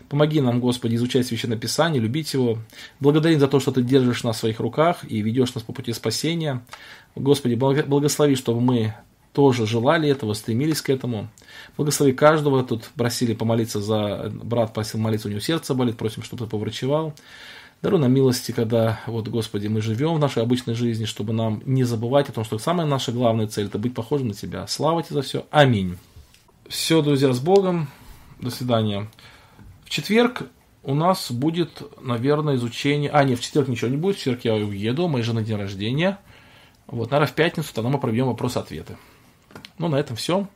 Помоги 0.07 0.39
нам, 0.39 0.61
Господи, 0.61 0.95
изучать 0.95 1.27
Священное 1.27 1.57
Писание, 1.57 2.01
любить 2.01 2.33
его. 2.33 2.59
Благодарим 3.01 3.41
за 3.41 3.49
то, 3.49 3.59
что 3.59 3.73
Ты 3.73 3.81
держишь 3.81 4.23
нас 4.23 4.37
в 4.37 4.39
своих 4.39 4.61
руках 4.61 4.99
и 5.03 5.21
ведешь 5.21 5.53
нас 5.55 5.63
по 5.65 5.73
пути 5.73 5.91
спасения. 5.91 6.65
Господи, 7.15 7.55
благослови, 7.55 8.37
чтобы 8.37 8.61
мы 8.61 8.95
тоже 9.33 9.67
желали 9.67 10.07
этого, 10.07 10.31
стремились 10.31 10.81
к 10.81 10.89
этому. 10.89 11.27
Благослови 11.75 12.13
каждого. 12.13 12.63
Тут 12.63 12.85
просили 12.95 13.33
помолиться 13.33 13.81
за... 13.81 14.31
Брат 14.41 14.73
просил 14.73 15.01
молиться, 15.01 15.27
у 15.27 15.31
него 15.31 15.41
сердце 15.41 15.73
болит, 15.73 15.97
просим, 15.97 16.23
чтобы 16.23 16.45
ты 16.45 16.49
поврачевал. 16.49 17.13
Даруй 17.85 17.99
нам 17.99 18.11
милости, 18.11 18.51
когда, 18.51 18.99
вот, 19.05 19.27
Господи, 19.27 19.67
мы 19.67 19.79
живем 19.79 20.15
в 20.15 20.19
нашей 20.19 20.41
обычной 20.41 20.73
жизни, 20.73 21.05
чтобы 21.05 21.33
нам 21.33 21.61
не 21.67 21.83
забывать 21.83 22.27
о 22.29 22.31
том, 22.31 22.43
что 22.43 22.57
самая 22.57 22.87
наша 22.87 23.11
главная 23.11 23.45
цель– 23.45 23.65
это 23.67 23.77
быть 23.77 23.93
похожим 23.93 24.29
на 24.29 24.33
Тебя. 24.33 24.65
Слава 24.65 25.03
Тебе 25.03 25.17
за 25.17 25.21
все. 25.21 25.45
Аминь. 25.51 25.95
Все, 26.67 27.03
друзья, 27.03 27.31
с 27.31 27.39
Богом. 27.39 27.87
До 28.41 28.49
свидания. 28.49 29.07
В 29.83 29.91
четверг 29.91 30.47
у 30.81 30.95
нас 30.95 31.31
будет, 31.31 31.83
наверное, 32.01 32.55
изучение... 32.55 33.11
А, 33.11 33.23
нет, 33.23 33.37
в 33.37 33.43
четверг 33.43 33.67
ничего 33.67 33.91
не 33.91 33.97
будет. 33.97 34.15
В 34.15 34.17
четверг 34.17 34.39
я 34.45 34.55
уеду, 34.55 35.03
у 35.03 35.07
моей 35.07 35.23
жены 35.23 35.43
день 35.43 35.57
рождения. 35.57 36.17
Вот, 36.87 37.11
наверное, 37.11 37.31
в 37.31 37.35
пятницу 37.35 37.71
тогда 37.71 37.91
мы 37.91 37.99
проведем 37.99 38.25
вопросы-ответы. 38.25 38.97
Ну, 39.77 39.89
на 39.89 39.97
этом 39.97 40.15
все. 40.15 40.47